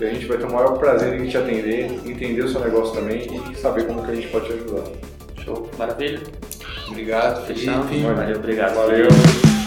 e 0.00 0.04
a 0.04 0.10
gente 0.10 0.26
vai 0.26 0.38
ter 0.38 0.44
o 0.44 0.52
maior 0.52 0.78
prazer 0.78 1.20
em 1.20 1.28
te 1.28 1.36
atender, 1.36 1.86
entender 2.06 2.42
o 2.42 2.48
seu 2.48 2.60
negócio 2.60 2.94
também 2.94 3.28
e 3.50 3.54
saber 3.56 3.86
como 3.86 4.04
que 4.04 4.10
a 4.10 4.14
gente 4.14 4.28
pode 4.28 4.46
te 4.46 4.52
ajudar. 4.52 4.84
Show, 5.44 5.68
maravilha. 5.78 6.20
Obrigado, 6.88 7.46
fechamos. 7.46 7.86
Valeu, 7.86 8.36
obrigado. 8.36 8.74
Valeu. 8.74 9.61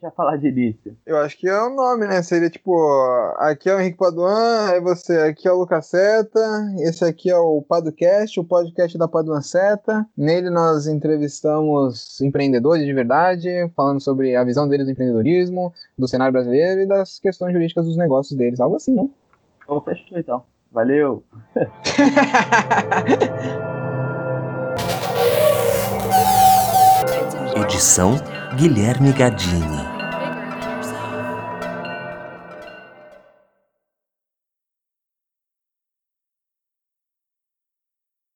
vai 0.00 0.10
falar 0.10 0.36
de 0.36 0.48
início? 0.48 0.96
Eu 1.04 1.18
acho 1.18 1.38
que 1.38 1.46
é 1.46 1.62
o 1.62 1.70
nome, 1.70 2.06
né? 2.06 2.22
Seria 2.22 2.48
tipo, 2.48 2.74
aqui 3.36 3.68
é 3.68 3.76
o 3.76 3.80
Henrique 3.80 3.98
Paduan, 3.98 4.70
é 4.70 4.80
você, 4.80 5.18
aqui 5.18 5.46
é 5.46 5.52
o 5.52 5.58
Lucas 5.58 5.86
Seta, 5.86 6.40
esse 6.78 7.04
aqui 7.04 7.30
é 7.30 7.36
o 7.36 7.62
Paducast, 7.62 8.40
o 8.40 8.44
podcast 8.44 8.96
da 8.96 9.06
Paduan 9.06 9.42
Seta. 9.42 10.06
Nele 10.16 10.48
nós 10.48 10.86
entrevistamos 10.86 12.20
empreendedores 12.20 12.86
de 12.86 12.92
verdade, 12.92 13.48
falando 13.76 14.00
sobre 14.00 14.34
a 14.34 14.42
visão 14.42 14.66
deles 14.66 14.86
do 14.86 14.92
empreendedorismo, 14.92 15.72
do 15.98 16.08
cenário 16.08 16.32
brasileiro 16.32 16.80
e 16.80 16.86
das 16.86 17.18
questões 17.18 17.52
jurídicas 17.52 17.84
dos 17.84 17.96
negócios 17.96 18.36
deles, 18.36 18.60
algo 18.60 18.76
assim, 18.76 18.94
não? 18.94 19.10
Vamos 19.68 19.84
fechar 19.84 20.18
então. 20.18 20.42
Valeu! 20.72 21.22
Edição 27.56 28.14
Guilherme 28.56 29.12
Gadini. 29.12 29.99